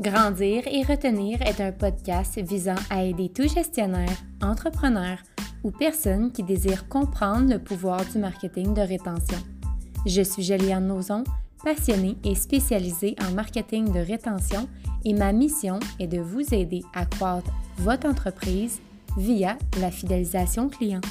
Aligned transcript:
Grandir 0.00 0.66
et 0.66 0.82
retenir 0.82 1.40
est 1.42 1.60
un 1.60 1.70
podcast 1.70 2.40
visant 2.40 2.74
à 2.90 3.04
aider 3.04 3.28
tout 3.28 3.46
gestionnaire, 3.46 4.16
entrepreneur 4.42 5.18
ou 5.62 5.70
personne 5.70 6.32
qui 6.32 6.42
désire 6.42 6.88
comprendre 6.88 7.52
le 7.52 7.60
pouvoir 7.60 8.04
du 8.06 8.18
marketing 8.18 8.74
de 8.74 8.80
rétention. 8.80 9.38
Je 10.04 10.22
suis 10.22 10.42
Juliane 10.42 10.88
Nozon, 10.88 11.22
passionnée 11.62 12.16
et 12.24 12.34
spécialisée 12.34 13.14
en 13.24 13.32
marketing 13.34 13.92
de 13.92 14.00
rétention 14.00 14.68
et 15.04 15.14
ma 15.14 15.32
mission 15.32 15.78
est 16.00 16.08
de 16.08 16.18
vous 16.18 16.52
aider 16.52 16.82
à 16.92 17.06
croître 17.06 17.52
votre 17.78 18.08
entreprise 18.08 18.80
via 19.16 19.56
la 19.80 19.92
fidélisation 19.92 20.68
client. 20.68 21.02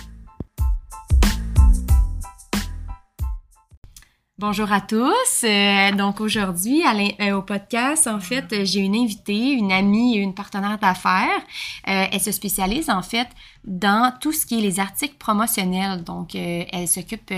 Bonjour 4.46 4.74
à 4.74 4.82
tous. 4.82 5.46
Euh, 5.46 5.92
donc 5.94 6.20
aujourd'hui, 6.20 6.84
euh, 7.22 7.32
au 7.32 7.42
podcast, 7.44 8.08
en 8.08 8.20
fait, 8.20 8.66
j'ai 8.66 8.82
une 8.82 8.94
invitée, 8.94 9.52
une 9.52 9.72
amie 9.72 10.18
et 10.18 10.20
une 10.20 10.34
partenaire 10.34 10.78
d'affaires. 10.78 11.40
Euh, 11.88 12.08
elle 12.12 12.20
se 12.20 12.34
spécialise 12.34 12.90
en 12.90 13.02
fait 13.02 13.30
dans 13.64 14.12
tout 14.20 14.34
ce 14.34 14.46
qui 14.46 14.60
est 14.60 14.62
les 14.62 14.82
articles 14.82 15.16
promotionnels. 15.16 16.04
Donc, 16.04 16.36
elle 16.36 16.90
s'occupe 16.90 17.34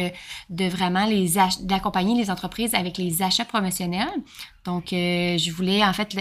de 0.50 0.66
vraiment 0.68 1.06
les 1.06 1.34
d'accompagner 1.62 2.16
les 2.16 2.32
entreprises 2.32 2.74
avec 2.74 2.98
les 2.98 3.22
achats 3.22 3.46
promotionnels. 3.46 4.10
Donc, 4.66 4.86
je 4.92 5.52
voulais 5.52 5.84
en 5.84 5.94
fait 5.94 6.16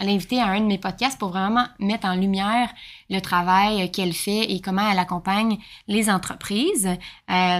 l'inviter 0.00 0.40
à 0.40 0.46
un 0.46 0.60
de 0.60 0.66
mes 0.66 0.78
podcasts 0.78 1.18
pour 1.18 1.30
vraiment 1.30 1.66
mettre 1.78 2.06
en 2.06 2.14
lumière 2.14 2.68
le 3.10 3.20
travail 3.20 3.90
qu'elle 3.90 4.12
fait 4.12 4.52
et 4.52 4.60
comment 4.60 4.90
elle 4.90 4.98
accompagne 4.98 5.58
les 5.88 6.10
entreprises. 6.10 6.88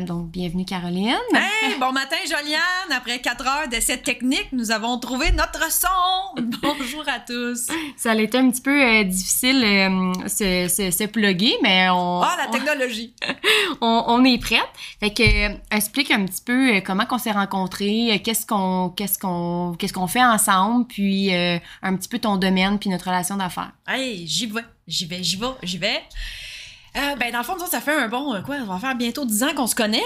donc, 0.07 0.31
bienvenue 0.31 0.65
Caroline. 0.65 1.17
Hey, 1.35 1.79
bon 1.79 1.93
matin 1.93 2.17
Joliane. 2.25 2.93
Après 2.95 3.21
quatre 3.21 3.47
heures 3.47 3.69
d'essai 3.69 3.99
technique, 3.99 4.49
nous 4.53 4.71
avons 4.71 4.99
trouvé 4.99 5.33
notre 5.33 5.71
son. 5.71 5.89
Bonjour 6.63 7.05
à 7.09 7.21
tous. 7.21 7.69
Ça 7.97 8.13
a 8.13 8.15
été 8.17 8.39
un 8.39 8.51
petit 8.51 8.61
peu 8.61 8.83
euh, 8.83 9.05
difficile 9.05 9.63
euh, 9.65 10.13
se, 10.29 10.69
se, 10.69 10.91
se 10.91 11.05
plugger, 11.05 11.55
mais 11.63 11.89
on... 11.91 12.21
Ah, 12.23 12.37
la 12.39 12.47
technologie. 12.49 13.15
On, 13.81 14.05
on, 14.07 14.25
est 14.25 14.39
prête. 14.39 14.61
Fait 15.01 15.13
que, 15.13 15.23
euh, 15.23 15.55
explique 15.71 16.11
un 16.11 16.25
petit 16.25 16.43
peu 16.45 16.81
comment 16.85 17.05
qu'on 17.05 17.19
s'est 17.19 17.33
rencontrés, 17.33 18.21
qu'est-ce 18.25 18.47
qu'on 18.47 18.91
qu'est-ce 18.91 19.19
qu'on 19.19 19.75
qu'est-ce 19.79 19.93
qu'on 19.93 20.02
fait 20.07 20.25
ensemble, 20.25 20.87
puis 20.87 21.33
un 21.35 21.97
petit 21.97 22.09
peu 22.09 22.19
ton 22.19 22.37
domaine, 22.37 22.79
puis 22.79 22.91
notre 22.91 23.07
relation 23.07 23.37
d'affaires. 23.37 23.73
Hey, 23.87 24.27
j'y 24.27 24.47
vais, 24.47 24.65
j'y 24.87 25.07
vais, 25.07 25.23
j'y 25.23 25.37
vais, 25.37 25.47
j'y 25.63 25.79
vais. 25.79 26.03
ben, 26.95 27.33
dans 27.33 27.39
le 27.39 27.45
fond, 27.45 27.57
ça 27.59 27.81
fait 27.81 27.95
un 27.95 28.09
bon, 28.09 28.43
quoi, 28.45 28.57
on 28.61 28.67
va 28.67 28.79
faire 28.79 28.95
bientôt 28.95 29.25
10 29.25 29.43
ans 29.45 29.55
qu'on 29.55 29.67
se 29.67 29.75
connaît. 29.75 30.03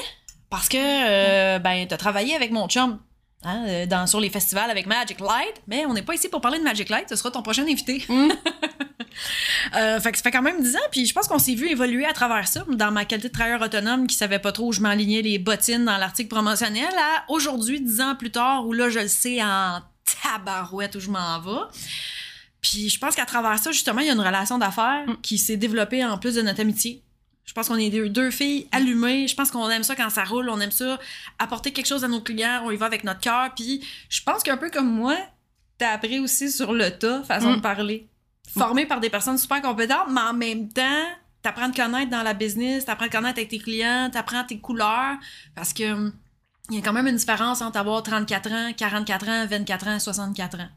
Parce 0.50 0.68
que, 0.68 0.76
euh, 0.78 1.58
ben, 1.58 1.86
t'as 1.88 1.96
travaillé 1.96 2.34
avec 2.34 2.50
mon 2.50 2.68
chum 2.68 2.98
hein, 3.44 3.64
euh, 3.66 3.86
dans, 3.86 4.06
sur 4.06 4.20
les 4.20 4.30
festivals 4.30 4.70
avec 4.70 4.86
Magic 4.86 5.20
Light, 5.20 5.62
mais 5.66 5.84
on 5.86 5.94
n'est 5.94 6.02
pas 6.02 6.14
ici 6.14 6.28
pour 6.28 6.40
parler 6.40 6.58
de 6.58 6.64
Magic 6.64 6.88
Light, 6.88 7.08
ce 7.08 7.16
sera 7.16 7.30
ton 7.30 7.42
prochain 7.42 7.64
invité. 7.64 8.04
Mm. 8.08 8.28
euh, 9.74 10.00
fait 10.00 10.12
que 10.12 10.18
ça 10.18 10.22
fait 10.22 10.30
quand 10.30 10.42
même 10.42 10.62
10 10.62 10.76
ans, 10.76 10.88
puis 10.90 11.06
je 11.06 11.12
pense 11.12 11.28
qu'on 11.28 11.38
s'est 11.38 11.54
vu 11.54 11.68
évoluer 11.68 12.06
à 12.06 12.12
travers 12.12 12.46
ça, 12.48 12.64
dans 12.68 12.90
ma 12.90 13.04
qualité 13.04 13.28
de 13.28 13.32
travailleur 13.32 13.62
autonome 13.62 14.06
qui 14.06 14.16
savait 14.16 14.38
pas 14.38 14.52
trop 14.52 14.68
où 14.68 14.72
je 14.72 14.80
m'alignais 14.80 15.22
les 15.22 15.38
bottines 15.38 15.84
dans 15.84 15.96
l'article 15.96 16.28
promotionnel, 16.28 16.92
à 16.96 17.24
aujourd'hui, 17.28 17.80
10 17.80 18.00
ans 18.00 18.14
plus 18.14 18.30
tard, 18.30 18.66
où 18.66 18.72
là, 18.72 18.88
je 18.90 19.00
le 19.00 19.08
sais 19.08 19.42
en 19.42 19.80
tabarouette 20.22 20.94
où 20.96 21.00
je 21.00 21.10
m'en 21.10 21.40
vais. 21.40 21.62
Puis 22.60 22.88
je 22.88 22.98
pense 22.98 23.14
qu'à 23.14 23.26
travers 23.26 23.58
ça, 23.58 23.70
justement, 23.70 24.00
il 24.00 24.06
y 24.06 24.10
a 24.10 24.12
une 24.12 24.20
relation 24.20 24.58
d'affaires 24.58 25.04
mm. 25.06 25.20
qui 25.22 25.38
s'est 25.38 25.56
développée 25.56 26.04
en 26.04 26.18
plus 26.18 26.34
de 26.34 26.42
notre 26.42 26.60
amitié. 26.60 27.02
Je 27.44 27.52
pense 27.52 27.68
qu'on 27.68 27.76
est 27.76 27.90
deux, 28.08 28.30
filles 28.32 28.66
allumées. 28.72 29.28
Je 29.28 29.36
pense 29.36 29.52
qu'on 29.52 29.70
aime 29.70 29.84
ça 29.84 29.94
quand 29.94 30.10
ça 30.10 30.24
roule. 30.24 30.48
On 30.48 30.60
aime 30.60 30.72
ça 30.72 30.98
apporter 31.38 31.72
quelque 31.72 31.86
chose 31.86 32.02
à 32.02 32.08
nos 32.08 32.20
clients. 32.20 32.62
On 32.64 32.72
y 32.72 32.76
va 32.76 32.86
avec 32.86 33.04
notre 33.04 33.20
cœur. 33.20 33.52
Puis 33.54 33.86
je 34.08 34.20
pense 34.22 34.42
qu'un 34.42 34.56
peu 34.56 34.68
comme 34.68 34.90
moi, 34.90 35.16
t'as 35.78 35.92
appris 35.92 36.18
aussi 36.18 36.50
sur 36.50 36.72
le 36.72 36.90
tas, 36.90 37.22
façon 37.22 37.52
de 37.52 37.58
mm. 37.58 37.62
parler. 37.62 38.08
Formé 38.46 38.86
par 38.86 39.00
des 39.00 39.10
personnes 39.10 39.38
super 39.38 39.60
compétentes, 39.60 40.08
mais 40.10 40.20
en 40.20 40.32
même 40.32 40.68
temps, 40.68 41.04
t'apprends 41.42 41.66
à 41.66 41.70
te 41.70 41.76
connaître 41.76 42.10
dans 42.10 42.22
la 42.22 42.34
business, 42.34 42.84
t'apprends 42.84 43.06
à 43.06 43.08
te 43.08 43.16
connaître 43.16 43.38
avec 43.38 43.50
tes 43.50 43.58
clients, 43.58 44.08
t'apprends 44.10 44.44
tes 44.44 44.58
couleurs. 44.58 45.16
Parce 45.54 45.72
que 45.72 46.12
il 46.70 46.76
y 46.76 46.78
a 46.78 46.82
quand 46.82 46.92
même 46.92 47.06
une 47.06 47.16
différence 47.16 47.62
entre 47.62 47.78
avoir 47.78 48.02
34 48.02 48.52
ans, 48.52 48.72
44 48.76 49.28
ans, 49.28 49.46
24 49.46 49.88
ans, 49.88 49.98
64 49.98 50.60
ans. 50.60 50.68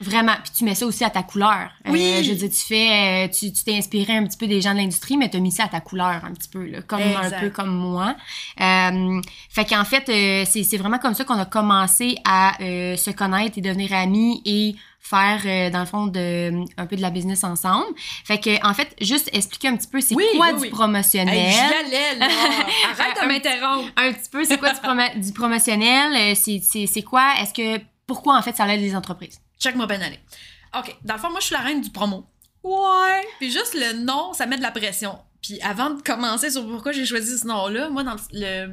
Vraiment. 0.00 0.34
Puis 0.42 0.52
tu 0.58 0.64
mets 0.64 0.74
ça 0.74 0.86
aussi 0.86 1.04
à 1.04 1.10
ta 1.10 1.22
couleur. 1.22 1.70
Euh, 1.86 1.90
oui. 1.90 2.22
je 2.22 2.30
veux 2.30 2.36
dire, 2.36 2.50
tu 2.50 2.66
fais, 2.66 3.26
euh, 3.26 3.28
tu 3.28 3.50
t'es 3.52 3.76
inspiré 3.76 4.16
un 4.16 4.26
petit 4.26 4.36
peu 4.36 4.46
des 4.46 4.60
gens 4.60 4.72
de 4.72 4.78
l'industrie, 4.78 5.16
mais 5.16 5.30
tu 5.30 5.38
as 5.38 5.40
mis 5.40 5.52
ça 5.52 5.64
à 5.64 5.68
ta 5.68 5.80
couleur 5.80 6.22
un 6.24 6.32
petit 6.34 6.48
peu, 6.48 6.66
là, 6.66 6.82
comme 6.82 7.00
un 7.00 7.30
peu 7.30 7.50
comme 7.50 7.74
moi. 7.74 8.14
Euh, 8.60 9.20
fait 9.48 9.64
qu'en 9.64 9.84
fait, 9.84 10.08
euh, 10.08 10.44
c'est 10.46 10.76
vraiment 10.76 10.98
comme 10.98 11.14
ça 11.14 11.24
qu'on 11.24 11.38
a 11.38 11.46
commencé 11.46 12.16
à 12.24 12.52
se 12.58 13.10
connaître 13.10 13.56
et 13.56 13.60
devenir 13.60 13.92
amis 13.94 14.42
et 14.44 14.76
faire 15.00 15.70
dans 15.70 15.80
le 15.80 15.86
fond 15.86 16.08
de 16.08 16.64
un 16.76 16.86
peu 16.86 16.96
de 16.96 17.02
la 17.02 17.10
business 17.10 17.44
ensemble. 17.44 17.86
Fait 18.24 18.38
que 18.38 18.66
en 18.66 18.74
fait, 18.74 18.94
juste 19.00 19.30
expliquer 19.32 19.68
un 19.68 19.76
petit 19.76 19.88
peu 19.88 20.00
c'est 20.00 20.14
quoi 20.36 20.52
du 20.52 20.68
promotionnel? 20.68 21.34
Hey, 21.34 22.18
là. 22.18 22.26
Arrête 22.98 23.22
de 23.22 23.28
m'interrompre. 23.28 23.88
Un 23.96 24.12
petit 24.12 24.28
peu 24.30 24.44
c'est 24.44 24.58
quoi 24.58 24.72
du, 24.72 25.20
du 25.20 25.32
promotionnel, 25.32 26.36
c'est 26.36 26.60
c'est 26.60 27.02
quoi? 27.02 27.34
Est-ce 27.40 27.54
que 27.54 27.82
pourquoi 28.06 28.36
en 28.36 28.42
fait 28.42 28.56
ça 28.56 28.66
aide 28.72 28.80
les 28.80 28.94
entreprises? 28.96 29.40
Check-moi 29.58 29.86
bien 29.86 30.00
aller. 30.00 30.20
OK. 30.78 30.96
Dans 31.04 31.14
le 31.14 31.20
fond, 31.20 31.30
moi, 31.30 31.40
je 31.40 31.46
suis 31.46 31.54
la 31.54 31.60
reine 31.60 31.80
du 31.80 31.90
promo. 31.90 32.26
Ouais. 32.62 33.24
Puis 33.38 33.50
juste 33.50 33.74
le 33.74 34.04
nom, 34.04 34.32
ça 34.32 34.46
met 34.46 34.56
de 34.56 34.62
la 34.62 34.70
pression. 34.70 35.18
Puis 35.40 35.60
avant 35.60 35.90
de 35.90 36.02
commencer 36.02 36.50
sur 36.50 36.66
pourquoi 36.66 36.92
j'ai 36.92 37.06
choisi 37.06 37.38
ce 37.38 37.46
nom-là, 37.46 37.88
moi, 37.88 38.02
dans 38.02 38.16
le, 38.32 38.72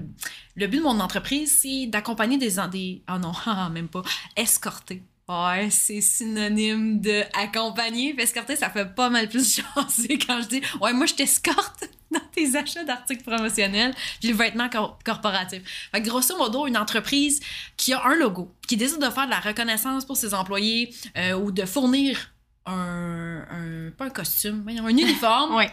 le 0.55 0.67
but 0.67 0.77
de 0.77 0.83
mon 0.83 0.99
entreprise, 0.99 1.59
c'est 1.61 1.85
d'accompagner 1.87 2.37
des, 2.37 2.55
des. 2.71 3.03
Oh 3.11 3.17
non, 3.19 3.33
même 3.71 3.87
pas. 3.89 4.01
Escorter. 4.35 5.03
Ouais, 5.29 5.69
c'est 5.69 6.01
synonyme 6.01 6.99
de 6.99 7.23
accompagner. 7.39 8.13
Escorter, 8.19 8.55
ça 8.55 8.69
fait 8.69 8.93
pas 8.93 9.09
mal 9.09 9.29
plus 9.29 9.61
chancer 9.75 10.17
quand 10.17 10.41
je 10.41 10.47
dis 10.47 10.61
Ouais, 10.81 10.93
moi, 10.93 11.05
je 11.05 11.13
t'escorte 11.13 11.85
dans 12.13 12.25
tes 12.33 12.55
achats 12.55 12.83
d'articles 12.83 13.23
promotionnels, 13.23 13.93
puis 14.19 14.29
le 14.29 14.35
vêtement 14.35 14.69
corporatif. 15.03 15.61
Fait 15.91 16.01
que 16.01 16.07
grosso 16.07 16.37
modo, 16.37 16.67
une 16.67 16.77
entreprise 16.77 17.39
qui 17.77 17.93
a 17.93 18.05
un 18.05 18.15
logo, 18.15 18.51
qui 18.67 18.77
décide 18.77 18.99
de 18.99 19.09
faire 19.09 19.25
de 19.25 19.31
la 19.31 19.39
reconnaissance 19.39 20.05
pour 20.05 20.17
ses 20.17 20.33
employés 20.33 20.93
euh, 21.17 21.33
ou 21.33 21.51
de 21.51 21.65
fournir 21.65 22.32
un, 22.65 23.45
un, 23.49 23.91
pas 23.91 24.05
un 24.05 24.09
costume, 24.09 24.65
un 24.67 24.87
uniforme, 24.87 25.55
ouais. 25.55 25.71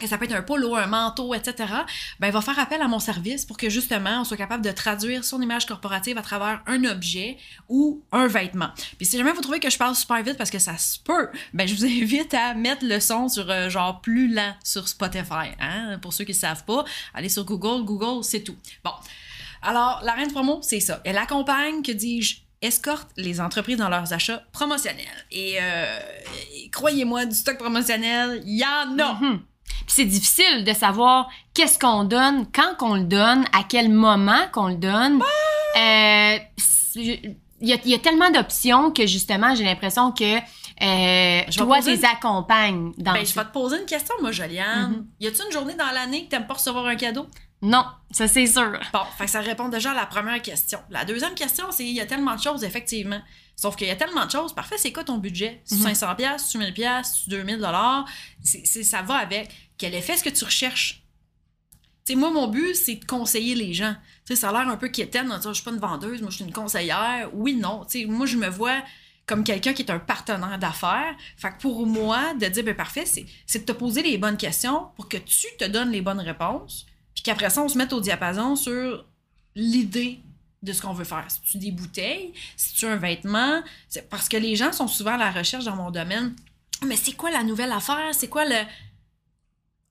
que 0.00 0.06
ça 0.06 0.16
peut 0.16 0.24
être 0.24 0.34
un 0.34 0.42
polo, 0.42 0.74
un 0.74 0.86
manteau, 0.86 1.34
etc., 1.34 1.72
ben, 2.18 2.28
il 2.28 2.32
va 2.32 2.40
faire 2.40 2.58
appel 2.58 2.80
à 2.80 2.88
mon 2.88 2.98
service 2.98 3.44
pour 3.44 3.56
que 3.56 3.68
justement 3.68 4.20
on 4.20 4.24
soit 4.24 4.36
capable 4.36 4.64
de 4.64 4.70
traduire 4.70 5.24
son 5.24 5.40
image 5.42 5.66
corporative 5.66 6.16
à 6.16 6.22
travers 6.22 6.62
un 6.66 6.84
objet 6.84 7.36
ou 7.68 8.02
un 8.12 8.26
vêtement. 8.26 8.70
Puis 8.96 9.06
si 9.06 9.18
jamais 9.18 9.32
vous 9.32 9.42
trouvez 9.42 9.60
que 9.60 9.70
je 9.70 9.78
parle 9.78 9.94
super 9.94 10.22
vite 10.22 10.38
parce 10.38 10.50
que 10.50 10.58
ça 10.58 10.78
se 10.78 10.98
peut, 10.98 11.28
ben 11.52 11.68
je 11.68 11.74
vous 11.74 11.84
invite 11.84 12.32
à 12.34 12.54
mettre 12.54 12.84
le 12.84 13.00
son 13.00 13.28
sur 13.28 13.50
euh, 13.50 13.68
genre 13.68 14.00
plus 14.00 14.32
lent 14.32 14.54
sur 14.64 14.88
Spotify. 14.88 15.50
Hein? 15.60 15.98
Pour 16.00 16.12
ceux 16.12 16.24
qui 16.24 16.32
ne 16.32 16.36
savent 16.36 16.64
pas, 16.64 16.84
allez 17.14 17.28
sur 17.28 17.44
Google, 17.44 17.84
Google, 17.84 18.24
c'est 18.24 18.42
tout. 18.42 18.56
Bon. 18.84 18.92
Alors, 19.62 20.00
la 20.02 20.12
reine 20.12 20.32
promo, 20.32 20.60
c'est 20.62 20.80
ça. 20.80 21.02
Elle 21.04 21.18
accompagne, 21.18 21.82
que 21.82 21.92
dis-je, 21.92 22.36
escorte 22.62 23.08
les 23.16 23.40
entreprises 23.40 23.78
dans 23.78 23.88
leurs 23.88 24.12
achats 24.12 24.42
promotionnels. 24.52 25.06
Et, 25.30 25.56
euh, 25.60 25.98
croyez-moi, 26.72 27.26
du 27.26 27.34
stock 27.34 27.58
promotionnel, 27.58 28.42
il 28.44 28.58
y 28.58 28.64
en 28.64 28.98
a. 28.98 29.14
Mhm. 29.14 29.40
Puis 29.64 29.94
c'est 29.94 30.04
difficile 30.04 30.64
de 30.64 30.72
savoir 30.72 31.28
qu'est-ce 31.54 31.78
qu'on 31.78 32.04
donne, 32.04 32.46
quand 32.52 32.76
qu'on 32.78 32.94
le 32.94 33.04
donne, 33.04 33.44
à 33.52 33.64
quel 33.68 33.90
moment 33.90 34.46
qu'on 34.52 34.68
le 34.68 34.76
donne. 34.76 35.22
Euh, 35.76 36.38
il 37.62 37.68
y, 37.68 37.94
a, 37.94 37.98
tellement 37.98 38.30
d'options 38.30 38.90
que 38.90 39.06
justement, 39.06 39.54
j'ai 39.54 39.64
l'impression 39.64 40.12
que 40.12 40.38
euh, 40.82 41.42
toi, 41.52 41.80
tu 41.82 41.90
les 41.90 42.04
accompagnes 42.06 42.92
dans 42.96 43.12
ben, 43.12 43.24
Je 43.24 43.34
vais 43.34 43.44
te 43.44 43.52
poser 43.52 43.78
une 43.78 43.86
question, 43.86 44.14
moi, 44.20 44.32
Joliane. 44.32 44.92
Mhm. 44.92 45.06
Y 45.20 45.26
a-t-il 45.26 45.46
une 45.46 45.52
journée 45.52 45.74
dans 45.74 45.90
l'année 45.92 46.24
que 46.24 46.30
t'aimes 46.30 46.46
pas 46.46 46.54
recevoir 46.54 46.86
un 46.86 46.96
cadeau? 46.96 47.26
Non, 47.62 47.84
ça 48.10 48.26
c'est 48.26 48.46
sûr. 48.46 48.80
Bon, 48.92 49.00
fait 49.18 49.26
ça 49.26 49.40
répond 49.40 49.68
déjà 49.68 49.90
à 49.90 49.94
la 49.94 50.06
première 50.06 50.40
question. 50.40 50.78
La 50.88 51.04
deuxième 51.04 51.34
question, 51.34 51.66
c'est 51.70 51.84
il 51.84 51.94
y 51.94 52.00
a 52.00 52.06
tellement 52.06 52.34
de 52.34 52.40
choses, 52.40 52.64
effectivement. 52.64 53.20
Sauf 53.54 53.76
qu'il 53.76 53.86
y 53.86 53.90
a 53.90 53.96
tellement 53.96 54.24
de 54.24 54.30
choses. 54.30 54.54
Parfait, 54.54 54.78
c'est 54.78 54.92
quoi 54.92 55.04
ton 55.04 55.18
budget? 55.18 55.60
500 55.66 56.16
pièces, 56.16 56.54
1000 56.54 56.72
pièces, 56.72 57.28
2000 57.28 57.58
dollars, 57.58 58.06
ça 58.42 59.02
va 59.02 59.16
avec. 59.16 59.50
Quel 59.76 59.94
effet 59.94 60.14
est-ce 60.14 60.24
que 60.24 60.30
tu 60.30 60.44
recherches? 60.44 61.04
sais, 62.04 62.14
moi, 62.14 62.30
mon 62.30 62.48
but, 62.48 62.74
c'est 62.74 62.96
de 62.96 63.04
conseiller 63.04 63.54
les 63.54 63.74
gens. 63.74 63.94
sais, 64.24 64.36
ça 64.36 64.48
a 64.48 64.52
l'air 64.52 64.68
un 64.68 64.76
peu 64.76 64.88
quétaine, 64.88 65.32
je 65.42 65.52
suis 65.52 65.62
pas 65.62 65.70
une 65.70 65.78
vendeuse, 65.78 66.20
moi, 66.20 66.30
je 66.30 66.36
suis 66.36 66.44
une 66.44 66.52
conseillère. 66.52 67.28
Oui, 67.32 67.54
non. 67.54 67.84
sais, 67.86 68.06
moi, 68.06 68.26
je 68.26 68.36
me 68.36 68.48
vois 68.48 68.82
comme 69.26 69.44
quelqu'un 69.44 69.72
qui 69.72 69.82
est 69.82 69.90
un 69.90 69.98
partenaire 69.98 70.58
d'affaires. 70.58 71.14
Fait 71.36 71.50
que 71.50 71.60
pour 71.60 71.86
moi, 71.86 72.34
de 72.34 72.46
dire, 72.46 72.64
ben 72.64 72.74
parfait, 72.74 73.04
c'est 73.04 73.58
de 73.58 73.64
te 73.64 73.72
poser 73.72 74.02
les 74.02 74.18
bonnes 74.18 74.36
questions 74.36 74.88
pour 74.96 75.08
que 75.08 75.18
tu 75.18 75.46
te 75.58 75.64
donnes 75.66 75.90
les 75.90 76.00
bonnes 76.00 76.20
réponses 76.20 76.86
puis 77.14 77.22
qu'après 77.22 77.50
ça, 77.50 77.62
on 77.62 77.68
se 77.68 77.76
mette 77.76 77.92
au 77.92 78.00
diapason 78.00 78.56
sur 78.56 79.04
l'idée 79.54 80.20
de 80.62 80.72
ce 80.72 80.82
qu'on 80.82 80.92
veut 80.92 81.04
faire. 81.04 81.26
Si 81.28 81.40
tu 81.42 81.58
des 81.58 81.70
bouteilles, 81.70 82.32
si 82.56 82.74
tu 82.74 82.86
un 82.86 82.96
vêtement, 82.96 83.62
parce 84.10 84.28
que 84.28 84.36
les 84.36 84.56
gens 84.56 84.72
sont 84.72 84.88
souvent 84.88 85.14
à 85.14 85.18
la 85.18 85.30
recherche 85.30 85.64
dans 85.64 85.76
mon 85.76 85.90
domaine. 85.90 86.34
Mais 86.86 86.96
c'est 86.96 87.12
quoi 87.12 87.30
la 87.30 87.42
nouvelle 87.42 87.72
affaire? 87.72 88.14
C'est 88.14 88.28
quoi 88.28 88.44
le. 88.44 88.64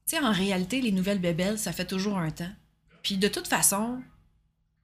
Tu 0.08 0.16
sais, 0.16 0.20
en 0.20 0.32
réalité, 0.32 0.82
les 0.82 0.92
nouvelles 0.92 1.20
bébelles, 1.20 1.60
ça 1.60 1.72
fait 1.72 1.86
toujours 1.86 2.18
un 2.18 2.32
temps. 2.32 2.52
Puis 3.04 3.18
de 3.18 3.28
toute 3.28 3.48
façon, 3.48 4.02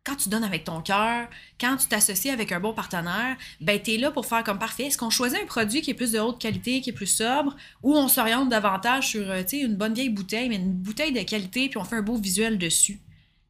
quand 0.06 0.16
tu 0.16 0.30
donnes 0.30 0.44
avec 0.44 0.64
ton 0.64 0.82
cœur, 0.82 1.28
quand 1.60 1.78
tu 1.78 1.88
t'associes 1.88 2.32
avec 2.32 2.52
un 2.52 2.60
bon 2.60 2.74
partenaire, 2.74 3.36
ben 3.60 3.82
tu 3.82 3.96
es 3.96 3.98
là 3.98 4.12
pour 4.12 4.26
faire 4.26 4.44
comme 4.44 4.60
parfait. 4.60 4.84
Est-ce 4.84 4.98
qu'on 4.98 5.10
choisit 5.10 5.40
un 5.42 5.46
produit 5.46 5.82
qui 5.82 5.92
est 5.92 5.96
plus 5.96 6.12
de 6.12 6.20
haute 6.20 6.40
qualité, 6.40 6.80
qui 6.82 6.92
est 6.92 6.94
plus 6.94 7.08
sobre, 7.08 7.56
ou 7.82 7.96
on 7.96 8.08
s'oriente 8.08 8.50
davantage 8.50 9.10
sur 9.10 9.30
euh, 9.30 9.44
une 9.52 9.76
bonne 9.76 9.94
vieille 9.94 10.10
bouteille, 10.10 10.50
mais 10.50 10.58
une 10.58 10.74
bouteille 10.74 11.12
de 11.12 11.22
qualité, 11.24 11.70
puis 11.70 11.78
on 11.78 11.84
fait 11.84 11.96
un 11.96 12.04
beau 12.04 12.18
visuel 12.18 12.58
dessus? 12.58 13.00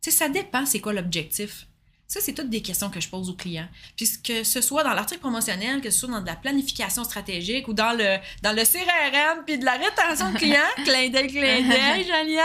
Sais, 0.01 0.11
ça 0.11 0.29
dépend 0.29 0.65
c'est 0.65 0.79
quoi 0.79 0.93
l'objectif. 0.93 1.67
Ça, 2.07 2.21
c'est 2.21 2.33
toutes 2.33 2.51
des 2.51 2.61
questions 2.61 2.91
que 2.91 3.01
je 3.01 3.09
pose 3.09 3.29
aux 3.31 3.35
clients. 3.35 3.67
Puis 3.97 4.07
que 4.23 4.43
ce 4.43 4.61
soit 4.61 4.83
dans 4.83 4.93
l'article 4.93 5.21
promotionnel, 5.21 5.81
que 5.81 5.89
ce 5.89 6.01
soit 6.01 6.09
dans 6.09 6.21
de 6.21 6.27
la 6.27 6.35
planification 6.35 7.03
stratégique 7.03 7.67
ou 7.67 7.73
dans 7.73 7.97
le, 7.97 8.17
dans 8.43 8.55
le 8.55 8.63
CRM, 8.63 9.43
puis 9.45 9.57
de 9.57 9.65
la 9.65 9.73
rétention 9.73 10.31
de 10.31 10.37
clients, 10.37 10.59
clin 10.85 11.09
d'œil, 11.09 11.27
clin 11.27 11.67
d'œil, 11.67 12.39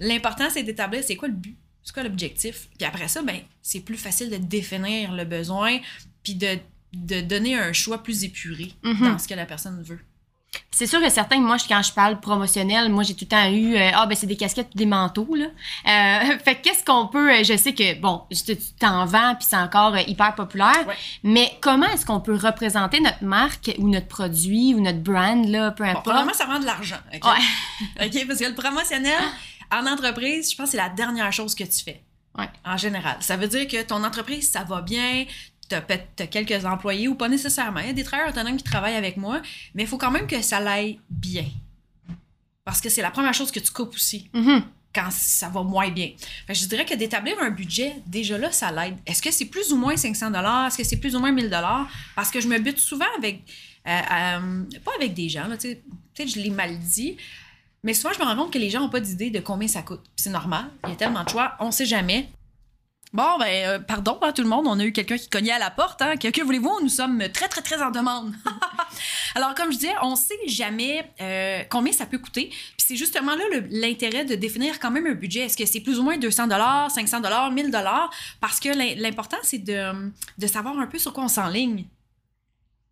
l'important, 0.00 0.48
c'est 0.50 0.62
d'établir 0.62 1.04
c'est 1.04 1.16
quoi 1.16 1.28
le 1.28 1.34
but, 1.34 1.58
c'est 1.84 1.92
quoi 1.94 2.02
l'objectif? 2.02 2.68
Puis 2.78 2.86
après 2.86 3.08
ça, 3.08 3.22
ben, 3.22 3.38
c'est 3.62 3.80
plus 3.80 3.96
facile 3.98 4.30
de 4.30 4.36
définir 4.36 5.12
le 5.12 5.24
besoin, 5.24 5.78
puis 6.22 6.34
de, 6.34 6.58
de 6.94 7.20
donner 7.20 7.56
un 7.58 7.72
choix 7.72 8.02
plus 8.02 8.24
épuré 8.24 8.72
Mhm. 8.82 9.00
dans 9.12 9.18
ce 9.18 9.28
que 9.28 9.34
la 9.34 9.46
personne 9.46 9.82
veut. 9.82 10.00
C'est 10.70 10.86
sûr 10.86 11.00
que 11.00 11.10
certains, 11.10 11.40
moi, 11.40 11.56
je- 11.56 11.66
quand 11.66 11.82
je 11.82 11.92
parle 11.92 12.20
promotionnel, 12.20 12.88
moi, 12.88 13.02
j'ai 13.02 13.14
tout 13.14 13.24
le 13.24 13.28
temps 13.28 13.50
eu, 13.50 13.74
euh, 13.74 13.90
ah, 13.92 14.06
ben, 14.06 14.14
c'est 14.16 14.28
des 14.28 14.36
casquettes 14.36 14.70
des 14.76 14.86
manteaux, 14.86 15.34
là. 15.34 15.46
Euh, 15.46 16.38
fait 16.44 16.54
que 16.56 16.62
qu'est-ce 16.62 16.84
qu'on 16.84 17.08
peut, 17.08 17.32
euh, 17.32 17.42
je 17.42 17.56
sais 17.56 17.74
que, 17.74 17.98
bon, 18.00 18.22
tu 18.30 18.56
t'en 18.78 19.04
vends 19.04 19.34
puis 19.34 19.46
c'est 19.50 19.56
encore 19.56 19.96
hyper 19.98 20.34
populaire, 20.36 20.86
Ouais. 20.86 20.94
mais 21.24 21.50
comment 21.60 21.86
est-ce 21.88 22.06
qu'on 22.06 22.20
peut 22.20 22.36
représenter 22.36 23.00
notre 23.00 23.24
marque 23.24 23.72
ou 23.78 23.88
notre 23.88 24.06
produit 24.06 24.74
ou 24.74 24.80
notre 24.80 25.00
brand, 25.00 25.44
là, 25.48 25.72
peu 25.72 25.82
Bon, 25.82 25.90
importe? 25.90 26.04
premièrement, 26.06 26.32
ça 26.32 26.44
prend 26.46 26.60
de 26.60 26.66
l'argent. 26.66 26.98
OK? 27.12 27.24
Ouais. 27.24 28.06
OK? 28.06 28.26
Parce 28.28 28.38
que 28.38 28.44
le 28.46 28.54
promotionnel, 28.54 29.22
en 29.72 29.86
entreprise, 29.86 30.50
je 30.50 30.56
pense 30.56 30.66
que 30.66 30.70
c'est 30.72 30.76
la 30.76 30.88
dernière 30.90 31.32
chose 31.32 31.54
que 31.54 31.64
tu 31.64 31.82
fais. 31.84 32.02
Ouais. 32.36 32.48
En 32.64 32.76
général. 32.76 33.16
Ça 33.20 33.36
veut 33.36 33.46
dire 33.48 33.66
que 33.68 33.82
ton 33.82 34.02
entreprise, 34.02 34.50
ça 34.50 34.64
va 34.64 34.80
bien, 34.82 35.24
peut- 35.68 35.98
t'as 36.16 36.26
quelques 36.26 36.64
employés 36.64 37.06
ou 37.08 37.14
pas 37.14 37.28
nécessairement. 37.28 37.80
Il 37.80 37.86
y 37.86 37.90
a 37.90 37.92
des 37.92 38.02
travailleurs 38.04 38.32
autonomes 38.32 38.56
qui 38.56 38.64
travaillent 38.64 38.96
avec 38.96 39.16
moi, 39.16 39.40
mais 39.74 39.82
il 39.84 39.88
faut 39.88 39.98
quand 39.98 40.10
même 40.10 40.26
que 40.26 40.42
ça 40.42 40.58
l'aille 40.60 40.98
bien. 41.10 41.44
Parce 42.64 42.80
que 42.80 42.88
c'est 42.88 43.02
la 43.02 43.10
première 43.10 43.34
chose 43.34 43.50
que 43.52 43.60
tu 43.60 43.70
coupes 43.70 43.94
aussi 43.94 44.30
Mhm. 44.32 44.62
quand 44.94 45.10
ça 45.10 45.48
va 45.48 45.62
moins 45.62 45.90
bien. 45.90 46.10
Fait 46.46 46.54
que 46.54 46.58
je 46.58 46.66
dirais 46.66 46.84
que 46.84 46.94
d'établir 46.94 47.38
un 47.40 47.50
budget, 47.50 47.94
déjà 48.06 48.38
là, 48.38 48.50
ça 48.52 48.72
l'aide. 48.72 48.96
Est-ce 49.06 49.20
que 49.22 49.30
c'est 49.30 49.46
plus 49.46 49.72
ou 49.72 49.76
moins 49.76 49.96
500 49.96 50.32
Est-ce 50.66 50.78
que 50.78 50.84
c'est 50.84 50.96
plus 50.98 51.14
ou 51.14 51.20
moins 51.20 51.32
1000 51.32 51.50
Parce 52.16 52.30
que 52.30 52.40
je 52.40 52.48
me 52.48 52.58
bute 52.58 52.78
souvent 52.78 53.06
avec... 53.18 53.42
euh, 53.86 53.90
euh, 53.90 54.62
pas 54.84 54.92
avec 54.96 55.12
des 55.14 55.28
gens, 55.28 55.46
là, 55.46 55.56
tu 55.58 55.68
sais, 55.68 55.82
peut-être 56.14 56.30
je 56.30 56.40
l'ai 56.40 56.50
mal 56.50 56.78
dit, 56.78 57.16
mais 57.84 57.94
souvent, 57.94 58.12
je 58.12 58.18
me 58.18 58.24
rends 58.24 58.34
compte 58.36 58.52
que 58.52 58.58
les 58.58 58.70
gens 58.70 58.80
n'ont 58.80 58.88
pas 58.90 59.00
d'idée 59.00 59.30
de 59.30 59.38
combien 59.38 59.68
ça 59.68 59.82
coûte. 59.82 60.02
C'est 60.16 60.30
normal, 60.30 60.64
il 60.84 60.90
y 60.90 60.92
a 60.94 60.96
tellement 60.96 61.22
de 61.22 61.28
choix, 61.28 61.52
on 61.60 61.70
sait 61.70 61.86
jamais. 61.86 62.28
Bon, 63.12 63.38
ben, 63.38 63.46
euh, 63.46 63.78
pardon, 63.78 64.18
hein, 64.22 64.32
tout 64.32 64.42
le 64.42 64.48
monde, 64.48 64.66
on 64.66 64.76
a 64.80 64.84
eu 64.84 64.90
quelqu'un 64.90 65.16
qui 65.16 65.28
cognait 65.28 65.52
à 65.52 65.60
la 65.60 65.70
porte. 65.70 66.02
Hein. 66.02 66.16
Que, 66.16 66.42
voulez-vous? 66.42 66.80
Nous 66.82 66.88
sommes 66.88 67.22
très, 67.32 67.46
très, 67.46 67.62
très 67.62 67.80
en 67.80 67.92
demande. 67.92 68.34
Alors, 69.36 69.54
comme 69.54 69.70
je 69.70 69.78
disais, 69.78 69.92
on 70.02 70.16
sait 70.16 70.34
jamais 70.48 71.08
euh, 71.20 71.62
combien 71.70 71.92
ça 71.92 72.06
peut 72.06 72.18
coûter. 72.18 72.48
Puis 72.48 72.84
c'est 72.88 72.96
justement 72.96 73.36
là 73.36 73.44
l'intérêt 73.70 74.24
de 74.24 74.34
définir 74.34 74.80
quand 74.80 74.90
même 74.90 75.06
un 75.06 75.14
budget. 75.14 75.42
Est-ce 75.42 75.56
que 75.56 75.64
c'est 75.64 75.78
plus 75.78 76.00
ou 76.00 76.02
moins 76.02 76.16
200 76.18 76.48
500 76.90 77.50
1000 77.52 77.70
Parce 78.40 78.58
que 78.58 78.70
l'im- 78.70 78.96
l'important, 78.96 79.36
c'est 79.44 79.58
de 79.58 80.46
savoir 80.48 80.76
un 80.80 80.88
peu 80.88 80.98
sur 80.98 81.12
quoi 81.12 81.22
on 81.22 81.28
s'enligne. 81.28 81.86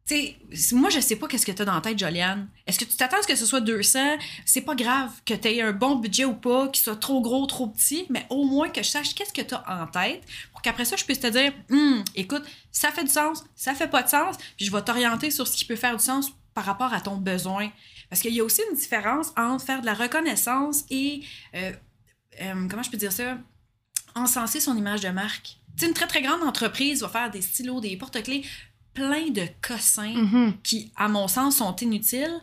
Sais, 0.05 0.37
moi, 0.73 0.91
je 0.91 0.99
sais 0.99 1.15
pas 1.15 1.29
qu'est-ce 1.29 1.47
que 1.47 1.53
tu 1.53 1.63
as 1.63 1.65
dans 1.65 1.81
tête, 1.81 1.97
Joliane. 1.97 2.49
Est-ce 2.67 2.79
que 2.79 2.85
tu 2.85 2.97
t'attends 2.97 3.19
à 3.19 3.23
ce 3.23 3.29
que 3.29 3.37
ce 3.37 3.47
soit 3.47 3.61
200? 3.61 4.17
C'est 4.45 4.63
pas 4.63 4.75
grave 4.75 5.11
que 5.25 5.33
tu 5.35 5.49
aies 5.49 5.63
un 5.63 5.73
bon 5.73 5.95
budget 5.95 6.25
ou 6.25 6.35
pas, 6.35 6.67
qu'il 6.69 6.83
soit 6.83 6.97
trop 6.97 7.21
gros, 7.21 7.47
trop 7.47 7.69
petit, 7.69 8.07
mais 8.11 8.27
au 8.29 8.45
moins 8.45 8.69
que 8.69 8.83
je 8.83 8.89
sache 8.89 9.15
qu'est-ce 9.15 9.33
que 9.33 9.43
tu 9.43 9.55
as 9.55 9.65
en 9.69 9.87
tête 9.87 10.23
pour 10.51 10.61
qu'après 10.61 10.85
ça, 10.85 10.97
je 10.97 11.05
puisse 11.05 11.21
te 11.21 11.29
dire, 11.29 11.53
Hum, 11.71 12.03
écoute, 12.17 12.43
ça 12.73 12.91
fait 12.91 13.05
du 13.05 13.11
sens, 13.11 13.45
ça 13.55 13.75
fait 13.75 13.89
pas 13.89 14.03
de 14.03 14.09
sens, 14.09 14.37
puis 14.57 14.67
je 14.67 14.73
vais 14.73 14.83
t'orienter 14.83 15.31
sur 15.31 15.47
ce 15.47 15.57
qui 15.57 15.65
peut 15.65 15.77
faire 15.77 15.97
du 15.97 16.03
sens 16.03 16.33
par 16.53 16.65
rapport 16.65 16.93
à 16.93 17.01
ton 17.01 17.17
besoin. 17.17 17.71
Parce 18.11 18.21
qu'il 18.21 18.35
y 18.35 18.41
a 18.41 18.45
aussi 18.45 18.61
une 18.71 18.77
différence 18.77 19.33
entre 19.37 19.65
faire 19.65 19.81
de 19.81 19.87
la 19.87 19.95
reconnaissance 19.95 20.85
et, 20.91 21.23
euh, 21.55 21.73
euh, 22.41 22.69
comment 22.69 22.83
je 22.83 22.91
peux 22.91 22.99
dire 22.99 23.13
ça, 23.13 23.39
encenser 24.15 24.61
son 24.61 24.77
image 24.77 25.01
de 25.01 25.09
marque. 25.09 25.59
Tu 25.77 25.85
sais, 25.85 25.87
une 25.87 25.95
très, 25.95 26.07
très 26.07 26.21
grande 26.21 26.43
entreprise 26.43 27.01
va 27.03 27.09
faire 27.09 27.31
des 27.31 27.41
stylos, 27.41 27.81
des 27.81 27.97
porte-clés, 27.97 28.45
plein 28.95 29.29
de 29.31 29.47
cossins 29.61 30.15
Mhm. 30.15 30.55
qui, 30.63 30.93
à 30.97 31.09
mon 31.09 31.29
sens, 31.29 31.57
sont 31.57 31.75
inutiles 31.77 32.41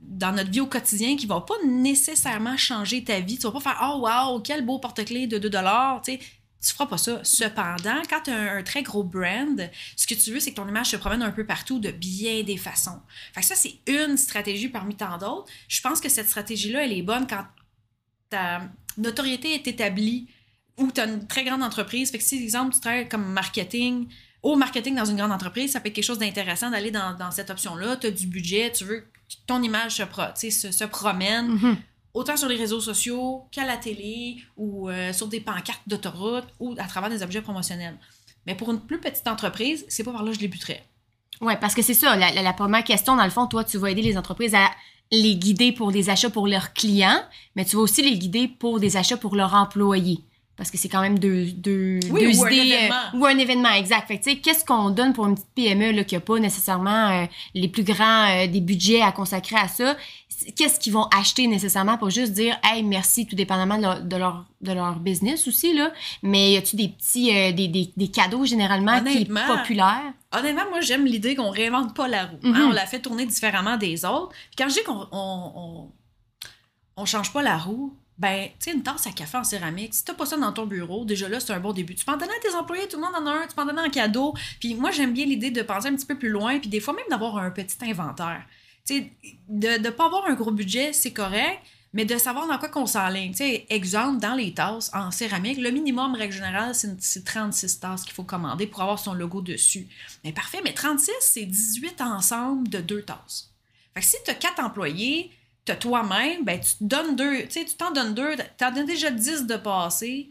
dans 0.00 0.32
notre 0.32 0.50
vie 0.50 0.60
au 0.60 0.66
quotidien, 0.66 1.16
qui 1.16 1.26
ne 1.26 1.32
vont 1.32 1.40
pas 1.40 1.54
nécessairement 1.66 2.56
changer 2.56 3.02
ta 3.04 3.20
vie. 3.20 3.36
Tu 3.36 3.42
vas 3.42 3.52
pas 3.52 3.60
faire 3.60 3.80
Oh, 3.82 4.06
wow, 4.06 4.40
quel 4.40 4.64
beau 4.64 4.78
porte-clés 4.78 5.26
de 5.26 5.38
2 5.38 5.50
Tu 5.50 6.12
sais, 6.12 6.18
tu 6.18 6.72
feras 6.72 6.86
pas 6.86 6.96
ça. 6.98 7.20
Cependant, 7.22 8.02
quand 8.08 8.22
tu 8.24 8.30
as 8.30 8.36
un, 8.36 8.58
un 8.58 8.62
très 8.62 8.82
gros 8.82 9.04
brand, 9.04 9.68
ce 9.96 10.06
que 10.06 10.14
tu 10.14 10.32
veux, 10.32 10.40
c'est 10.40 10.50
que 10.52 10.56
ton 10.56 10.68
image 10.68 10.90
se 10.90 10.96
promène 10.96 11.22
un 11.22 11.30
peu 11.30 11.44
partout 11.44 11.78
de 11.78 11.90
bien 11.90 12.42
des 12.42 12.56
façons. 12.56 13.00
Fait 13.34 13.40
que 13.40 13.46
ça, 13.46 13.54
c'est 13.54 13.78
une 13.86 14.16
stratégie 14.16 14.68
parmi 14.68 14.94
tant 14.96 15.18
d'autres. 15.18 15.46
Je 15.68 15.80
pense 15.80 16.00
que 16.00 16.08
cette 16.08 16.28
stratégie-là, 16.28 16.84
elle 16.84 16.92
est 16.92 17.02
bonne 17.02 17.26
quand 17.26 17.44
ta 18.30 18.62
notoriété 18.96 19.54
est 19.54 19.66
établie 19.68 20.28
ou 20.78 20.90
tu 20.90 21.00
as 21.00 21.04
une 21.06 21.26
très 21.26 21.44
grande 21.44 21.62
entreprise. 21.62 22.10
Fait 22.10 22.18
que 22.18 22.24
si, 22.24 22.42
exemple, 22.42 22.74
tu 22.74 22.80
travailles 22.80 23.08
comme 23.08 23.26
marketing, 23.32 24.08
au 24.52 24.56
marketing 24.56 24.94
dans 24.94 25.04
une 25.04 25.16
grande 25.16 25.32
entreprise, 25.32 25.72
ça 25.72 25.80
peut 25.80 25.88
être 25.88 25.94
quelque 25.94 26.04
chose 26.04 26.18
d'intéressant 26.18 26.70
d'aller 26.70 26.90
dans, 26.90 27.16
dans 27.18 27.30
cette 27.30 27.50
option-là. 27.50 27.96
Tu 27.96 28.06
as 28.06 28.10
du 28.10 28.26
budget, 28.26 28.70
tu 28.72 28.84
veux 28.84 29.00
que 29.00 29.06
ton 29.46 29.62
image 29.62 29.96
se, 29.96 30.02
pro- 30.04 30.22
tu 30.38 30.50
sais, 30.50 30.50
se, 30.50 30.70
se 30.70 30.84
promène, 30.84 31.48
Mhm. 31.48 31.76
autant 32.14 32.36
sur 32.36 32.48
les 32.48 32.56
réseaux 32.56 32.80
sociaux 32.80 33.44
qu'à 33.50 33.64
la 33.66 33.76
télé 33.76 34.36
ou 34.56 34.88
euh, 34.88 35.12
sur 35.12 35.26
des 35.26 35.40
pancartes 35.40 35.82
d'autoroute 35.86 36.46
ou 36.60 36.74
à 36.78 36.84
travers 36.84 37.10
des 37.10 37.22
objets 37.22 37.42
promotionnels. 37.42 37.96
Mais 38.46 38.54
pour 38.54 38.70
une 38.70 38.80
plus 38.80 39.00
petite 39.00 39.26
entreprise, 39.26 39.84
c'est 39.88 40.04
pas 40.04 40.12
par 40.12 40.22
là 40.22 40.28
que 40.30 40.36
je 40.36 40.40
débuterais. 40.40 40.84
Ouais, 41.40 41.56
parce 41.56 41.74
que 41.74 41.82
c'est 41.82 41.94
ça, 41.94 42.14
la, 42.16 42.30
la- 42.32 42.42
la 42.42 42.52
première 42.52 42.84
question, 42.84 43.16
dans 43.16 43.24
le 43.24 43.30
fond, 43.30 43.46
toi, 43.46 43.64
tu 43.64 43.78
vas 43.78 43.90
aider 43.90 44.02
les 44.02 44.16
entreprises 44.16 44.54
à 44.54 44.70
les 45.12 45.34
guider 45.36 45.72
pour 45.72 45.90
des 45.92 46.08
achats 46.08 46.30
pour 46.30 46.46
leurs 46.46 46.72
clients, 46.72 47.20
mais 47.56 47.64
tu 47.64 47.76
vas 47.76 47.82
aussi 47.82 48.02
les 48.02 48.16
guider 48.18 48.48
pour 48.48 48.80
des 48.80 48.96
achats 48.96 49.16
pour 49.16 49.34
leurs 49.36 49.54
employés. 49.54 50.20
Parce 50.56 50.70
que 50.70 50.78
c'est 50.78 50.88
quand 50.88 51.02
même 51.02 51.18
deux, 51.18 51.44
deux, 51.52 52.00
Oui, 52.10 52.32
deux 52.32 52.38
ou 52.40 52.44
un 52.46 52.50
idées. 52.50 52.60
euh, 52.60 52.76
événement. 52.76 52.94
ou 53.14 53.26
un 53.26 53.36
événement, 53.38 53.70
exact. 53.72 54.08
Fait 54.08 54.18
que, 54.18 54.24
tu 54.24 54.30
sais, 54.30 54.36
qu'est-ce 54.38 54.64
qu'on 54.64 54.88
donne 54.88 55.12
pour 55.12 55.26
une 55.26 55.34
petite 55.34 55.50
PME 55.54 55.92
là, 55.92 56.02
qui 56.04 56.14
n'a 56.14 56.20
pas 56.22 56.38
nécessairement 56.38 57.10
euh, 57.10 57.26
les 57.54 57.68
plus 57.68 57.82
grands 57.84 58.28
euh, 58.30 58.46
des 58.46 58.60
budgets 58.62 59.02
à 59.02 59.12
consacrer 59.12 59.56
à 59.56 59.68
ça? 59.68 59.96
Qu'est-ce 60.56 60.78
qu'ils 60.80 60.92
vont 60.94 61.04
acheter 61.16 61.46
nécessairement 61.46 61.98
pour 61.98 62.08
juste 62.10 62.32
dire, 62.32 62.58
hey, 62.64 62.82
merci, 62.82 63.26
tout 63.26 63.36
dépendamment 63.36 63.76
de 63.76 63.82
leur, 63.82 64.00
de 64.02 64.16
leur, 64.16 64.44
de 64.62 64.72
leur 64.72 64.98
business 64.98 65.46
aussi, 65.48 65.74
là. 65.74 65.92
Mais 66.22 66.52
y 66.52 66.56
a-tu 66.56 66.76
des 66.76 66.88
petits, 66.88 67.36
euh, 67.36 67.52
des, 67.52 67.68
des, 67.68 67.90
des 67.96 68.08
cadeaux 68.08 68.44
généralement 68.46 69.00
qui 69.02 69.08
est 69.08 69.16
Honnêtement, 69.16 69.46
populaire? 69.58 70.12
Honnêtement, 70.32 70.64
moi, 70.70 70.80
j'aime 70.80 71.04
l'idée 71.04 71.34
qu'on 71.36 71.50
réinvente 71.50 71.94
pas 71.94 72.08
la 72.08 72.26
roue. 72.26 72.36
Mhm. 72.42 72.54
hein. 72.54 72.66
on 72.68 72.72
la 72.72 72.86
fait 72.86 73.00
tourner 73.00 73.26
différemment 73.26 73.76
des 73.76 74.04
autres. 74.06 74.30
Puis 74.30 74.56
quand 74.58 74.68
je 74.70 74.74
dis 74.74 74.82
qu'on 74.84 75.06
on, 75.12 75.52
on, 75.54 75.90
on 76.96 77.04
change 77.06 77.30
pas 77.32 77.42
la 77.42 77.56
roue, 77.58 77.94
ben, 78.18 78.48
tu 78.58 78.70
sais, 78.70 78.72
une 78.72 78.82
tasse 78.82 79.06
à 79.06 79.10
café 79.10 79.36
en 79.36 79.44
céramique, 79.44 79.92
si 79.92 80.04
t'as 80.04 80.14
pas 80.14 80.24
ça 80.24 80.36
dans 80.36 80.52
ton 80.52 80.66
bureau, 80.66 81.04
déjà 81.04 81.28
là, 81.28 81.38
c'est 81.38 81.52
un 81.52 81.60
bon 81.60 81.72
début. 81.72 81.94
Tu 81.94 82.04
peux 82.04 82.12
en 82.12 82.16
donner 82.16 82.32
à 82.32 82.40
tes 82.40 82.54
employés, 82.54 82.88
tout 82.88 82.96
le 82.96 83.02
monde 83.02 83.14
en 83.14 83.26
a 83.26 83.42
un, 83.42 83.46
tu 83.46 83.54
peux 83.54 83.62
en 83.62 83.66
donner 83.66 83.82
en 83.82 83.90
cadeau. 83.90 84.34
Puis 84.58 84.74
moi, 84.74 84.90
j'aime 84.90 85.12
bien 85.12 85.26
l'idée 85.26 85.50
de 85.50 85.62
penser 85.62 85.88
un 85.88 85.94
petit 85.94 86.06
peu 86.06 86.16
plus 86.16 86.30
loin, 86.30 86.58
puis 86.58 86.70
des 86.70 86.80
fois 86.80 86.94
même 86.94 87.04
d'avoir 87.10 87.36
un 87.36 87.50
petit 87.50 87.76
inventaire. 87.82 88.42
Tu 88.86 88.94
sais, 88.94 89.12
de 89.48 89.82
ne 89.82 89.90
pas 89.90 90.06
avoir 90.06 90.26
un 90.26 90.34
gros 90.34 90.50
budget, 90.50 90.92
c'est 90.94 91.12
correct, 91.12 91.60
mais 91.92 92.06
de 92.06 92.16
savoir 92.16 92.46
dans 92.46 92.56
quoi 92.56 92.68
qu'on 92.68 92.86
s'enligne. 92.86 93.32
Tu 93.32 93.38
sais, 93.38 93.66
exemple, 93.68 94.20
dans 94.20 94.34
les 94.34 94.54
tasses 94.54 94.90
en 94.94 95.10
céramique, 95.10 95.58
le 95.58 95.70
minimum, 95.70 96.14
règle 96.14 96.32
générale, 96.32 96.74
c'est 96.74 96.98
c'est 97.00 97.24
36 97.24 97.80
tasses 97.80 98.02
qu'il 98.02 98.14
faut 98.14 98.22
commander 98.22 98.66
pour 98.66 98.80
avoir 98.80 98.98
son 98.98 99.12
logo 99.12 99.42
dessus. 99.42 99.88
Mais 100.24 100.32
parfait, 100.32 100.60
mais 100.64 100.72
36, 100.72 101.12
c'est 101.20 101.44
18 101.44 102.00
ensemble 102.00 102.68
de 102.68 102.80
deux 102.80 103.02
tasses. 103.02 103.50
Fait 103.94 104.00
que 104.00 104.06
si 104.06 104.16
tu 104.24 104.30
as 104.30 104.34
quatre 104.34 104.62
employés, 104.62 105.32
as 105.72 105.76
toi-même, 105.76 106.44
ben 106.44 106.60
tu 106.60 106.76
te 106.76 106.84
donnes 106.84 107.16
deux, 107.16 107.42
tu 107.44 107.50
sais, 107.50 107.64
tu 107.64 107.76
t'en 107.76 107.90
donnes 107.90 108.14
deux, 108.14 108.36
tu 108.36 108.64
en 108.64 108.72
donnes 108.72 108.86
déjà 108.86 109.10
10 109.10 109.46
de 109.46 109.56
passé, 109.56 110.30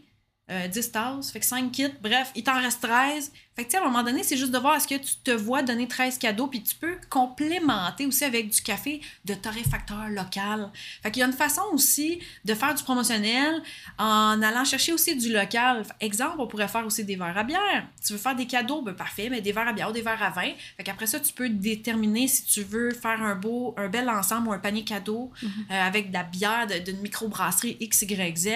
euh, 0.50 0.68
10 0.68 0.92
tasses, 0.92 1.30
fait 1.30 1.40
que 1.40 1.46
5 1.46 1.72
kits, 1.72 1.94
bref, 2.00 2.32
il 2.34 2.42
t'en 2.44 2.60
reste 2.60 2.82
13. 2.82 3.32
Fait 3.56 3.64
que 3.64 3.74
à 3.74 3.80
un 3.80 3.84
moment 3.84 4.02
donné, 4.02 4.22
c'est 4.22 4.36
juste 4.36 4.52
de 4.52 4.58
voir 4.58 4.76
est-ce 4.76 4.86
que 4.86 4.96
tu 4.96 5.14
te 5.24 5.30
vois 5.30 5.62
donner 5.62 5.88
13 5.88 6.18
cadeaux, 6.18 6.46
puis 6.46 6.62
tu 6.62 6.74
peux 6.74 6.96
complémenter 7.08 8.04
aussi 8.04 8.24
avec 8.24 8.50
du 8.50 8.60
café 8.60 9.00
de 9.24 9.32
torréfacteur 9.32 10.08
local. 10.10 10.70
Fait 11.02 11.10
qu'il 11.10 11.20
y 11.20 11.22
a 11.22 11.26
une 11.26 11.32
façon 11.32 11.62
aussi 11.72 12.20
de 12.44 12.54
faire 12.54 12.74
du 12.74 12.82
promotionnel 12.82 13.62
en 13.98 14.42
allant 14.42 14.64
chercher 14.64 14.92
aussi 14.92 15.16
du 15.16 15.32
local. 15.32 15.84
Exemple, 16.00 16.36
on 16.38 16.46
pourrait 16.46 16.68
faire 16.68 16.84
aussi 16.84 17.02
des 17.04 17.16
verres 17.16 17.38
à 17.38 17.44
bière. 17.44 17.86
Tu 18.04 18.12
veux 18.12 18.18
faire 18.18 18.36
des 18.36 18.46
cadeaux, 18.46 18.82
ben 18.82 18.94
parfait, 18.94 19.28
mais 19.30 19.40
des 19.40 19.52
verres 19.52 19.68
à 19.68 19.72
bière 19.72 19.88
ou 19.88 19.92
des 19.92 20.02
verres 20.02 20.22
à 20.22 20.28
vin. 20.28 20.52
Fait 20.76 20.84
qu'après 20.84 21.06
ça, 21.06 21.18
tu 21.18 21.32
peux 21.32 21.48
déterminer 21.48 22.28
si 22.28 22.44
tu 22.44 22.62
veux 22.62 22.90
faire 22.90 23.22
un 23.22 23.36
beau, 23.36 23.74
un 23.78 23.88
bel 23.88 24.08
ensemble 24.10 24.48
ou 24.48 24.52
un 24.52 24.58
panier 24.58 24.84
cadeau 24.84 25.32
euh, 25.42 25.48
avec 25.70 26.10
de 26.10 26.14
la 26.14 26.24
bière 26.24 26.66
d'une 26.84 27.00
microbrasserie 27.00 27.78
X, 27.80 28.02
Y, 28.02 28.36
Z. 28.36 28.48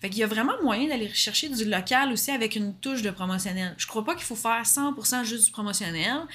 Fait 0.00 0.10
qu'il 0.10 0.18
y 0.18 0.24
a 0.24 0.26
vraiment 0.26 0.54
moyen 0.62 0.88
d'aller 0.88 1.08
chercher 1.14 1.48
du 1.48 1.64
local 1.64 2.12
aussi 2.12 2.32
avec 2.32 2.56
une 2.56 2.74
touche 2.74 3.02
de 3.02 3.10
promotionnel. 3.10 3.74
Je 3.78 3.86
crois 3.86 4.04
pas 4.04 4.16
qu'il 4.16 4.24
faut 4.24 4.39
faire 4.40 4.62
100% 4.62 5.24
juste 5.24 5.46
du 5.46 5.52
promotionnel. 5.52 6.26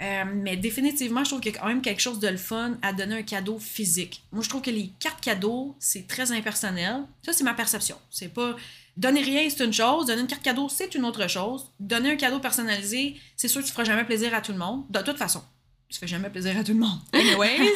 Euh, 0.00 0.24
mais 0.34 0.56
définitivement, 0.56 1.24
je 1.24 1.30
trouve 1.30 1.40
qu'il 1.40 1.52
y 1.52 1.56
a 1.56 1.60
quand 1.60 1.66
même 1.66 1.82
quelque 1.82 2.00
chose 2.00 2.20
de 2.20 2.28
le 2.28 2.38
fun 2.38 2.78
à 2.80 2.92
donner 2.92 3.18
un 3.18 3.22
cadeau 3.22 3.58
physique. 3.58 4.22
Moi, 4.32 4.42
je 4.42 4.48
trouve 4.48 4.62
que 4.62 4.70
les 4.70 4.92
cartes 4.98 5.20
cadeaux, 5.20 5.76
c'est 5.78 6.06
très 6.08 6.32
impersonnel. 6.32 7.02
Ça, 7.22 7.32
c'est 7.32 7.44
ma 7.44 7.54
perception. 7.54 7.96
C'est 8.10 8.32
pas. 8.32 8.56
Donner 8.96 9.22
rien, 9.22 9.48
c'est 9.50 9.64
une 9.64 9.72
chose. 9.72 10.06
Donner 10.06 10.22
une 10.22 10.26
carte 10.26 10.42
cadeau, 10.42 10.68
c'est 10.70 10.94
une 10.94 11.04
autre 11.04 11.28
chose. 11.28 11.70
Donner 11.78 12.12
un 12.12 12.16
cadeau 12.16 12.38
personnalisé, 12.38 13.16
c'est 13.36 13.48
sûr 13.48 13.60
que 13.60 13.66
tu 13.66 13.72
feras 13.72 13.84
jamais 13.84 14.04
plaisir 14.04 14.34
à 14.34 14.40
tout 14.40 14.52
le 14.52 14.58
monde. 14.58 14.84
De 14.88 15.00
toute 15.00 15.18
façon, 15.18 15.42
tu 15.88 15.98
fais 15.98 16.06
jamais 16.06 16.30
plaisir 16.30 16.56
à 16.56 16.64
tout 16.64 16.72
le 16.72 16.78
monde. 16.78 16.98
Anyways. 17.12 17.70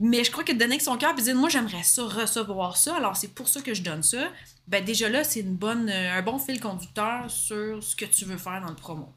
Mais 0.00 0.24
je 0.24 0.30
crois 0.30 0.44
que 0.44 0.52
donner 0.52 0.72
avec 0.72 0.82
son 0.82 0.96
cœur 0.96 1.14
puis 1.14 1.24
dire, 1.24 1.34
moi, 1.34 1.48
j'aimerais 1.48 1.82
ça, 1.82 2.04
recevoir 2.04 2.76
ça, 2.76 2.96
alors 2.96 3.16
c'est 3.16 3.34
pour 3.34 3.48
ça 3.48 3.60
que 3.60 3.74
je 3.74 3.82
donne 3.82 4.02
ça. 4.02 4.28
Ben, 4.66 4.84
déjà 4.84 5.08
là, 5.08 5.24
c'est 5.24 5.40
une 5.40 5.56
bonne, 5.56 5.88
euh, 5.88 6.18
un 6.18 6.22
bon 6.22 6.38
fil 6.38 6.60
conducteur 6.60 7.30
sur 7.30 7.82
ce 7.82 7.96
que 7.96 8.04
tu 8.04 8.24
veux 8.24 8.36
faire 8.36 8.60
dans 8.60 8.68
le 8.68 8.76
promo. 8.76 9.08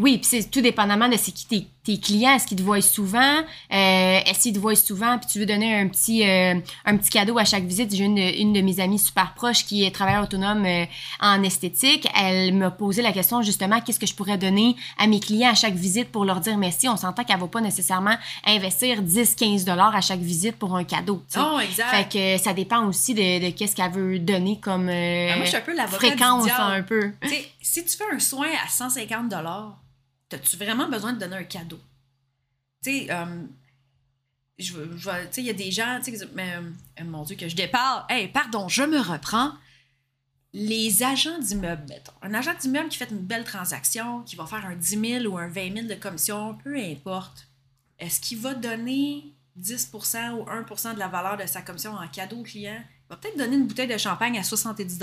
Oui, 0.00 0.16
puis 0.18 0.26
c'est 0.26 0.50
tout 0.50 0.60
dépendamment 0.62 1.08
de 1.08 1.16
c'est 1.16 1.32
qui 1.32 1.46
tes, 1.46 1.66
tes 1.84 1.98
clients. 2.00 2.34
Est-ce 2.34 2.46
qu'ils 2.46 2.56
te 2.56 2.62
voient 2.62 2.80
souvent? 2.80 3.38
Euh, 3.72 4.18
est-ce 4.24 4.40
qu'ils 4.40 4.54
te 4.54 4.58
voient 4.58 4.74
souvent? 4.74 5.18
Puis 5.18 5.28
tu 5.30 5.38
veux 5.38 5.46
donner 5.46 5.78
un 5.78 5.88
petit, 5.88 6.26
euh, 6.26 6.54
un 6.86 6.96
petit 6.96 7.10
cadeau 7.10 7.38
à 7.38 7.44
chaque 7.44 7.64
visite. 7.64 7.94
J'ai 7.94 8.04
une, 8.04 8.18
une 8.18 8.52
de 8.54 8.62
mes 8.62 8.80
amies 8.80 8.98
super 8.98 9.34
proches 9.34 9.64
qui 9.66 9.84
est 9.84 9.90
travailleur 9.90 10.24
autonome 10.24 10.64
euh, 10.64 10.86
en 11.20 11.42
esthétique. 11.42 12.08
Elle 12.18 12.54
m'a 12.54 12.70
posé 12.70 13.02
la 13.02 13.12
question 13.12 13.42
justement, 13.42 13.80
qu'est-ce 13.80 14.00
que 14.00 14.06
je 14.06 14.14
pourrais 14.14 14.38
donner 14.38 14.74
à 14.98 15.06
mes 15.06 15.20
clients 15.20 15.50
à 15.50 15.54
chaque 15.54 15.74
visite 15.74 16.10
pour 16.10 16.24
leur 16.24 16.40
dire 16.40 16.56
merci? 16.56 16.88
On 16.88 16.96
s'entend 16.96 17.24
qu'elle 17.24 17.38
va 17.38 17.48
pas 17.48 17.60
nécessairement 17.60 18.16
investir 18.46 19.02
10-15 19.02 19.64
dollars 19.64 19.94
à 19.94 20.00
chaque 20.00 20.20
visite 20.20 20.56
pour 20.56 20.74
un 20.76 20.84
cadeau. 20.84 21.22
Oh, 21.36 21.58
exact. 21.60 21.90
Fait 21.90 22.08
que 22.38 22.42
ça 22.42 22.54
dépend 22.54 22.86
aussi 22.86 23.12
de, 23.12 23.46
de 23.46 23.50
qu'est-ce 23.50 23.76
qu'elle 23.76 23.92
veut 23.92 24.18
donner 24.18 24.58
comme 24.60 24.88
euh, 24.88 25.30
Ah, 25.30 25.36
moi, 25.36 25.44
je 25.44 25.50
suis 25.50 25.58
un 25.58 25.60
peu 25.60 25.74
du 25.74 25.86
fréquence 25.92 26.46
un 26.48 26.82
si 27.70 27.84
tu 27.84 27.96
fais 27.96 28.04
un 28.12 28.18
soin 28.18 28.48
à 28.64 28.68
150 28.68 29.28
as-tu 30.32 30.56
vraiment 30.56 30.88
besoin 30.88 31.12
de 31.12 31.18
donner 31.18 31.36
un 31.36 31.44
cadeau? 31.44 31.80
Tu 32.82 32.90
sais, 32.90 33.06
euh, 33.10 33.44
je, 34.58 34.74
je 34.96 35.10
il 35.38 35.44
y 35.44 35.50
a 35.50 35.54
des 35.54 35.70
gens, 35.70 36.00
tu 36.02 36.16
sais, 36.16 36.28
mais, 36.34 36.54
euh, 36.54 37.04
mon 37.04 37.22
Dieu, 37.24 37.36
que 37.36 37.48
je 37.48 37.56
déparle. 37.56 38.04
Hey, 38.08 38.28
pardon, 38.28 38.68
je 38.68 38.82
me 38.82 38.98
reprends. 38.98 39.52
Les 40.52 41.02
agents 41.02 41.38
d'immeubles, 41.38 41.84
mettons. 41.88 42.12
Un 42.22 42.34
agent 42.34 42.54
d'immeuble 42.60 42.88
qui 42.88 42.98
fait 42.98 43.10
une 43.10 43.18
belle 43.18 43.44
transaction, 43.44 44.22
qui 44.22 44.34
va 44.34 44.46
faire 44.46 44.66
un 44.66 44.74
10 44.74 45.20
000 45.22 45.26
ou 45.26 45.38
un 45.38 45.48
20 45.48 45.74
000 45.74 45.86
de 45.86 45.94
commission, 45.94 46.58
peu 46.64 46.76
importe. 46.76 47.46
Est-ce 47.98 48.20
qu'il 48.20 48.38
va 48.38 48.54
donner 48.54 49.32
10% 49.60 50.32
ou 50.32 50.44
1% 50.44 50.94
de 50.94 50.98
la 50.98 51.08
valeur 51.08 51.36
de 51.36 51.46
sa 51.46 51.62
commission 51.62 51.92
en 51.92 52.08
cadeau 52.08 52.38
au 52.38 52.42
client? 52.42 52.82
Il 52.82 53.10
va 53.10 53.16
peut-être 53.16 53.38
donner 53.38 53.56
une 53.56 53.66
bouteille 53.66 53.86
de 53.86 53.98
champagne 53.98 54.38
à 54.38 54.42
70 54.42 54.98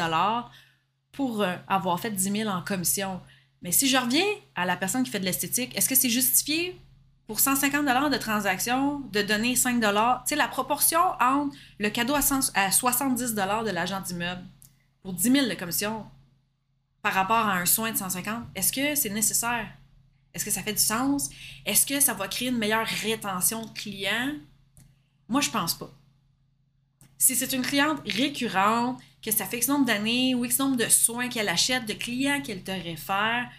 pour 1.13 1.41
euh, 1.41 1.55
avoir 1.67 1.99
fait 1.99 2.11
10 2.11 2.31
000 2.31 2.49
en 2.49 2.61
commission. 2.61 3.21
Mais 3.61 3.71
si 3.71 3.87
je 3.87 3.97
reviens 3.97 4.25
à 4.55 4.65
la 4.65 4.77
personne 4.77 5.03
qui 5.03 5.11
fait 5.11 5.19
de 5.19 5.25
l'esthétique, 5.25 5.75
est-ce 5.75 5.89
que 5.89 5.95
c'est 5.95 6.09
justifié 6.09 6.79
pour 7.27 7.39
150 7.39 8.11
de 8.11 8.17
transaction 8.17 8.99
de 9.11 9.21
donner 9.21 9.55
5 9.55 9.81
Tu 9.81 9.89
sais, 10.25 10.35
la 10.35 10.47
proportion 10.47 10.99
entre 11.19 11.55
le 11.79 11.89
cadeau 11.89 12.15
à, 12.15 12.21
100 12.21 12.51
à 12.55 12.71
70 12.71 13.33
de 13.33 13.71
l'agent 13.71 14.01
d'immeuble 14.01 14.43
pour 15.01 15.13
10 15.13 15.31
000 15.31 15.47
de 15.47 15.53
commission 15.53 16.05
par 17.01 17.13
rapport 17.13 17.37
à 17.37 17.53
un 17.53 17.65
soin 17.65 17.91
de 17.91 17.97
150, 17.97 18.43
est-ce 18.55 18.73
que 18.73 18.95
c'est 18.95 19.09
nécessaire? 19.09 19.67
Est-ce 20.33 20.43
que 20.45 20.51
ça 20.51 20.61
fait 20.61 20.73
du 20.73 20.81
sens? 20.81 21.29
Est-ce 21.65 21.85
que 21.85 21.99
ça 21.99 22.13
va 22.13 22.27
créer 22.27 22.49
une 22.49 22.57
meilleure 22.57 22.85
rétention 22.85 23.65
de 23.65 23.69
clients? 23.71 24.33
Moi, 25.29 25.41
je 25.41 25.49
pense 25.49 25.73
pas. 25.73 25.89
Si 27.17 27.35
c'est 27.35 27.53
une 27.53 27.61
cliente 27.61 27.99
récurrente, 28.05 28.99
que 29.21 29.31
ça 29.31 29.45
fait 29.45 29.57
X 29.57 29.67
nombre 29.67 29.85
d'années 29.85 30.35
ou 30.35 30.45
X 30.45 30.59
nombre 30.59 30.77
de 30.77 30.87
soins 30.89 31.27
qu'elle 31.27 31.49
achète, 31.49 31.85
de 31.85 31.93
clients 31.93 32.41
qu'elle 32.41 32.63
te 32.63 32.71
réfère, 32.71 33.49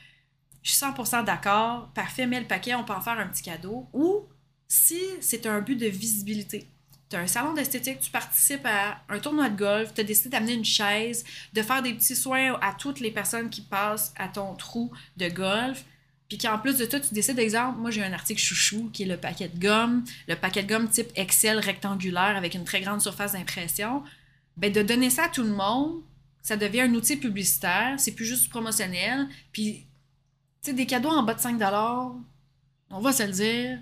je 0.62 0.73
suis 0.73 0.85
100% 0.85 1.25
d'accord. 1.25 1.91
Parfait, 1.95 2.27
mets 2.27 2.41
le 2.41 2.47
paquet, 2.47 2.75
on 2.75 2.85
peut 2.85 2.93
en 2.93 3.00
faire 3.00 3.19
un 3.19 3.27
petit 3.27 3.43
cadeau. 3.43 3.88
Ou 3.93 4.27
si 4.67 5.00
c'est 5.21 5.47
un 5.47 5.61
but 5.61 5.77
de 5.77 5.87
visibilité. 5.87 6.69
Tu 7.09 7.17
as 7.17 7.21
un 7.21 7.27
salon 7.27 7.55
d'esthétique, 7.55 8.00
tu 8.00 8.11
participes 8.11 8.67
à 8.67 9.03
un 9.09 9.19
tournoi 9.19 9.49
de 9.49 9.57
golf, 9.57 9.95
tu 9.95 10.03
as 10.03 10.05
décidé 10.05 10.29
d'amener 10.29 10.53
une 10.53 10.65
chaise, 10.65 11.25
de 11.55 11.62
faire 11.62 11.83
des 11.83 11.95
petits 11.95 12.15
soins 12.15 12.59
à 12.61 12.75
toutes 12.75 13.00
les 13.00 13.11
personnes 13.11 13.49
qui 13.49 13.62
passent 13.62 14.12
à 14.19 14.29
ton 14.29 14.55
trou 14.55 14.93
de 15.17 15.29
golf. 15.29 15.87
Puis 16.29 16.37
qu'en 16.37 16.59
plus 16.59 16.77
de 16.77 16.85
ça, 16.85 17.00
tu 17.00 17.15
décides, 17.15 17.38
exemple, 17.38 17.79
moi 17.79 17.91
j'ai 17.91 18.05
un 18.05 18.12
article 18.12 18.43
chouchou 18.43 18.91
qui 18.93 19.05
est 19.05 19.07
le 19.07 19.17
paquet 19.17 19.49
de 19.49 19.59
gomme, 19.59 20.05
le 20.27 20.37
paquet 20.37 20.62
de 20.62 20.69
gomme 20.69 20.91
type 20.91 21.09
Excel 21.17 21.59
rectangulaire 21.59 22.37
avec 22.37 22.55
une 22.55 22.65
très 22.65 22.83
grande 22.83 23.00
surface 23.00 23.33
d'impression. 23.33 24.03
Ben, 24.59 24.73
de 24.73 24.83
donner 24.83 25.11
ça 25.11 25.25
à 25.25 25.29
tout 25.29 25.43
le 25.43 25.55
monde, 25.55 26.03
ça 26.43 26.57
devient 26.57 26.83
un 26.83 26.95
outil 26.95 27.17
publicitaire, 27.17 27.95
c'est 27.99 28.12
plus 28.12 28.25
juste 28.25 28.50
promotionnel. 28.50 29.29
Puis, 29.53 29.87
tu 30.62 30.71
sais, 30.71 30.73
des 30.73 30.87
cadeaux 30.87 31.11
en 31.11 31.23
bas 31.23 31.35
de 31.35 31.41
5 31.41 31.61
on 32.91 33.00
va 33.00 33.12
se 33.12 33.23
le 33.23 33.33
dire, 33.33 33.79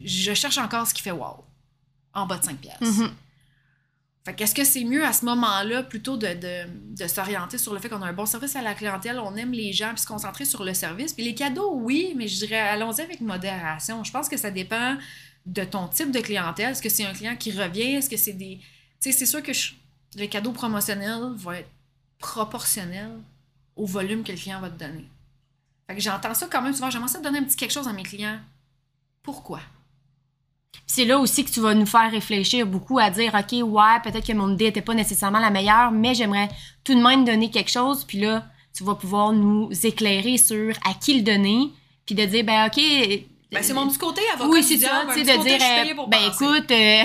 je 0.00 0.34
cherche 0.34 0.58
encore 0.58 0.86
ce 0.86 0.94
qui 0.94 1.02
fait 1.02 1.12
wow. 1.12 1.44
En 2.14 2.26
bas 2.26 2.38
de 2.38 2.44
5 2.44 2.58
piastres. 2.58 2.84
Mhm. 2.84 3.10
Fait 4.24 4.34
qu'est-ce 4.34 4.54
que 4.54 4.64
c'est 4.64 4.84
mieux 4.84 5.04
à 5.04 5.12
ce 5.12 5.24
moment-là 5.24 5.82
plutôt 5.82 6.16
de, 6.16 6.28
de, 6.28 6.68
de 6.94 7.08
s'orienter 7.08 7.58
sur 7.58 7.74
le 7.74 7.80
fait 7.80 7.88
qu'on 7.88 8.02
a 8.02 8.06
un 8.06 8.12
bon 8.12 8.26
service 8.26 8.54
à 8.54 8.62
la 8.62 8.74
clientèle, 8.74 9.18
on 9.18 9.34
aime 9.34 9.50
les 9.50 9.72
gens, 9.72 9.90
puis 9.90 10.02
se 10.02 10.06
concentrer 10.06 10.44
sur 10.44 10.62
le 10.62 10.74
service? 10.74 11.12
Puis 11.12 11.24
les 11.24 11.34
cadeaux, 11.34 11.72
oui, 11.74 12.12
mais 12.16 12.28
je 12.28 12.36
dirais 12.36 12.60
allons-y 12.60 13.00
avec 13.00 13.20
modération. 13.20 14.04
Je 14.04 14.12
pense 14.12 14.28
que 14.28 14.36
ça 14.36 14.52
dépend 14.52 14.96
de 15.46 15.64
ton 15.64 15.88
type 15.88 16.12
de 16.12 16.20
clientèle. 16.20 16.70
Est-ce 16.70 16.82
que 16.82 16.88
c'est 16.88 17.04
un 17.04 17.14
client 17.14 17.34
qui 17.34 17.50
revient? 17.50 17.94
Est-ce 17.94 18.08
que 18.08 18.16
c'est 18.16 18.34
des. 18.34 18.60
C'est 19.10 19.26
sûr 19.26 19.42
que 19.42 19.52
le 20.16 20.26
cadeau 20.26 20.52
promotionnel 20.52 21.32
va 21.36 21.58
être 21.58 21.70
proportionnel 22.18 23.10
au 23.76 23.86
volume 23.86 24.22
que 24.22 24.32
le 24.32 24.38
client 24.38 24.60
va 24.60 24.70
te 24.70 24.78
donner. 24.78 25.08
Fait 25.86 25.96
que 25.96 26.00
j'entends 26.00 26.34
ça 26.34 26.46
quand 26.50 26.62
même 26.62 26.72
souvent. 26.72 26.90
J'aimerais 26.90 27.08
ça 27.08 27.20
donner 27.20 27.38
un 27.38 27.44
petit 27.44 27.56
quelque 27.56 27.72
chose 27.72 27.88
à 27.88 27.92
mes 27.92 28.04
clients. 28.04 28.38
Pourquoi? 29.22 29.60
c'est 30.86 31.04
là 31.04 31.18
aussi 31.18 31.44
que 31.44 31.50
tu 31.50 31.60
vas 31.60 31.74
nous 31.74 31.86
faire 31.86 32.10
réfléchir 32.10 32.66
beaucoup 32.66 32.98
à 32.98 33.10
dire, 33.10 33.34
OK, 33.34 33.52
ouais, 33.52 34.00
peut-être 34.02 34.26
que 34.26 34.32
mon 34.32 34.52
idée 34.52 34.66
n'était 34.66 34.82
pas 34.82 34.94
nécessairement 34.94 35.38
la 35.38 35.50
meilleure, 35.50 35.90
mais 35.90 36.14
j'aimerais 36.14 36.48
tout 36.84 36.94
de 36.94 37.02
même 37.02 37.24
donner 37.24 37.50
quelque 37.50 37.70
chose. 37.70 38.04
Puis 38.04 38.20
là, 38.20 38.44
tu 38.74 38.84
vas 38.84 38.94
pouvoir 38.94 39.32
nous 39.32 39.70
éclairer 39.84 40.36
sur 40.36 40.74
à 40.84 40.94
qui 40.94 41.14
le 41.14 41.22
donner. 41.22 41.70
Puis 42.04 42.14
de 42.14 42.24
dire, 42.24 42.44
ben, 42.44 42.66
OK. 42.66 42.78
Ben, 43.52 43.62
c'est 43.62 43.74
mon 43.74 43.86
petit 43.88 43.98
côté 43.98 44.22
avocat 44.32 44.50
Oui, 44.50 44.62
c'est 44.62 44.78
ça, 44.78 45.02
tu 45.12 45.24
sais, 45.24 45.36
de 45.36 45.42
dire, 45.42 45.58
euh, 45.60 46.06
ben 46.08 46.18
penser. 46.30 46.44
écoute, 46.44 46.70
euh, 46.70 47.02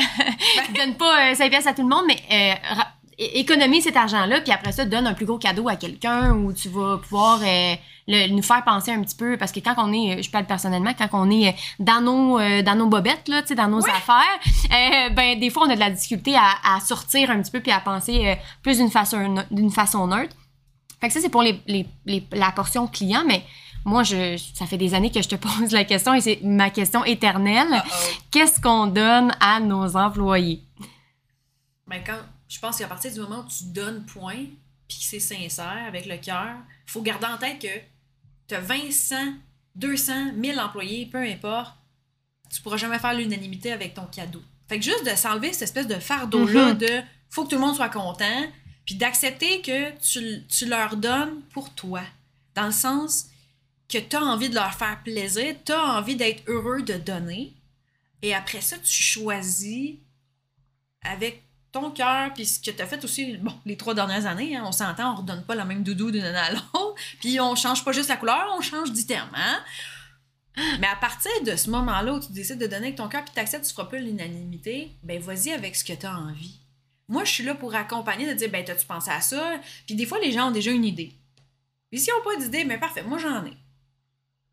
donne 0.77 0.96
pas 0.96 1.32
euh, 1.32 1.36
5 1.36 1.50
pièces 1.50 1.68
à 1.68 1.74
tout 1.74 1.82
le 1.82 1.89
monde, 1.89 2.06
mais 2.08 2.18
euh, 2.32 2.82
économise 3.20 3.84
cet 3.84 3.98
argent-là, 3.98 4.39
puis 4.42 4.54
après 4.54 4.72
ça, 4.72 4.86
donne 4.86 5.08
un 5.08 5.13
plus 5.13 5.25
gros 5.25 5.38
cadeau 5.39 5.68
à 5.68 5.75
quelqu'un 5.75 6.32
où 6.34 6.54
tu 6.54 6.70
vas 6.70 6.98
pouvoir 7.00 7.39
euh, 7.44 7.75
le- 8.08 8.30
nous 8.30 8.42
faire 8.44 8.63
penser 8.63 8.92
un 8.92 9.01
petit 9.01 9.16
peu, 9.16 9.36
parce 9.38 9.51
que 9.51 9.60
quand 9.60 9.74
on 9.77 9.92
est, 9.92 10.20
euh, 10.20 10.22
je 10.22 10.30
parle 10.30 10.46
personnellement, 10.46 10.94
quand 10.98 11.10
on 11.13 11.30
est 11.30 11.50
euh, 11.50 11.51
dans 11.80 12.00
nos, 12.00 12.39
euh, 12.39 12.62
dans 12.62 12.75
nos 12.75 12.88
bobettes, 12.88 13.27
là, 13.27 13.42
tu 13.42 13.50
sais, 13.50 13.56
dans 13.56 13.68
nos 13.68 13.82
Ouais. 13.82 13.89
affaires, 13.92 14.39
euh, 14.72 15.10
ben 15.10 15.38
des 15.39 15.50
fois, 15.50 15.63
on 15.68 15.70
a 15.70 15.75
de 15.75 15.80
la 15.82 15.89
difficulté 15.89 16.36
à, 16.36 16.75
à 16.75 16.80
sortir 16.80 17.30
un 17.30 17.42
petit 17.42 17.51
peu 17.51 17.60
puis 17.60 17.72
à 17.72 17.80
penser 17.82 18.25
euh, 18.25 18.36
plus 18.63 18.77
d'une 18.77 18.92
façon, 18.92 19.44
d'une 19.51 19.72
façon 19.72 20.08
neutre. 20.08 20.36
Fait 21.01 21.08
que 21.10 21.13
ça, 21.13 21.20
c'est 21.22 21.30
pour 21.30 21.42
les, 21.44 21.60
les- 21.68 21.86
les- 22.06 22.24
la 22.32 22.51
portion 22.51 22.88
client, 22.88 23.24
mais 23.27 23.44
moi, 23.88 24.03
je, 24.03 24.38
ça 24.53 24.65
fait 24.65 24.77
des 24.77 24.94
années 24.94 25.12
que 25.12 25.22
je 25.22 25.29
te 25.29 25.36
pose 25.48 25.72
la 25.72 25.86
question 25.86 26.13
et 26.13 26.22
c'est 26.22 26.39
ma 26.44 26.70
question 26.70 27.03
éternelle. 27.06 27.67
Uh-oh. 27.72 28.13
Qu'est-ce 28.32 28.60
qu'on 28.60 28.88
donne 28.88 29.34
à 29.39 29.60
nos 29.62 29.96
employés? 29.96 30.62
Ben, 31.88 32.03
quand, 32.06 32.20
je 32.50 32.60
pense 32.60 32.77
qu'à 32.77 32.88
partir 32.88 33.13
du 33.13 33.20
moment 33.22 33.39
où 33.39 33.48
tu 33.48 33.63
donnes 33.72 34.06
point, 34.06 34.46
puis 34.88 34.98
que 35.00 35.03
c'est 35.06 35.20
sincère, 35.22 35.86
avec 35.88 36.06
le 36.06 36.17
cœur, 36.17 36.56
il 36.86 36.91
faut 36.91 37.01
garder 37.01 37.27
en 37.27 37.38
tête 37.38 37.60
que 37.60 37.67
tu 38.48 38.56
as 38.56 38.60
20, 38.60 38.91
100, 38.91 39.15
200, 39.75 40.34
1000 40.34 40.60
employés, 40.60 41.06
peu 41.06 41.20
importe, 41.20 41.74
tu 42.53 42.62
pourras 42.62 42.77
jamais 42.77 43.00
faire 43.00 43.13
l'unanimité 43.13 43.72
avec 43.72 43.94
ton 43.94 44.06
cadeau. 44.06 44.41
Fait 44.67 44.79
que 44.79 44.84
juste 44.84 45.06
de 45.10 45.15
s'enlever 45.15 45.53
cette 45.53 45.63
espèce 45.63 45.88
de 45.88 45.96
fardeau-là 45.96 46.74
Mhm. 46.74 46.77
de 46.77 47.01
faut 47.29 47.46
que 47.46 47.50
tout 47.50 47.56
le 47.56 47.62
monde 47.62 47.75
soit 47.75 47.89
content, 47.89 48.44
puis 48.86 48.96
d'accepter 48.96 49.62
que 49.62 49.91
tu, 50.00 50.46
tu 50.48 50.65
leur 50.65 50.98
donnes 50.98 51.41
pour 51.53 51.70
toi. 51.74 52.01
Dans 52.56 52.65
le 52.65 52.72
sens 52.74 53.27
que 53.89 53.98
tu 53.98 54.15
as 54.15 54.22
envie 54.22 54.50
de 54.50 54.56
leur 54.56 54.74
faire 54.74 55.01
plaisir, 55.03 55.56
tu 55.65 55.72
as 55.72 55.98
envie 55.98 56.15
d'être 56.15 56.44
heureux 56.48 56.82
de 56.82 56.96
donner, 56.96 57.53
et 58.22 58.34
après 58.34 58.62
ça, 58.62 58.77
tu 58.77 58.91
choisis 58.91 59.96
avec 61.01 61.44
ton 61.72 61.91
cœur, 61.91 62.34
puis 62.34 62.46
ce 62.46 62.60
que 62.60 62.72
tu 62.72 62.82
as 62.82 62.88
fait 62.88 63.03
aussi, 63.03 63.38
bon, 63.38 63.53
les 63.65 63.77
trois 63.77 63.94
dernières 63.94 64.25
années, 64.25 64.56
hein, 64.56 64.63
on 64.65 64.72
s'entend, 64.72 65.13
on 65.13 65.15
redonne 65.17 65.44
pas 65.44 65.56
la 65.56 65.65
même 65.65 65.84
doudou 65.84 66.12
d'une 66.12 66.24
année 66.24 66.38
à 66.38 66.51
l'autre, 66.51 66.96
puis 67.20 67.39
on 67.39 67.56
change 67.56 67.84
pas 67.86 67.91
juste 67.91 68.10
la 68.10 68.17
couleur, 68.17 68.53
on 68.58 68.62
change 68.62 68.91
d'item, 68.91 69.27
hein? 69.34 69.63
Mais 70.79 70.88
à 70.88 70.96
partir 70.96 71.32
de 71.46 71.56
ce 71.56 71.70
moment-là 71.70 72.15
où 72.15 72.20
tu 72.20 72.32
décides 72.32 72.58
de 72.58 72.65
donner 72.65 72.88
avec 72.88 72.96
ton 72.96 73.08
cœur, 73.08 73.24
puis 73.24 73.32
tu 73.32 73.39
acceptes, 73.39 73.65
tu 73.65 73.74
feras 73.74 73.86
pas 73.86 74.00
l'unanimité, 74.00 74.91
ben 75.03 75.22
vas-y 75.22 75.51
avec 75.51 75.75
ce 75.75 75.84
que 75.84 75.94
tu 75.94 76.08
as 76.08 76.17
envie. 76.17 76.60
Moi, 77.08 77.24
je 77.25 77.32
suis 77.32 77.44
là 77.44 77.53
pour 77.53 77.75
accompagner, 77.75 78.27
de 78.27 78.34
dire, 78.34 78.50
ben, 78.50 78.65
t'as-tu 78.65 78.86
pensé 78.86 79.12
à 79.12 79.22
ça? 79.22 79.62
Puis 79.86 79.96
des 79.96 80.08
fois, 80.08 80.20
les 80.20 80.32
gens 80.32 80.48
ont 80.48 80.51
déjà 80.51 80.72
une 80.72 80.84
idée. 80.84 81.13
Puis 81.89 82.00
s'ils 82.00 82.13
n'ont 82.13 82.24
pas 82.24 82.36
d'idée, 82.36 82.65
ben 82.65 82.79
parfait, 82.79 83.03
moi 83.03 83.17
j'en 83.17 83.46
ai. 83.46 83.53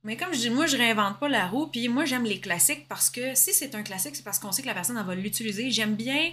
Mais 0.05 0.17
comme 0.17 0.35
je 0.35 0.39
dis, 0.39 0.51
moi, 0.51 0.67
je 0.67 0.77
réinvente 0.77 1.19
pas 1.19 1.29
la 1.29 1.49
roue, 1.49 1.67
puis 1.67 1.89
moi, 1.89 2.05
j'aime 2.05 2.25
les 2.25 2.39
classiques 2.39 2.87
parce 2.89 3.09
que 3.09 3.35
si 3.35 3.55
c'est 3.55 3.75
un 3.75 3.83
classique, 3.83 4.15
c'est 4.15 4.23
parce 4.23 4.39
qu'on 4.39 4.53
sait 4.53 4.63
que 4.63 4.67
la 4.67 4.75
personne, 4.75 5.03
va 5.03 5.15
l'utiliser. 5.15 5.71
J'aime 5.71 5.97
bien 5.97 6.33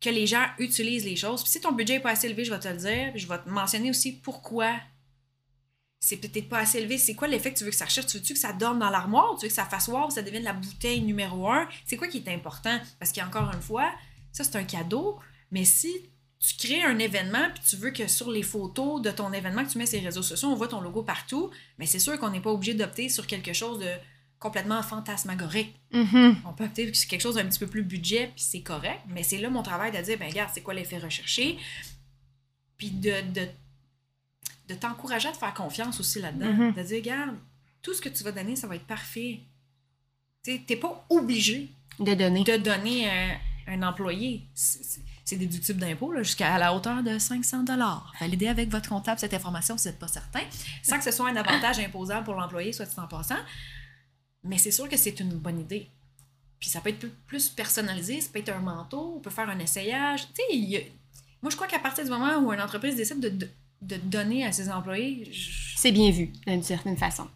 que 0.00 0.08
les 0.08 0.26
gens 0.26 0.46
utilisent 0.58 1.04
les 1.04 1.16
choses. 1.16 1.42
Puis 1.42 1.52
si 1.52 1.60
ton 1.60 1.72
budget 1.72 1.94
n'est 1.94 2.00
pas 2.00 2.10
assez 2.10 2.26
élevé, 2.28 2.44
je 2.44 2.52
vais 2.52 2.60
te 2.60 2.68
le 2.68 2.76
dire, 2.76 3.10
puis 3.12 3.20
je 3.20 3.28
vais 3.28 3.38
te 3.38 3.48
mentionner 3.48 3.90
aussi 3.90 4.12
pourquoi 4.12 4.74
c'est 6.00 6.16
peut-être 6.16 6.48
pas 6.48 6.60
assez 6.60 6.78
élevé. 6.78 6.96
C'est 6.96 7.14
quoi 7.14 7.28
l'effet 7.28 7.52
que 7.52 7.58
tu 7.58 7.64
veux 7.64 7.70
que 7.70 7.76
ça 7.76 7.84
recherche? 7.84 8.06
Tu 8.06 8.18
veux-tu 8.18 8.34
que 8.34 8.38
ça 8.38 8.52
dorme 8.52 8.78
dans 8.78 8.90
l'armoire? 8.90 9.34
Tu 9.36 9.42
veux 9.42 9.48
que 9.48 9.54
ça 9.54 9.64
fasse 9.64 9.86
que 9.86 10.14
ça 10.14 10.22
devienne 10.22 10.44
la 10.44 10.52
bouteille 10.52 11.02
numéro 11.02 11.50
un? 11.50 11.68
C'est 11.84 11.96
quoi 11.96 12.08
qui 12.08 12.18
est 12.18 12.28
important? 12.32 12.78
Parce 12.98 13.12
qu'encore 13.12 13.50
une 13.52 13.60
fois, 13.60 13.92
ça, 14.32 14.44
c'est 14.44 14.56
un 14.56 14.64
cadeau, 14.64 15.18
mais 15.50 15.64
si 15.64 15.92
tu 16.40 16.54
crées 16.56 16.82
un 16.82 16.98
événement, 16.98 17.48
puis 17.54 17.62
tu 17.68 17.76
veux 17.76 17.90
que 17.90 18.06
sur 18.06 18.30
les 18.30 18.42
photos 18.44 19.02
de 19.02 19.10
ton 19.10 19.32
événement 19.32 19.64
que 19.64 19.70
tu 19.72 19.78
mets 19.78 19.86
sur 19.86 19.98
les 19.98 20.04
réseaux 20.06 20.22
sociaux, 20.22 20.48
on 20.48 20.54
voit 20.54 20.68
ton 20.68 20.80
logo 20.80 21.02
partout, 21.02 21.50
mais 21.78 21.86
c'est 21.86 21.98
sûr 21.98 22.18
qu'on 22.18 22.30
n'est 22.30 22.40
pas 22.40 22.52
obligé 22.52 22.74
d'opter 22.74 23.08
sur 23.08 23.26
quelque 23.26 23.52
chose 23.52 23.80
de 23.80 23.90
complètement 24.38 24.80
fantasmagorique. 24.84 25.74
Mhm. 25.92 26.36
On 26.46 26.52
peut 26.52 26.64
opter 26.64 26.94
sur 26.94 27.08
quelque 27.08 27.22
chose 27.22 27.34
d'un 27.34 27.46
petit 27.46 27.58
peu 27.58 27.66
plus 27.66 27.82
budget, 27.82 28.28
puis 28.36 28.44
c'est 28.44 28.60
correct, 28.62 29.00
mais 29.08 29.24
c'est 29.24 29.38
là 29.38 29.50
mon 29.50 29.62
travail 29.64 29.90
de 29.90 30.00
dire, 30.00 30.16
ben 30.16 30.28
regarde, 30.28 30.50
c'est 30.54 30.60
quoi 30.62 30.74
l'effet 30.74 30.98
recherché, 30.98 31.58
puis 32.76 32.90
de, 32.90 33.14
de, 33.32 33.48
de 34.68 34.74
t'encourager 34.74 35.28
à 35.28 35.32
te 35.32 35.38
faire 35.38 35.54
confiance 35.54 35.98
aussi 35.98 36.20
là-dedans. 36.20 36.52
Mhm. 36.52 36.74
De 36.74 36.82
dire, 36.82 36.98
regarde, 36.98 37.36
tout 37.82 37.94
ce 37.94 38.00
que 38.00 38.08
tu 38.08 38.22
vas 38.22 38.30
donner, 38.30 38.54
ça 38.54 38.68
va 38.68 38.76
être 38.76 38.86
parfait. 38.86 39.40
Tu 40.44 40.52
sais, 40.52 40.62
t'es 40.64 40.76
pas 40.76 41.04
obligé 41.10 41.68
De 41.98 42.14
donner. 42.14 42.44
de 42.44 42.56
donner 42.58 43.10
un, 43.10 43.38
un 43.66 43.82
employé. 43.82 44.42
C'est 45.28 45.36
déductible 45.36 45.78
d'impôt 45.78 46.14
jusqu'à 46.16 46.56
la 46.56 46.74
hauteur 46.74 47.02
de 47.02 47.18
500 47.18 47.62
Validez 48.18 48.48
avec 48.48 48.70
votre 48.70 48.88
comptable 48.88 49.20
cette 49.20 49.34
information 49.34 49.76
si 49.76 49.86
vous 49.86 49.90
n'êtes 49.90 49.98
pas 49.98 50.08
certain, 50.08 50.40
sans 50.82 50.96
que 50.96 51.04
ce 51.04 51.10
soit 51.10 51.28
un 51.28 51.36
avantage 51.36 51.78
imposable 51.80 52.24
pour 52.24 52.32
l'employé, 52.34 52.72
soit 52.72 52.86
dit 52.86 52.94
en 52.98 53.06
passant. 53.06 53.36
Mais 54.42 54.56
c'est 54.56 54.70
sûr 54.70 54.88
que 54.88 54.96
c'est 54.96 55.20
une 55.20 55.34
bonne 55.34 55.60
idée. 55.60 55.86
Puis 56.58 56.70
ça 56.70 56.80
peut 56.80 56.88
être 56.88 57.06
plus- 57.26 57.50
personnalisé, 57.50 58.22
ça 58.22 58.30
peut 58.32 58.38
être 58.38 58.48
un 58.48 58.60
manteau, 58.60 59.16
on 59.18 59.20
peut 59.20 59.28
faire 59.28 59.50
un 59.50 59.58
essayage. 59.58 60.22
Tu 60.28 60.40
sais, 60.50 60.76
a- 60.78 60.86
moi 61.42 61.50
je 61.50 61.56
crois 61.56 61.68
qu'à 61.68 61.78
partir 61.78 62.04
du 62.04 62.10
moment 62.10 62.38
où 62.38 62.50
une 62.50 62.60
entreprise 62.62 62.96
décide 62.96 63.20
de, 63.20 63.28
de, 63.28 63.48
de 63.82 63.96
donner 63.96 64.46
à 64.46 64.52
ses 64.52 64.70
employés, 64.70 65.30
je- 65.30 65.76
C'est 65.76 65.92
bien 65.92 66.10
vu, 66.10 66.32
d'une 66.46 66.62
certaine 66.62 66.96
façon. 66.96 67.28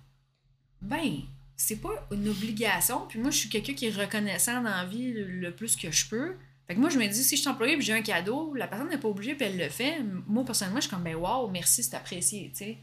ben, 0.81 1.21
c'est 1.59 1.77
pas 1.77 2.09
une 2.11 2.27
obligation. 2.29 3.07
Puis 3.07 3.19
moi, 3.21 3.31
je 3.31 3.37
suis 3.37 3.49
quelqu'un 3.51 3.75
qui 3.75 3.87
est 3.89 3.91
reconnaissant 3.95 4.63
dans 4.63 4.71
la 4.71 4.87
vie 4.87 5.13
le, 5.13 5.27
le 5.27 5.55
plus 5.55 5.77
que 5.77 5.91
je 5.93 6.09
peux. 6.09 6.37
Fait 6.67 6.75
que 6.75 6.81
moi, 6.81 6.89
je 6.91 6.99
me 6.99 7.07
dis, 7.07 7.25
si 7.25 7.37
je 7.37 7.41
suis 7.41 7.49
employée 7.51 7.75
et 7.77 7.81
j'ai 7.81 7.93
un 7.93 8.03
cadeau, 8.03 8.55
la 8.55 8.67
personne 8.69 8.89
n'est 8.89 8.99
pas 8.99 9.09
obligée 9.09 9.35
puis 9.35 9.47
elle 9.47 9.59
le 9.59 9.69
fait. 9.69 10.01
Moi, 10.27 10.45
personnellement, 10.45 10.81
je 10.81 10.87
suis 10.87 10.91
comme, 10.95 11.03
ben, 11.05 11.17
wow, 11.17 11.49
merci, 11.51 11.83
c'est 11.83 11.97
apprécié, 11.97 12.51
tu 12.51 12.59
sais. 12.65 12.79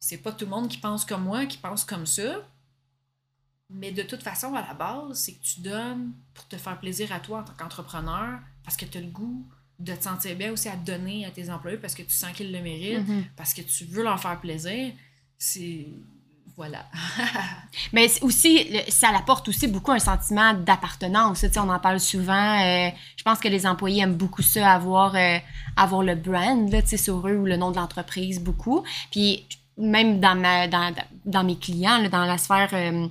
C'est 0.00 0.18
pas 0.18 0.32
tout 0.32 0.44
le 0.46 0.50
monde 0.50 0.68
qui 0.68 0.78
pense 0.78 1.04
comme 1.04 1.22
moi, 1.24 1.46
qui 1.46 1.58
pense 1.58 1.84
comme 1.84 2.06
ça. 2.06 2.46
Mais 3.70 3.92
de 3.92 4.02
toute 4.02 4.22
façon, 4.22 4.54
à 4.54 4.60
la 4.66 4.74
base, 4.74 5.18
c'est 5.18 5.32
que 5.34 5.42
tu 5.42 5.60
donnes 5.60 6.12
pour 6.34 6.46
te 6.48 6.56
faire 6.56 6.78
plaisir 6.78 7.12
à 7.12 7.20
toi 7.20 7.40
en 7.40 7.44
tant 7.44 7.54
qu'entrepreneur, 7.54 8.38
parce 8.62 8.76
que 8.76 8.84
tu 8.84 8.98
as 8.98 9.00
le 9.00 9.06
goût 9.08 9.46
de 9.78 9.94
te 9.94 10.04
sentir 10.04 10.36
bien 10.36 10.52
aussi 10.52 10.68
à 10.68 10.76
donner 10.76 11.24
à 11.26 11.30
tes 11.30 11.50
employés 11.50 11.78
parce 11.78 11.94
que 11.94 12.02
tu 12.02 12.12
sens 12.12 12.32
qu'ils 12.32 12.52
le 12.52 12.60
méritent, 12.62 13.08
Mhm. 13.08 13.24
parce 13.36 13.52
que 13.54 13.62
tu 13.62 13.84
veux 13.86 14.02
leur 14.04 14.20
faire 14.20 14.40
plaisir. 14.40 14.92
C'est. 15.38 15.88
Voilà. 16.56 16.84
Mais 17.92 18.08
aussi, 18.22 18.68
ça 18.88 19.08
apporte 19.08 19.48
aussi 19.48 19.66
beaucoup 19.66 19.90
un 19.90 19.98
sentiment 19.98 20.54
d'appartenance. 20.54 21.44
On 21.56 21.68
en 21.68 21.80
parle 21.80 21.98
souvent. 21.98 22.60
euh, 22.62 22.90
je 23.16 23.22
pense 23.24 23.40
que 23.40 23.48
les 23.48 23.66
employés 23.66 24.02
aiment 24.02 24.14
beaucoup 24.14 24.42
ça, 24.42 24.72
avoir, 24.72 25.16
euh, 25.16 25.38
avoir 25.76 26.02
le 26.02 26.14
brand 26.14 26.70
là, 26.70 26.80
sur 26.86 27.26
eux 27.26 27.36
ou 27.36 27.44
le 27.44 27.56
nom 27.56 27.70
de 27.72 27.76
l'entreprise, 27.76 28.40
beaucoup. 28.40 28.84
Puis 29.10 29.46
même 29.76 30.20
dans, 30.20 30.36
ma, 30.36 30.68
dans, 30.68 30.94
dans 31.24 31.42
mes 31.42 31.58
clients, 31.58 32.08
dans 32.08 32.24
la 32.24 32.38
sphère... 32.38 32.70
euh, 32.72 33.08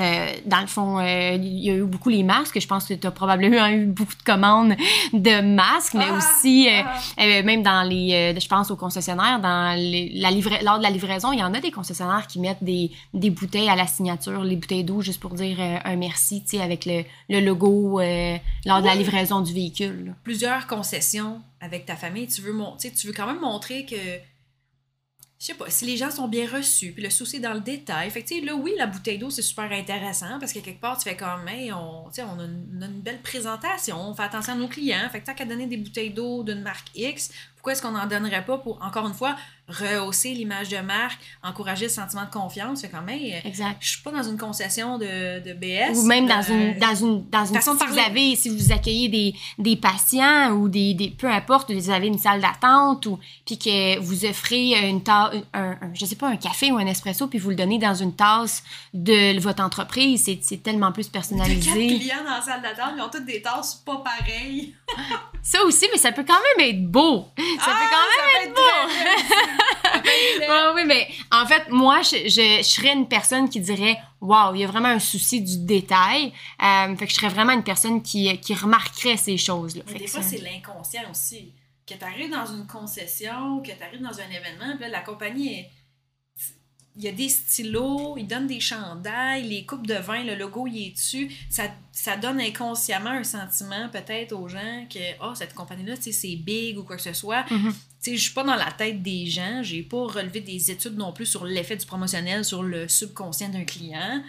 euh, 0.00 0.26
dans 0.46 0.60
le 0.62 0.66
fond, 0.66 0.98
euh, 0.98 1.34
il 1.34 1.58
y 1.64 1.70
a 1.70 1.74
eu 1.74 1.82
beaucoup 1.84 2.08
les 2.08 2.22
masques. 2.22 2.58
Je 2.58 2.66
pense 2.66 2.86
que 2.86 2.94
tu 2.94 3.06
as 3.06 3.10
probablement 3.10 3.66
eu 3.68 3.84
beaucoup 3.84 4.14
de 4.14 4.22
commandes 4.22 4.74
de 5.12 5.40
masques, 5.42 5.94
mais 5.94 6.06
Ah! 6.08 6.16
aussi, 6.16 6.66
euh, 6.68 6.80
Ah! 6.84 7.00
euh, 7.20 7.42
même 7.42 7.62
dans 7.62 7.82
les, 7.82 8.32
euh, 8.34 8.40
je 8.40 8.48
pense 8.48 8.70
aux 8.70 8.76
concessionnaires, 8.76 9.38
dans 9.40 9.76
les, 9.76 10.10
la 10.14 10.30
livra- 10.30 10.62
lors 10.62 10.78
de 10.78 10.82
la 10.82 10.90
livraison, 10.90 11.32
il 11.32 11.40
y 11.40 11.44
en 11.44 11.52
a 11.52 11.60
des 11.60 11.70
concessionnaires 11.70 12.26
qui 12.26 12.40
mettent 12.40 12.64
des, 12.64 12.90
des 13.12 13.30
bouteilles 13.30 13.68
à 13.68 13.76
la 13.76 13.86
signature, 13.86 14.42
les 14.44 14.56
bouteilles 14.56 14.84
d'eau, 14.84 15.02
juste 15.02 15.20
pour 15.20 15.34
dire 15.34 15.56
euh, 15.60 15.76
un 15.84 15.96
merci, 15.96 16.42
tu 16.42 16.56
sais, 16.56 16.62
avec 16.62 16.86
le, 16.86 17.04
le 17.28 17.40
logo 17.40 18.00
euh, 18.00 18.36
lors 18.64 18.80
de 18.80 18.86
la 18.86 18.94
livraison 18.94 19.40
du 19.40 19.52
véhicule. 19.52 20.06
là. 20.06 20.12
plusieurs 20.24 20.66
concessions 20.66 21.40
avec 21.60 21.84
ta 21.86 21.96
famille, 21.96 22.26
tu 22.28 22.40
veux, 22.40 22.52
mon- 22.52 22.76
tu 22.76 23.06
veux 23.06 23.12
quand 23.12 23.26
même 23.26 23.40
montrer 23.40 23.84
que, 23.84 23.96
je 25.42 25.48
sais 25.48 25.54
pas, 25.54 25.68
si 25.70 25.86
les 25.86 25.96
gens 25.96 26.12
sont 26.12 26.28
bien 26.28 26.48
reçus, 26.48 26.92
puis 26.92 27.02
le 27.02 27.10
souci 27.10 27.40
dans 27.40 27.52
le 27.52 27.58
détail. 27.58 28.08
Fait 28.10 28.22
que, 28.22 28.46
là, 28.46 28.54
oui, 28.54 28.74
la 28.78 28.86
bouteille 28.86 29.18
d'eau, 29.18 29.28
c'est 29.28 29.42
super 29.42 29.72
intéressant 29.72 30.38
parce 30.38 30.52
que 30.52 30.60
quelque 30.60 30.80
part, 30.80 30.96
tu 30.96 31.02
fais 31.02 31.16
comme, 31.16 31.48
hey, 31.48 31.72
on, 31.72 32.04
on, 32.06 32.10
a 32.10 32.44
une, 32.44 32.64
on 32.78 32.82
a 32.82 32.86
une 32.86 33.00
belle 33.00 33.20
présentation, 33.22 34.00
on 34.00 34.14
fait 34.14 34.22
attention 34.22 34.52
à 34.52 34.56
nos 34.56 34.68
clients. 34.68 35.08
Fait 35.10 35.20
que, 35.20 35.26
tant 35.26 35.34
qu'à 35.34 35.44
donner 35.44 35.66
des 35.66 35.78
bouteilles 35.78 36.10
d'eau 36.10 36.44
d'une 36.44 36.62
marque 36.62 36.86
X, 36.94 37.32
pourquoi 37.56 37.72
est-ce 37.72 37.82
qu'on 37.82 37.90
n'en 37.90 38.06
donnerait 38.06 38.44
pas 38.44 38.58
pour, 38.58 38.80
encore 38.84 39.08
une 39.08 39.14
fois, 39.14 39.34
rehausser 39.72 40.34
l'image 40.34 40.68
de 40.68 40.78
marque, 40.78 41.18
encourager 41.42 41.86
le 41.86 41.90
sentiment 41.90 42.24
de 42.24 42.30
confiance? 42.30 42.82
Fait 42.82 42.88
comme, 42.88 43.08
hey, 43.08 43.34
Exact. 43.44 43.76
je 43.80 43.88
suis 43.90 44.02
pas 44.02 44.10
dans 44.10 44.22
une 44.22 44.36
concession 44.38 44.98
de, 44.98 45.40
de 45.40 45.52
BS. 45.54 45.98
Ou 45.98 46.02
même 46.04 46.26
dans 46.26 46.40
euh, 46.50 46.72
une 46.72 46.78
dans 46.78 46.94
une 46.94 47.28
dans 47.30 47.44
une 47.44 47.54
façon 47.54 47.74
de 47.74 47.80
si 47.80 47.86
vous 47.86 47.98
avez 47.98 48.36
si 48.36 48.48
vous 48.48 48.72
accueillez 48.72 49.08
des, 49.08 49.34
des 49.58 49.76
patients 49.76 50.50
ou 50.52 50.68
des, 50.68 50.94
des 50.94 51.08
peu 51.10 51.28
importe 51.28 51.72
vous 51.72 51.90
avez 51.90 52.06
une 52.06 52.18
salle 52.18 52.40
d'attente 52.40 53.06
ou 53.06 53.18
puis 53.46 53.58
que 53.58 53.98
vous 53.98 54.24
offrez 54.24 54.88
une 54.88 55.02
tasse 55.02 55.34
un, 55.54 55.70
un- 55.72 55.78
je 55.94 56.04
sais 56.04 56.16
pas 56.16 56.28
un 56.28 56.36
café 56.36 56.70
ou 56.72 56.76
un 56.76 56.86
espresso 56.86 57.26
puis 57.26 57.38
vous 57.38 57.50
le 57.50 57.56
donnez 57.56 57.78
dans 57.78 57.94
une 57.94 58.14
tasse 58.14 58.62
de 58.94 59.38
votre 59.40 59.62
entreprise 59.62 60.28
c'est 60.42 60.62
tellement 60.62 60.92
plus 60.92 61.08
personnalisé 61.08 61.70
clients 61.86 62.24
dans 62.24 62.30
la 62.36 62.42
salle 62.42 62.62
d'attente, 62.62 62.92
ils 62.96 63.02
ont 63.02 63.08
toutes 63.10 63.24
des 63.26 63.40
tasses 63.42 63.74
pas 63.86 64.02
pareilles. 64.04 64.74
ça 65.42 65.62
aussi 65.64 65.86
mais 65.92 65.98
ça 65.98 66.12
peut 66.12 66.24
quand 66.26 66.38
même 66.56 66.68
être 66.68 66.86
beau 66.86 67.26
ça 67.36 67.70
peut 67.72 67.88
quand 67.90 68.06
même 68.08 68.48
être 68.48 68.54
beau. 68.54 68.62
Oui, 70.74 70.82
mais 70.86 71.08
en 71.30 71.46
fait, 71.46 71.68
moi, 71.70 72.00
je, 72.02 72.28
je, 72.28 72.58
je 72.58 72.62
serais 72.62 72.92
une 72.92 73.08
personne 73.08 73.48
qui 73.48 73.60
dirait 73.60 73.98
Waouh, 74.20 74.54
il 74.54 74.60
y 74.62 74.64
a 74.64 74.66
vraiment 74.66 74.88
un 74.88 74.98
souci 74.98 75.40
du 75.42 75.58
détail. 75.64 76.32
Euh, 76.62 76.96
fait 76.96 77.06
que 77.06 77.10
je 77.10 77.16
serais 77.16 77.28
vraiment 77.28 77.52
une 77.52 77.62
personne 77.64 78.02
qui, 78.02 78.36
qui 78.38 78.54
remarquerait 78.54 79.16
ces 79.16 79.36
choses-là. 79.36 79.82
Mais 79.86 79.92
Fait 79.92 79.98
des 79.98 80.06
fois, 80.06 80.22
ça- 80.22 80.28
c'est 80.30 80.38
l'inconscient 80.42 81.02
aussi. 81.10 81.52
Que 81.86 81.94
tu 81.94 82.04
arrives 82.04 82.30
dans 82.30 82.46
une 82.46 82.66
concession, 82.66 83.60
que 83.60 83.72
tu 83.72 83.82
arrives 83.82 84.00
dans 84.02 84.18
un 84.18 84.30
événement, 84.30 84.76
puis 84.76 84.82
là, 84.82 84.88
la 84.88 85.00
compagnie, 85.00 85.58
est- 85.60 85.70
il 86.96 87.04
y 87.04 87.08
a 87.08 87.12
des 87.12 87.28
stylos, 87.28 88.16
ils 88.18 88.26
donnent 88.26 88.46
des 88.46 88.60
chandails, 88.60 89.48
les 89.48 89.64
coupes 89.64 89.86
de 89.86 89.94
vin, 89.94 90.24
le 90.24 90.34
logo, 90.34 90.66
il 90.66 90.88
est 90.88 90.90
dessus. 90.90 91.30
Ça, 91.48 91.64
ça 91.90 92.16
donne 92.16 92.38
inconsciemment 92.40 93.10
un 93.10 93.24
sentiment 93.24 93.88
peut-être 93.88 94.32
aux 94.32 94.48
gens 94.48 94.86
que 94.90 94.98
oh, 95.22 95.34
cette 95.34 95.54
compagnie-là, 95.54 95.94
c'est 95.98 96.36
big 96.36 96.78
ou 96.78 96.84
quoi 96.84 96.96
que 96.96 97.02
ce 97.02 97.14
soit. 97.14 97.44
Tu 97.44 97.56
sais, 98.10 98.16
je 98.16 98.22
suis 98.22 98.34
pas 98.34 98.44
dans 98.44 98.56
la 98.56 98.70
tête 98.72 99.02
des 99.02 99.26
gens, 99.26 99.62
j'ai 99.62 99.82
pas 99.82 100.04
relevé 100.04 100.40
des 100.40 100.70
études 100.70 100.96
non 100.96 101.12
plus 101.12 101.26
sur 101.26 101.44
l'effet 101.44 101.76
du 101.76 101.86
promotionnel 101.86 102.44
sur 102.44 102.62
le 102.62 102.88
subconscient 102.88 103.48
d'un 103.48 103.64
client. 103.64 104.22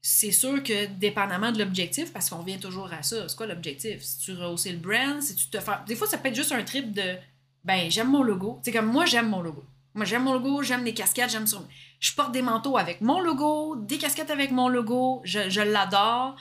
C'est 0.00 0.32
sûr 0.32 0.62
que 0.62 0.86
dépendamment 0.86 1.50
de 1.50 1.58
l'objectif, 1.58 2.12
parce 2.12 2.30
qu'on 2.30 2.42
vient 2.42 2.58
toujours 2.58 2.90
à 2.92 3.02
ça, 3.02 3.28
c'est 3.28 3.36
quoi 3.36 3.46
l'objectif? 3.46 4.02
Si 4.02 4.18
tu 4.20 4.32
rehausser 4.32 4.72
le 4.72 4.78
brand, 4.78 5.20
si 5.20 5.34
tu 5.34 5.48
te 5.48 5.58
fais. 5.58 5.72
Des 5.86 5.96
fois, 5.96 6.06
ça 6.06 6.16
peut 6.16 6.28
être 6.28 6.36
juste 6.36 6.52
un 6.52 6.62
trip 6.62 6.92
de 6.92 7.16
ben, 7.64 7.90
j'aime 7.90 8.10
mon 8.10 8.22
logo. 8.22 8.60
C'est 8.62 8.72
comme 8.72 8.86
moi, 8.86 9.04
j'aime 9.04 9.28
mon 9.28 9.42
logo. 9.42 9.64
Moi, 9.96 10.04
j'aime 10.04 10.24
mon 10.24 10.34
logo, 10.34 10.62
j'aime 10.62 10.84
les 10.84 10.92
casquettes, 10.92 11.30
j'aime 11.30 11.46
sur. 11.46 11.66
Je 12.00 12.12
porte 12.12 12.30
des 12.30 12.42
manteaux 12.42 12.76
avec 12.76 13.00
mon 13.00 13.18
logo, 13.18 13.76
des 13.76 13.96
casquettes 13.96 14.30
avec 14.30 14.50
mon 14.50 14.68
logo, 14.68 15.22
je, 15.24 15.62
l'adore. 15.62 16.36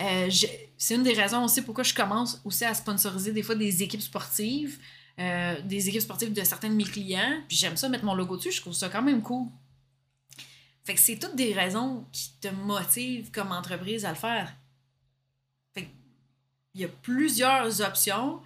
Euh, 0.00 0.28
c'est 0.76 0.96
une 0.96 1.04
des 1.04 1.14
raisons 1.14 1.44
aussi 1.44 1.62
pourquoi 1.62 1.84
je 1.84 1.94
commence 1.94 2.40
aussi 2.44 2.64
à 2.64 2.74
sponsoriser 2.74 3.32
des 3.32 3.44
fois 3.44 3.54
des 3.54 3.84
équipes 3.84 4.02
sportives, 4.02 4.78
euh, 5.20 5.54
des 5.62 5.88
équipes 5.88 6.02
sportives 6.02 6.32
de 6.32 6.42
certains 6.42 6.68
de 6.68 6.74
mes 6.74 6.84
clients. 6.84 7.42
Puis 7.46 7.56
j'aime 7.56 7.76
ça 7.76 7.88
mettre 7.88 8.04
mon 8.04 8.14
logo 8.14 8.36
dessus, 8.36 8.50
je 8.50 8.60
trouve 8.60 8.74
ça 8.74 8.88
quand 8.88 9.02
même 9.02 9.22
cool. 9.22 9.46
Fait 10.84 10.94
que 10.94 11.00
c'est 11.00 11.16
toutes 11.16 11.36
des 11.36 11.54
raisons 11.54 12.04
qui 12.10 12.32
te 12.40 12.48
motivent 12.48 13.30
comme 13.30 13.52
entreprise 13.52 14.04
à 14.04 14.10
le 14.10 14.16
faire. 14.16 14.52
Fait 15.74 15.84
que 15.84 15.90
il 16.74 16.80
y 16.80 16.84
a 16.84 16.88
plusieurs 16.88 17.80
options. 17.82 18.40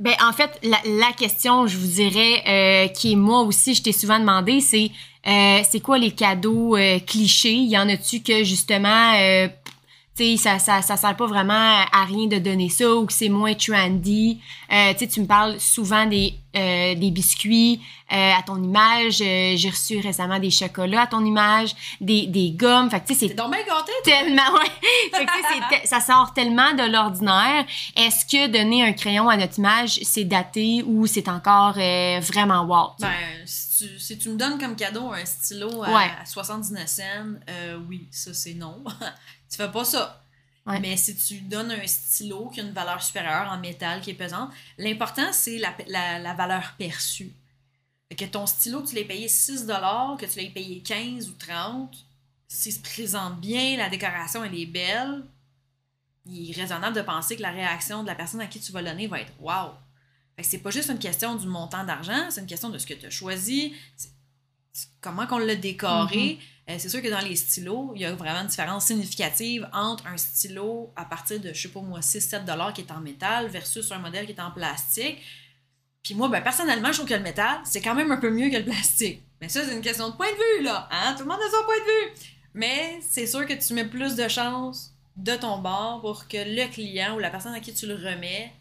Ben, 0.00 0.14
en 0.26 0.32
fait, 0.32 0.58
la, 0.62 0.78
la 0.86 1.12
question, 1.12 1.66
je 1.66 1.76
vous 1.76 1.86
dirais, 1.86 2.42
euh, 2.48 2.88
qui 2.88 3.12
est 3.12 3.16
moi 3.16 3.42
aussi, 3.42 3.74
je 3.74 3.82
t'ai 3.82 3.92
souvent 3.92 4.18
demandé, 4.18 4.62
c'est 4.62 4.90
euh, 5.26 5.60
c'est 5.70 5.80
quoi 5.80 5.98
les 5.98 6.12
cadeaux 6.12 6.74
euh, 6.74 6.98
clichés? 7.00 7.52
Y 7.52 7.76
en 7.76 7.86
a-tu 7.86 8.20
que 8.20 8.42
justement, 8.42 9.12
euh, 9.18 9.48
tu 10.16 10.24
sais, 10.24 10.36
ça, 10.36 10.58
ça, 10.58 10.82
ça 10.82 10.96
sert 10.96 11.16
pas 11.16 11.26
vraiment 11.26 11.54
à 11.92 12.04
rien 12.04 12.26
de 12.26 12.38
donner 12.38 12.68
ça 12.68 12.92
ou 12.94 13.06
que 13.06 13.12
c'est 13.12 13.28
moins 13.28 13.54
trendy? 13.54 14.40
Euh, 14.72 14.92
tu 14.92 14.98
sais, 15.00 15.06
tu 15.08 15.20
me 15.20 15.26
parles 15.26 15.58
souvent 15.60 16.04
des, 16.06 16.34
euh, 16.56 16.94
des 16.96 17.10
biscuits 17.10 17.80
euh, 18.12 18.32
à 18.36 18.42
ton 18.42 18.62
image. 18.62 19.20
Euh, 19.22 19.54
J'ai 19.56 19.70
reçu 19.70 19.98
récemment 20.00 20.38
des 20.40 20.50
chocolats 20.50 21.02
à 21.02 21.06
ton 21.06 21.24
image, 21.24 21.70
des, 22.00 22.26
des 22.26 22.50
gommes. 22.50 22.90
Fait 22.90 23.00
que 23.00 23.06
tu 23.06 23.14
sais, 23.14 23.28
c'est 23.28 23.34
tellement 23.36 24.52
ouais. 24.54 24.70
Fait 25.12 25.26
que, 25.26 25.88
ça 25.88 26.00
sort 26.00 26.34
tellement 26.34 26.72
de 26.74 26.90
l'ordinaire. 26.90 27.64
Est-ce 27.96 28.26
que 28.26 28.48
donner 28.48 28.82
un 28.84 28.92
crayon 28.92 29.28
à 29.28 29.36
notre 29.36 29.58
image, 29.58 30.00
c'est 30.02 30.24
daté 30.24 30.82
ou 30.84 31.06
c'est 31.06 31.28
encore 31.28 31.74
vraiment 31.74 32.64
wow? 32.64 32.90
Ben, 32.98 33.08
si 33.46 33.86
tu, 33.88 33.98
si 33.98 34.18
tu 34.18 34.28
me 34.30 34.36
donnes 34.36 34.58
comme 34.58 34.74
cadeau 34.76 35.12
un 35.12 35.24
stylo 35.24 35.82
à, 35.84 35.90
Ouais. 35.94 36.10
à 36.20 36.26
79 36.26 36.86
cents, 36.88 37.02
oui, 37.88 38.08
ça 38.10 38.34
c'est 38.34 38.54
non. 38.54 38.82
tu 39.50 39.56
fais 39.56 39.70
pas 39.70 39.84
ça. 39.84 40.24
Ouais. 40.66 40.78
Mais 40.80 40.96
si 40.96 41.16
tu 41.16 41.40
donnes 41.40 41.72
un 41.72 41.86
stylo 41.86 42.48
qui 42.48 42.60
a 42.60 42.62
une 42.62 42.72
valeur 42.72 43.02
supérieure 43.02 43.50
en 43.50 43.58
métal, 43.58 44.00
qui 44.00 44.10
est 44.10 44.14
pesante, 44.14 44.50
l'important 44.78 45.32
c'est 45.32 45.58
la, 45.58 45.74
la, 45.86 46.18
la 46.18 46.34
valeur 46.34 46.74
perçue. 46.78 47.32
Fait 48.08 48.16
que 48.16 48.24
ton 48.24 48.46
stylo, 48.46 48.82
tu 48.82 48.94
l'as 48.96 49.04
payé 49.04 49.28
6 49.28 49.66
que 49.66 50.26
tu 50.26 50.38
l'aies 50.38 50.50
payé 50.50 50.80
15 50.82 51.28
ou 51.28 51.32
30, 51.32 51.96
s'il 52.48 52.72
se 52.72 52.80
présente 52.80 53.40
bien, 53.40 53.76
la 53.76 53.88
décoration 53.88 54.44
elle 54.44 54.58
est 54.58 54.66
belle, 54.66 55.22
il 56.26 56.50
est 56.50 56.60
raisonnable 56.60 56.96
de 56.96 57.02
penser 57.02 57.36
que 57.36 57.42
la 57.42 57.52
réaction 57.52 58.02
de 58.02 58.08
la 58.08 58.14
personne 58.14 58.40
à 58.40 58.46
qui 58.46 58.60
tu 58.60 58.72
vas 58.72 58.82
le 58.82 58.90
donner 58.90 59.06
va 59.06 59.20
être 59.20 59.32
wow. 59.40 59.70
Fait 60.36 60.42
que 60.42 60.48
c'est 60.48 60.58
pas 60.58 60.70
juste 60.70 60.90
une 60.90 60.98
question 60.98 61.36
du 61.36 61.46
montant 61.46 61.84
d'argent, 61.84 62.26
c'est 62.30 62.40
une 62.40 62.46
question 62.46 62.68
de 62.68 62.78
ce 62.78 62.86
que 62.86 62.94
tu 62.94 63.06
as 63.06 63.10
choisi, 63.10 63.74
comment 65.00 65.26
qu'on 65.26 65.38
l'a 65.38 65.56
décoré. 65.56 66.38
Euh, 66.70 66.76
c'est 66.78 66.88
sûr 66.88 67.02
que 67.02 67.08
dans 67.08 67.20
les 67.20 67.36
stylos, 67.36 67.92
il 67.94 68.02
y 68.02 68.04
a 68.04 68.14
vraiment 68.14 68.40
une 68.40 68.46
différence 68.46 68.86
significative 68.86 69.68
entre 69.72 70.06
un 70.06 70.16
stylo 70.16 70.92
à 70.94 71.04
partir 71.04 71.40
de, 71.40 71.52
je 71.52 71.62
sais 71.62 71.68
pas 71.68 71.80
moi, 71.80 72.00
6-7 72.00 72.44
dollars 72.44 72.72
qui 72.72 72.82
est 72.82 72.92
en 72.92 73.00
métal 73.00 73.48
versus 73.48 73.90
un 73.90 73.98
modèle 73.98 74.26
qui 74.26 74.32
est 74.32 74.40
en 74.40 74.50
plastique. 74.50 75.18
Puis 76.02 76.14
moi, 76.14 76.28
ben, 76.28 76.40
personnellement, 76.40 76.88
je 76.88 76.98
trouve 76.98 77.08
que 77.08 77.14
le 77.14 77.20
métal, 77.20 77.58
c'est 77.64 77.80
quand 77.80 77.94
même 77.94 78.10
un 78.12 78.16
peu 78.16 78.30
mieux 78.30 78.50
que 78.50 78.56
le 78.56 78.64
plastique. 78.64 79.22
Mais 79.40 79.48
ça, 79.48 79.64
c'est 79.64 79.74
une 79.74 79.82
question 79.82 80.10
de 80.10 80.14
point 80.14 80.30
de 80.30 80.58
vue, 80.58 80.64
là. 80.64 80.88
Hein? 80.90 81.14
Tout 81.14 81.24
le 81.24 81.28
monde 81.28 81.40
a 81.40 81.50
son 81.50 81.64
point 81.64 81.78
de 81.78 81.84
vue. 81.84 82.20
Mais 82.54 83.00
c'est 83.08 83.26
sûr 83.26 83.46
que 83.46 83.54
tu 83.54 83.74
mets 83.74 83.84
plus 83.84 84.14
de 84.14 84.28
chances 84.28 84.94
de 85.16 85.34
ton 85.34 85.58
bord 85.58 86.00
pour 86.00 86.28
que 86.28 86.36
le 86.36 86.70
client 86.70 87.16
ou 87.16 87.18
la 87.18 87.30
personne 87.30 87.54
à 87.54 87.60
qui 87.60 87.74
tu 87.74 87.86
le 87.86 87.94
remets 87.94 88.52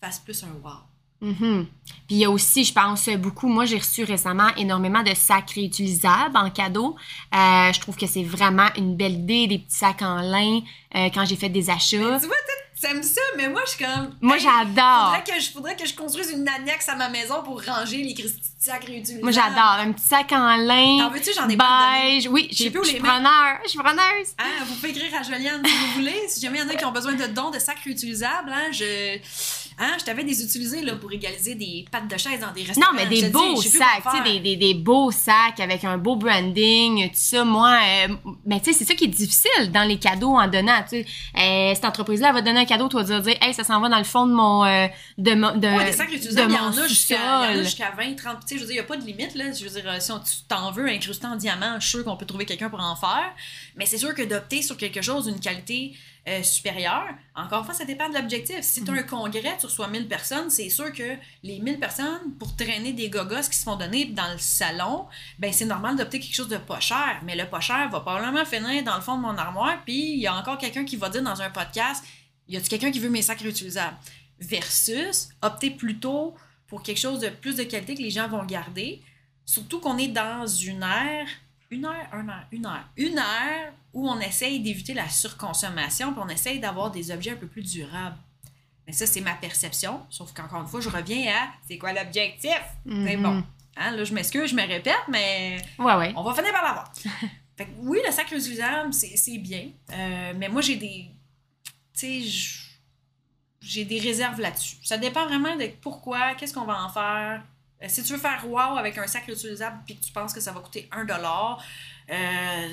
fasse 0.00 0.18
plus 0.18 0.42
un 0.44 0.52
wow. 0.62 0.85
Mhm. 1.20 1.66
Puis 2.06 2.16
il 2.16 2.18
y 2.18 2.24
a 2.24 2.30
aussi, 2.30 2.64
je 2.64 2.72
pense, 2.72 3.08
beaucoup, 3.10 3.48
moi 3.48 3.64
j'ai 3.64 3.78
reçu 3.78 4.04
récemment 4.04 4.48
énormément 4.56 5.02
de 5.02 5.14
sacs 5.14 5.50
réutilisables 5.52 6.36
en 6.36 6.50
cadeau. 6.50 6.96
Euh, 7.34 7.72
je 7.72 7.80
trouve 7.80 7.96
que 7.96 8.06
c'est 8.06 8.22
vraiment 8.22 8.68
une 8.76 8.96
belle 8.96 9.14
idée, 9.14 9.46
des 9.46 9.58
petits 9.58 9.76
sacs 9.76 10.02
en 10.02 10.20
lin 10.20 10.60
euh, 10.94 11.08
quand 11.14 11.24
j'ai 11.24 11.36
fait 11.36 11.48
des 11.48 11.70
achats. 11.70 11.96
Tu 11.96 12.26
vois, 12.26 12.36
t'aimes 12.78 13.02
ça, 13.02 13.22
mais 13.38 13.48
moi, 13.48 13.62
je 13.64 13.70
suis 13.70 13.84
comme. 13.84 14.10
Moi 14.20 14.36
Hey, 14.36 14.42
j'adore. 14.42 15.06
Faudrait 15.16 15.24
que, 15.24 15.40
je, 15.42 15.50
faudrait 15.50 15.76
que 15.76 15.86
je 15.86 15.94
construise 15.94 16.30
une 16.30 16.46
annexe 16.46 16.88
à 16.90 16.94
ma 16.96 17.08
maison 17.08 17.42
pour 17.42 17.64
ranger 17.64 18.02
les 18.02 18.12
Christy 18.12 18.38
sacs 18.58 18.84
réutilisables. 18.84 19.22
Moi 19.22 19.32
j'adore. 19.32 19.78
Un 19.80 19.92
petit 19.92 20.04
sac 20.04 20.30
en 20.32 20.56
lin. 20.56 20.98
T'en 20.98 21.10
veux-tu? 21.10 21.30
J'en 21.34 21.48
ai 21.48 21.56
pas 21.56 21.92
beige. 22.02 22.28
Oui, 22.28 22.48
Je 22.52 22.56
sais 22.56 22.64
j'ai- 22.64 22.70
plus 22.70 22.80
où 22.80 22.84
je 22.84 22.90
suis 22.90 22.98
preneur. 22.98 23.58
Je 23.64 23.70
suis 23.70 23.78
preneuse. 23.78 24.28
Hein, 24.38 24.44
vous 24.66 24.74
pouvez 24.74 24.90
écrire 24.90 25.14
à 25.18 25.22
Joliane 25.22 25.62
si 25.64 25.72
vous 25.72 25.92
voulez. 25.94 26.22
Si 26.28 26.40
jamais 26.40 26.58
il 26.58 26.64
y 26.64 26.66
en 26.66 26.68
a 26.68 26.74
qui 26.74 26.84
ont 26.84 26.92
besoin 26.92 27.14
de 27.14 27.26
dons 27.28 27.50
de 27.50 27.58
sacs 27.58 27.78
réutilisables, 27.84 28.52
hein, 28.52 28.70
je, 28.72 29.18
hein, 29.78 29.92
je 29.98 30.04
t'avais 30.04 30.24
des 30.24 30.42
utilisés 30.42 30.82
là, 30.82 30.94
pour 30.96 31.12
égaliser 31.12 31.54
des 31.54 31.84
pattes 31.90 32.08
de 32.08 32.16
chaise 32.16 32.40
dans 32.40 32.52
des 32.52 32.62
restaurants. 32.64 32.92
Non, 32.92 32.96
mais 32.98 33.06
des 33.06 33.22
dis, 33.22 33.28
beaux 33.30 33.60
sacs, 33.60 34.02
tu 34.10 34.16
sais, 34.16 34.22
des, 34.24 34.40
des, 34.40 34.56
des 34.56 34.74
beaux 34.74 35.10
sacs 35.10 35.60
avec 35.60 35.84
un 35.84 35.98
beau 35.98 36.16
branding, 36.16 37.08
tout 37.08 37.14
ça. 37.14 37.44
Moi, 37.44 37.78
euh, 38.08 38.14
mais 38.44 38.60
tu 38.60 38.66
sais, 38.72 38.78
c'est 38.78 38.84
ça 38.84 38.94
qui 38.94 39.04
est 39.04 39.08
difficile 39.08 39.70
dans 39.72 39.84
les 39.84 39.98
cadeaux 39.98 40.34
en 40.36 40.46
donnant. 40.48 40.82
Tu 40.88 41.02
sais, 41.02 41.06
Euh, 41.38 41.74
cette 41.74 41.84
entreprise-là, 41.84 42.28
elle 42.28 42.34
va 42.34 42.40
te 42.40 42.46
donner 42.46 42.60
un 42.60 42.64
cadeau, 42.64 42.88
tu 42.88 42.96
vas 42.96 43.02
dire, 43.20 43.36
hey, 43.40 43.52
ça 43.54 43.64
s'en 43.64 43.80
va 43.80 43.88
dans 43.88 43.98
le 43.98 44.04
fond 44.04 44.26
de 44.26 44.32
mon. 44.32 44.64
euh, 44.64 44.86
de, 45.18 45.34
mon- 45.34 45.56
de, 45.56 45.66
Ouais, 45.68 45.84
des 45.86 45.92
sacs 45.92 46.06
de 46.08 46.12
réutilisables, 46.12 46.52
il 46.52 46.56
y 46.56 46.58
en 46.58 46.76
a 46.84 46.88
jusqu'à 46.88 47.62
jusqu'à 47.62 47.90
20, 47.96 48.14
30. 48.16 48.38
Tu 48.40 48.46
sais, 48.48 48.54
je 48.56 48.60
veux 48.60 48.66
dire, 48.66 48.70
il 48.70 48.74
n'y 48.74 48.80
a 48.80 48.84
pas 48.84 48.96
de 48.96 49.04
limite, 49.04 49.34
là. 49.34 49.44
Je 49.52 49.64
veux 49.64 49.80
dire, 49.80 49.90
euh, 49.90 50.00
si 50.00 50.10
on- 50.12 50.18
tu 50.20 50.32
t'en 50.48 50.70
veux 50.72 50.86
incrusté 50.88 51.26
en 51.26 51.36
diamant, 51.36 51.74
je 51.78 51.86
suis 51.86 51.98
sûr 51.98 52.04
qu'on 52.04 52.16
peut 52.16 52.26
trouver 52.26 52.44
quelqu'un 52.46 52.70
pour 52.70 52.80
en 52.80 52.96
faire. 52.96 53.32
Mais 53.76 53.86
c'est 53.86 53.98
sûr 53.98 54.14
que 54.14 54.22
d'opter 54.22 54.62
sur 54.62 54.76
quelque 54.76 55.02
chose 55.02 55.26
d'une 55.26 55.40
qualité 55.40 55.92
euh, 56.28 56.42
supérieure, 56.42 57.08
encore 57.34 57.60
une 57.60 57.64
fois, 57.64 57.74
ça 57.74 57.84
dépend 57.84 58.08
de 58.08 58.14
l'objectif. 58.14 58.60
Si 58.62 58.84
tu 58.84 58.90
as 58.90 58.94
un 58.94 59.02
congrès, 59.02 59.56
tu 59.60 59.66
reçois 59.66 59.88
1000 59.88 60.08
personnes, 60.08 60.50
c'est 60.50 60.68
sûr 60.70 60.92
que 60.92 61.16
les 61.42 61.60
1000 61.60 61.78
personnes, 61.78 62.32
pour 62.38 62.56
traîner 62.56 62.92
des 62.92 63.08
gogos 63.08 63.48
qui 63.50 63.56
se 63.56 63.64
font 63.64 63.76
donner 63.76 64.06
dans 64.06 64.32
le 64.32 64.38
salon, 64.38 65.06
ben 65.38 65.52
c'est 65.52 65.66
normal 65.66 65.96
d'opter 65.96 66.18
quelque 66.18 66.34
chose 66.34 66.48
de 66.48 66.56
pas 66.56 66.80
cher. 66.80 67.20
Mais 67.24 67.36
le 67.36 67.46
pas 67.46 67.60
cher 67.60 67.88
va 67.90 68.00
probablement 68.00 68.44
finir 68.44 68.82
dans 68.82 68.96
le 68.96 69.02
fond 69.02 69.16
de 69.16 69.22
mon 69.22 69.36
armoire, 69.36 69.78
puis 69.84 70.14
il 70.14 70.18
y 70.18 70.26
a 70.26 70.34
encore 70.34 70.58
quelqu'un 70.58 70.84
qui 70.84 70.96
va 70.96 71.08
dire 71.08 71.22
dans 71.22 71.40
un 71.40 71.50
podcast 71.50 72.04
y 72.48 72.56
a-tu 72.56 72.68
quelqu'un 72.68 72.90
qui 72.90 73.00
veut 73.00 73.10
mes 73.10 73.22
sacs 73.22 73.40
réutilisables 73.40 73.96
Versus 74.38 75.30
opter 75.42 75.70
plutôt 75.70 76.34
pour 76.68 76.82
quelque 76.82 76.98
chose 76.98 77.20
de 77.20 77.28
plus 77.28 77.56
de 77.56 77.62
qualité 77.62 77.94
que 77.94 78.02
les 78.02 78.10
gens 78.10 78.28
vont 78.28 78.44
garder. 78.44 79.00
Surtout 79.44 79.80
qu'on 79.80 79.96
est 79.98 80.08
dans 80.08 80.46
une 80.46 80.82
ère, 80.82 81.26
une 81.70 81.84
heure, 81.84 82.06
un 82.12 82.28
heure, 82.28 82.46
une 82.52 82.66
heure, 82.66 82.84
une 82.96 83.18
heure 83.18 83.72
où 83.92 84.08
on 84.08 84.18
essaye 84.20 84.60
d'éviter 84.60 84.94
la 84.94 85.08
surconsommation, 85.08 86.12
puis 86.12 86.22
on 86.24 86.28
essaye 86.28 86.60
d'avoir 86.60 86.90
des 86.90 87.10
objets 87.10 87.32
un 87.32 87.36
peu 87.36 87.46
plus 87.46 87.62
durables. 87.62 88.16
Mais 88.86 88.92
ça, 88.92 89.06
c'est 89.06 89.20
ma 89.20 89.34
perception. 89.34 90.06
Sauf 90.10 90.32
qu'encore 90.32 90.60
une 90.60 90.68
fois, 90.68 90.80
je 90.80 90.88
reviens 90.88 91.34
à 91.34 91.48
c'est 91.66 91.76
quoi 91.78 91.92
l'objectif? 91.92 92.60
C'est 92.86 93.16
Mhm. 93.16 93.22
bon. 93.22 93.44
Hein, 93.76 93.90
là, 93.90 94.04
je 94.04 94.14
m'excuse, 94.14 94.50
je 94.50 94.54
me 94.54 94.62
répète, 94.66 94.94
mais 95.08 95.56
Ouais, 95.78 95.94
ouais. 95.94 96.12
on 96.16 96.22
va 96.22 96.34
finir 96.34 96.52
par 96.52 96.62
l'avoir. 96.62 96.92
fait 97.56 97.66
que 97.66 97.70
oui, 97.78 97.98
le 98.06 98.12
sac 98.12 98.28
réutilisable, 98.30 98.94
c'est 98.94 99.16
c'est 99.16 99.38
bien. 99.38 99.68
Euh, 99.92 100.32
mais 100.36 100.48
moi, 100.48 100.62
j'ai 100.62 100.76
des. 100.76 101.10
Tu 101.92 102.22
sais, 102.22 102.68
j'ai 103.60 103.84
des 103.84 103.98
réserves 103.98 104.40
là-dessus. 104.40 104.76
Ça 104.84 104.96
dépend 104.98 105.24
vraiment 105.26 105.56
de 105.56 105.66
pourquoi, 105.80 106.34
qu'est-ce 106.36 106.54
qu'on 106.54 106.64
va 106.64 106.84
en 106.84 106.88
faire. 106.88 107.42
Euh, 107.82 107.86
si 107.88 108.02
tu 108.02 108.12
veux 108.12 108.18
faire 108.18 108.44
wow 108.48 108.76
avec 108.78 108.96
un 108.98 109.06
sac 109.06 109.24
réutilisable 109.26 109.80
puis 109.84 109.96
que 109.96 110.04
tu 110.04 110.12
penses 110.12 110.32
que 110.32 110.40
ça 110.40 110.52
va 110.52 110.60
coûter 110.60 110.88
un 110.92 111.04
dollar, 111.04 111.58
euh, 111.58 111.62
Mais 112.08 112.68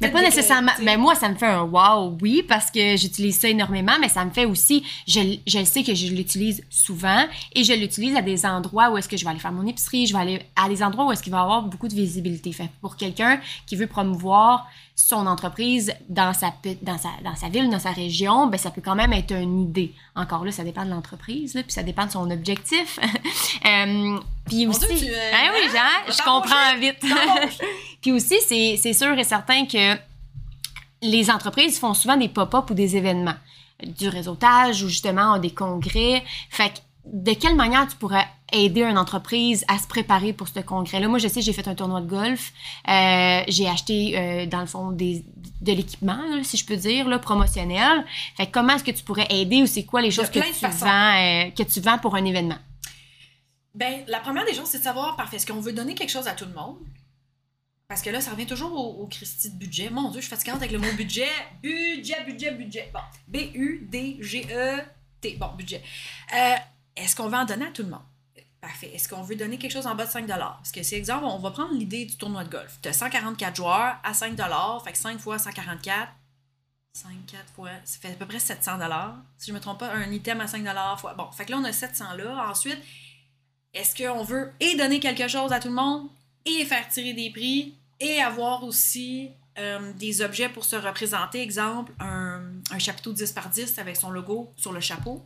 peut-être 0.00 0.12
pas 0.12 0.18
des- 0.20 0.24
nécessairement. 0.26 0.72
Mais 0.82 0.96
moi, 0.96 1.14
ça 1.14 1.28
me 1.28 1.36
fait 1.36 1.46
un 1.46 1.62
wow, 1.62 2.16
oui, 2.20 2.42
parce 2.48 2.70
que 2.70 2.96
j'utilise 2.96 3.38
ça 3.38 3.48
énormément, 3.48 3.92
mais 4.00 4.08
ça 4.08 4.24
me 4.24 4.30
fait 4.30 4.44
aussi, 4.44 4.84
je, 5.06 5.36
je 5.46 5.64
sais 5.64 5.82
que 5.84 5.94
je 5.94 6.06
l'utilise 6.08 6.64
souvent 6.68 7.24
et 7.54 7.62
je 7.64 7.72
l'utilise 7.72 8.16
à 8.16 8.22
des 8.22 8.44
endroits 8.44 8.90
où 8.90 8.98
est-ce 8.98 9.08
que 9.08 9.16
je 9.16 9.24
vais 9.24 9.30
aller 9.30 9.38
faire 9.40 9.52
mon 9.52 9.66
épicerie, 9.66 10.06
je 10.06 10.12
vais 10.12 10.20
aller 10.20 10.42
à 10.56 10.68
des 10.68 10.82
endroits 10.82 11.06
où 11.06 11.12
est-ce 11.12 11.22
qu'il 11.22 11.32
va 11.32 11.38
y 11.38 11.42
avoir 11.42 11.62
beaucoup 11.62 11.88
de 11.88 11.94
visibilité. 11.94 12.52
Fait 12.52 12.68
pour 12.80 12.96
quelqu'un 12.96 13.40
qui 13.66 13.76
veut 13.76 13.86
promouvoir 13.86 14.66
son 14.94 15.26
entreprise 15.26 15.94
dans 16.08 16.32
sa, 16.34 16.52
dans 16.82 16.98
sa, 16.98 17.08
dans 17.24 17.34
sa 17.34 17.48
ville, 17.48 17.70
dans 17.70 17.78
sa 17.78 17.92
région, 17.92 18.46
ben 18.48 18.58
ça 18.58 18.70
peut 18.70 18.82
quand 18.84 18.94
même 18.94 19.12
être 19.14 19.32
une 19.32 19.62
idée. 19.62 19.92
Encore 20.14 20.44
là, 20.44 20.52
ça 20.52 20.64
dépend 20.64 20.84
de 20.84 20.90
l'entreprise, 20.90 21.52
puis 21.54 21.72
ça 21.72 21.82
dépend 21.82 22.06
de 22.06 22.10
son 22.12 22.30
objectif. 22.30 22.98
Euh, 23.64 24.18
puis 24.46 24.66
aussi, 24.66 24.86
Dieu, 24.88 24.96
tu, 25.06 25.12
euh, 25.12 25.30
Ah 25.32 25.52
oui, 25.54 25.68
hein? 25.68 26.02
Jean, 26.08 26.12
je 26.12 26.22
comprends 26.24 26.78
vite. 26.80 26.98
Puis 28.02 28.12
aussi, 28.12 28.34
c'est 28.40 28.92
sûr 28.92 29.16
et 29.18 29.24
certain 29.24 29.64
que 29.64 29.96
les 31.02 31.30
entreprises 31.30 31.78
font 31.78 31.94
souvent 31.94 32.16
des 32.16 32.28
pop-up 32.28 32.68
ou 32.70 32.74
des 32.74 32.96
événements, 32.96 33.36
du 33.82 34.08
réseautage 34.08 34.82
ou 34.82 34.88
justement 34.88 35.38
des 35.38 35.50
congrès. 35.50 36.22
Fait 36.50 36.70
que 36.70 36.78
de 37.04 37.32
quelle 37.32 37.56
manière 37.56 37.88
tu 37.88 37.96
pourrais 37.96 38.26
aider 38.52 38.82
une 38.82 38.98
entreprise 38.98 39.64
à 39.66 39.78
se 39.78 39.86
préparer 39.86 40.32
pour 40.32 40.46
ce 40.46 40.60
congrès-là? 40.60 41.08
Moi, 41.08 41.18
je 41.18 41.26
sais, 41.26 41.40
j'ai 41.40 41.52
fait 41.52 41.66
un 41.66 41.74
tournoi 41.74 42.00
de 42.00 42.06
golf. 42.06 42.52
Euh, 42.88 43.42
j'ai 43.48 43.68
acheté, 43.68 44.16
euh, 44.16 44.46
dans 44.46 44.60
le 44.60 44.66
fond, 44.66 44.92
des, 44.92 45.24
de 45.60 45.72
l'équipement, 45.72 46.20
si 46.42 46.56
je 46.56 46.64
peux 46.64 46.76
dire, 46.76 47.08
là, 47.08 47.18
promotionnel. 47.18 48.04
Fait 48.36 48.46
que 48.46 48.52
comment 48.52 48.74
est-ce 48.74 48.84
que 48.84 48.92
tu 48.92 49.02
pourrais 49.02 49.26
aider 49.30 49.62
ou 49.62 49.66
c'est 49.66 49.84
quoi 49.84 50.00
les 50.00 50.10
choses 50.10 50.30
que 50.30 50.38
tu, 50.38 50.66
vends, 50.66 51.46
euh, 51.46 51.50
que 51.50 51.62
tu 51.62 51.80
vends 51.80 51.98
pour 51.98 52.14
un 52.14 52.24
événement? 52.24 52.58
Ben, 53.74 54.04
la 54.06 54.20
première 54.20 54.44
des 54.44 54.54
choses, 54.54 54.66
c'est 54.66 54.78
de 54.78 54.84
savoir, 54.84 55.16
parfait, 55.16 55.36
est-ce 55.36 55.46
qu'on 55.46 55.60
veut 55.60 55.72
donner 55.72 55.94
quelque 55.94 56.10
chose 56.10 56.28
à 56.28 56.32
tout 56.32 56.44
le 56.44 56.52
monde? 56.52 56.76
Parce 57.92 58.00
que 58.00 58.08
là, 58.08 58.22
ça 58.22 58.30
revient 58.30 58.46
toujours 58.46 58.72
au, 58.72 59.02
au 59.02 59.06
Christy 59.06 59.50
de 59.50 59.58
budget. 59.58 59.90
Mon 59.90 60.10
Dieu, 60.10 60.22
je 60.22 60.26
suis 60.26 60.30
fatiguante 60.30 60.62
avec 60.62 60.72
le 60.72 60.78
mot 60.78 60.90
budget. 60.96 61.28
Budget, 61.62 62.24
budget, 62.24 62.52
budget. 62.52 62.90
Bon, 62.90 63.00
B-U-D-G-E-T. 63.28 64.06
Bon, 65.36 65.48
budget. 65.58 65.82
Euh, 66.34 66.56
est-ce 66.96 67.14
qu'on 67.14 67.28
veut 67.28 67.36
en 67.36 67.44
donner 67.44 67.66
à 67.66 67.70
tout 67.70 67.82
le 67.82 67.90
monde? 67.90 68.00
Parfait. 68.62 68.90
Est-ce 68.94 69.10
qu'on 69.10 69.20
veut 69.20 69.36
donner 69.36 69.58
quelque 69.58 69.72
chose 69.72 69.86
en 69.86 69.94
bas 69.94 70.06
de 70.06 70.10
5 70.10 70.26
Parce 70.26 70.72
que 70.72 70.82
c'est 70.82 70.96
exemple, 70.96 71.26
on 71.26 71.38
va 71.38 71.50
prendre 71.50 71.74
l'idée 71.74 72.06
du 72.06 72.16
tournoi 72.16 72.44
de 72.44 72.48
golf. 72.48 72.78
Tu 72.80 72.88
as 72.88 72.94
144 72.94 73.56
joueurs 73.56 73.98
à 74.02 74.14
5 74.14 74.40
fait 74.82 74.92
que 74.92 74.98
5 74.98 75.20
fois 75.20 75.38
144. 75.38 76.12
5, 76.94 77.10
4 77.26 77.52
fois, 77.52 77.72
ça 77.84 77.98
fait 78.00 78.12
à 78.12 78.14
peu 78.14 78.24
près 78.24 78.38
700 78.38 78.78
Si 79.36 79.48
je 79.48 79.52
ne 79.52 79.58
me 79.58 79.60
trompe 79.60 79.80
pas, 79.80 79.92
un 79.92 80.10
item 80.10 80.40
à 80.40 80.48
5 80.48 80.64
fois. 80.96 81.12
Bon, 81.12 81.30
fait 81.30 81.44
que 81.44 81.50
là, 81.50 81.58
on 81.58 81.64
a 81.64 81.74
700 81.74 82.14
là. 82.14 82.48
Ensuite, 82.48 82.78
est-ce 83.74 83.94
qu'on 83.94 84.24
veut 84.24 84.50
et 84.60 84.76
donner 84.76 84.98
quelque 84.98 85.28
chose 85.28 85.52
à 85.52 85.60
tout 85.60 85.68
le 85.68 85.74
monde 85.74 86.08
et 86.46 86.64
faire 86.64 86.88
tirer 86.88 87.12
des 87.12 87.28
prix 87.28 87.76
et 88.02 88.20
avoir 88.20 88.64
aussi 88.64 89.30
euh, 89.58 89.92
des 89.94 90.22
objets 90.22 90.48
pour 90.48 90.64
se 90.64 90.76
représenter? 90.76 91.40
Exemple, 91.40 91.92
un, 92.00 92.42
chapiteau 92.78 93.12
10 93.12 93.32
par 93.32 93.48
10 93.48 93.78
avec 93.78 93.96
son 93.96 94.10
logo 94.10 94.52
sur 94.56 94.72
le 94.72 94.80
chapeau. 94.80 95.24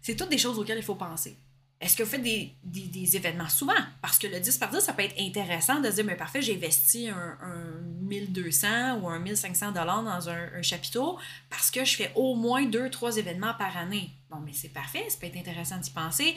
C'est 0.00 0.16
toutes 0.16 0.30
des 0.30 0.38
choses 0.38 0.58
auxquelles 0.58 0.78
il 0.78 0.84
faut 0.84 0.94
penser. 0.94 1.36
Est-ce 1.80 1.96
que 1.96 2.02
vous 2.02 2.10
faites 2.10 2.22
des, 2.22 2.54
des, 2.62 3.16
événements? 3.16 3.48
Souvent? 3.48 3.74
Parce 4.00 4.18
que 4.18 4.26
le 4.26 4.40
10 4.40 4.56
par 4.58 4.70
10, 4.70 4.80
ça 4.80 4.92
peut 4.92 5.02
être 5.02 5.20
intéressant 5.20 5.80
de 5.80 5.90
se 5.90 5.96
dire, 5.96 6.04
mais 6.04 6.16
parfait, 6.16 6.40
j'ai 6.40 6.54
investi 6.54 7.08
un, 7.08 7.36
un 7.42 7.82
1200 8.04 9.00
ou 9.00 9.08
un 9.08 9.18
1500 9.18 9.72
dollars 9.72 10.02
dans 10.02 10.28
un, 10.28 10.62
chapiteau 10.62 11.18
parce 11.50 11.70
que 11.70 11.84
je 11.84 11.96
fais 11.96 12.12
au 12.14 12.36
moins 12.36 12.64
deux, 12.64 12.88
trois 12.90 13.16
événements 13.16 13.54
par 13.54 13.76
année. 13.76 14.10
Bon, 14.30 14.38
mais 14.38 14.52
c'est 14.52 14.68
parfait, 14.68 15.04
ça 15.08 15.18
peut 15.20 15.26
être 15.26 15.36
intéressant 15.36 15.78
d'y 15.78 15.90
penser. 15.90 16.36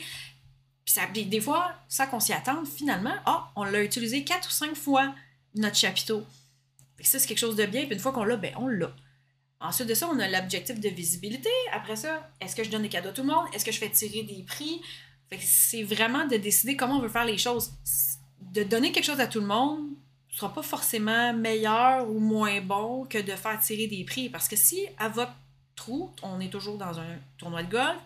Puis 0.84 0.94
ça, 0.94 1.02
des, 1.13 1.42
fois, 1.42 1.74
sans 1.88 2.08
qu'on 2.08 2.20
s'y 2.20 2.34
attende, 2.34 2.66
finalement, 2.66 3.16
ah, 3.26 3.52
on 3.56 3.63
l'a 3.63 3.84
utilisé 3.84 4.24
quatre 4.24 4.48
ou 4.48 4.52
cinq 4.52 4.76
fois, 4.76 5.13
notre 5.60 5.76
chapiteau. 5.76 6.26
Que 6.98 7.06
ça, 7.06 7.20
c'est 7.20 7.28
quelque 7.28 7.38
chose 7.38 7.56
de 7.56 7.65
bien. 7.65 7.86
Puis 7.86 7.93
une 7.93 8.00
fois 8.00 8.12
qu'on 8.12 8.24
l'a, 8.24 8.38
ben 8.38 8.54
on 8.58 8.67
l'a. 8.67 8.91
Ensuite 9.60 9.88
de 9.88 9.93
ça, 9.93 10.08
on 10.12 10.20
a 10.20 10.28
l'objectif 10.28 10.80
de 10.80 10.89
visibilité. 10.89 11.50
Après 11.72 11.96
ça, 11.96 12.30
est-ce 12.41 12.56
que 12.56 12.63
je 12.63 12.70
donne 12.70 12.84
des 12.84 12.89
cadeaux 12.89 13.10
à 13.10 13.13
tout 13.13 13.22
le 13.24 13.28
monde? 13.28 13.46
Est-ce 13.54 13.65
que 13.65 13.72
je 13.72 13.80
fais 13.80 13.89
tirer 13.89 14.24
des 14.24 14.43
prix? 14.43 14.82
C'est 15.39 15.84
vraiment 15.84 16.28
de 16.28 16.38
décider 16.38 16.76
comment 16.76 16.98
on 16.98 17.02
veut 17.02 17.10
faire 17.10 17.26
les 17.26 17.38
choses. 17.38 17.72
De 18.39 18.63
donner 18.63 18.91
quelque 18.91 19.06
chose 19.06 19.20
à 19.20 19.28
tout 19.28 19.39
le 19.39 19.48
monde 19.48 19.89
ne 20.32 20.36
sera 20.36 20.54
pas 20.54 20.62
forcément 20.62 21.34
meilleur 21.34 22.08
ou 22.10 22.20
moins 22.20 22.62
bon 22.62 23.06
que 23.06 23.17
de 23.17 23.32
faire 23.32 23.60
tirer 23.60 23.88
des 23.88 24.04
prix. 24.04 24.30
Parce 24.30 24.48
que 24.48 24.56
si 24.56 24.86
à 24.98 25.10
votre 25.10 25.34
trou, 25.76 26.12
on 26.22 26.39
est 26.39 26.50
toujours 26.50 26.78
dans 26.78 27.00
un 27.00 27.17
tournoi 27.38 27.63
de 27.63 27.72
golf, 27.72 27.98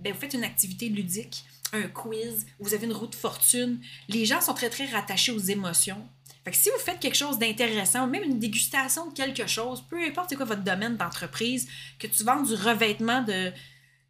ben 0.00 0.12
vous 0.12 0.18
faites 0.18 0.34
une 0.34 0.44
activité 0.44 0.88
ludique, 0.88 1.44
un 1.72 1.88
quiz, 1.88 2.46
vous 2.58 2.74
avez 2.74 2.86
une 2.86 2.92
roue 2.92 3.06
de 3.06 3.14
fortune. 3.14 3.80
Les 4.08 4.24
gens 4.26 4.40
sont 4.40 4.54
très, 4.54 4.70
très 4.70 4.86
rattachés 4.86 5.32
aux 5.32 5.38
émotions. 5.38 6.04
Si 6.54 6.70
vous 6.70 6.78
faites 6.78 7.00
quelque 7.00 7.16
chose 7.16 7.38
d'intéressant, 7.38 8.06
même 8.06 8.22
une 8.22 8.38
dégustation 8.38 9.10
de 9.10 9.14
quelque 9.14 9.46
chose, 9.46 9.84
peu 9.88 10.02
importe 10.02 10.30
c'est 10.30 10.36
quoi 10.36 10.46
votre 10.46 10.62
domaine 10.62 10.96
d'entreprise, 10.96 11.68
que 11.98 12.06
tu 12.06 12.24
vends 12.24 12.42
du 12.42 12.54
revêtement 12.54 13.22
de, 13.22 13.52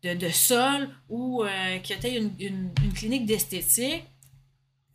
de, 0.03 0.29
sol 0.31 0.88
ou 1.09 1.44
euh, 1.44 1.79
que 1.79 1.94
tu 1.94 2.07
aies 2.07 2.16
une, 2.16 2.33
une, 2.38 2.70
une 2.83 2.92
clinique 2.92 3.27
d'esthétique, 3.27 4.05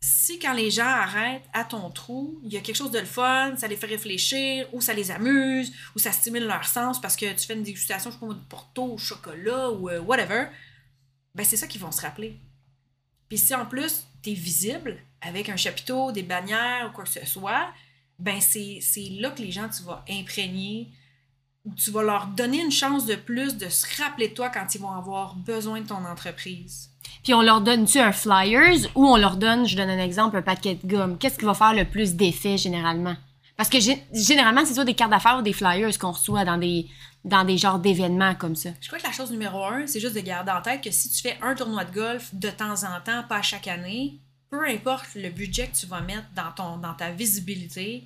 si 0.04 0.38
quand 0.38 0.52
les 0.52 0.70
gens 0.70 0.84
arrêtent 0.84 1.48
à 1.54 1.64
ton 1.64 1.88
trou, 1.90 2.38
il 2.44 2.52
y 2.52 2.58
a 2.58 2.60
quelque 2.60 2.76
chose 2.76 2.90
de 2.90 2.98
le 2.98 3.06
fun, 3.06 3.54
ça 3.56 3.66
les 3.66 3.76
fait 3.76 3.86
réfléchir, 3.86 4.68
ou 4.74 4.82
ça 4.82 4.92
les 4.92 5.10
amuse, 5.10 5.72
ou 5.96 5.98
ça 5.98 6.12
stimule 6.12 6.46
leur 6.46 6.66
sens 6.66 7.00
parce 7.00 7.16
que 7.16 7.32
tu 7.32 7.46
fais 7.46 7.54
une 7.54 7.62
dégustation, 7.62 8.10
je 8.10 8.16
sais 8.16 8.26
pas, 8.26 8.34
de 8.34 8.40
porto 8.48 8.84
au 8.84 8.98
chocolat 8.98 9.70
ou 9.70 9.88
euh, 9.88 10.00
whatever, 10.00 10.48
ben 11.34 11.44
c'est 11.44 11.56
ça 11.56 11.66
qu'ils 11.66 11.80
vont 11.80 11.90
se 11.90 12.02
rappeler. 12.02 12.38
Puis 13.30 13.38
si 13.38 13.54
en 13.54 13.64
plus, 13.64 14.06
tu 14.22 14.30
es 14.30 14.34
visible 14.34 14.98
avec 15.26 15.48
un 15.48 15.56
chapiteau, 15.56 16.12
des 16.12 16.22
bannières 16.22 16.88
ou 16.90 16.94
quoi 16.94 17.04
que 17.04 17.10
ce 17.10 17.24
soit, 17.26 17.68
ben 18.18 18.40
c'est 18.40 18.80
là 19.18 19.30
que 19.30 19.42
les 19.42 19.50
gens, 19.50 19.68
tu 19.68 19.82
vas 19.82 20.04
imprégner, 20.08 20.88
tu 21.76 21.90
vas 21.90 22.02
leur 22.02 22.26
donner 22.26 22.60
une 22.60 22.70
chance 22.70 23.06
de 23.06 23.14
plus 23.14 23.56
de 23.56 23.68
se 23.68 24.02
rappeler 24.02 24.28
de 24.28 24.34
toi 24.34 24.50
quand 24.50 24.74
ils 24.74 24.80
vont 24.80 24.92
avoir 24.92 25.34
besoin 25.34 25.80
de 25.80 25.86
ton 25.86 26.04
entreprise. 26.04 26.90
Puis 27.22 27.32
on 27.32 27.42
leur 27.42 27.60
donne-tu 27.62 27.98
un 27.98 28.12
flyers 28.12 28.90
ou 28.94 29.06
on 29.06 29.16
leur 29.16 29.36
donne, 29.36 29.66
je 29.66 29.76
donne 29.76 29.88
un 29.88 29.98
exemple, 29.98 30.36
un 30.36 30.42
paquet 30.42 30.78
de 30.82 30.86
gomme? 30.86 31.16
Qu'est-ce 31.18 31.38
qui 31.38 31.46
va 31.46 31.54
faire 31.54 31.74
le 31.74 31.86
plus 31.86 32.14
d'effet 32.14 32.58
généralement? 32.58 33.16
Parce 33.56 33.68
que 33.68 33.78
généralement, 34.12 34.64
c'est 34.64 34.74
soit 34.74 34.84
des 34.84 34.94
cartes 34.94 35.12
d'affaires 35.12 35.38
ou 35.38 35.42
des 35.42 35.52
flyers 35.52 35.96
qu'on 35.98 36.10
reçoit 36.10 36.44
dans 36.44 36.58
des, 36.58 36.86
dans 37.24 37.44
des 37.44 37.56
genres 37.56 37.78
d'événements 37.78 38.34
comme 38.34 38.56
ça. 38.56 38.70
Je 38.80 38.88
crois 38.88 38.98
que 38.98 39.06
la 39.06 39.12
chose 39.12 39.30
numéro 39.30 39.64
un, 39.64 39.86
c'est 39.86 40.00
juste 40.00 40.14
de 40.14 40.20
garder 40.20 40.50
en 40.50 40.60
tête 40.60 40.82
que 40.82 40.90
si 40.90 41.08
tu 41.08 41.22
fais 41.22 41.38
un 41.40 41.54
tournoi 41.54 41.84
de 41.84 41.94
golf 41.94 42.34
de 42.34 42.50
temps 42.50 42.82
en 42.82 43.00
temps, 43.00 43.22
pas 43.28 43.42
chaque 43.42 43.68
année, 43.68 44.18
peu 44.54 44.68
importe 44.68 45.16
le 45.16 45.30
budget 45.30 45.66
que 45.68 45.76
tu 45.76 45.86
vas 45.86 46.00
mettre 46.00 46.26
dans, 46.34 46.52
ton, 46.52 46.78
dans 46.78 46.94
ta 46.94 47.10
visibilité, 47.10 48.04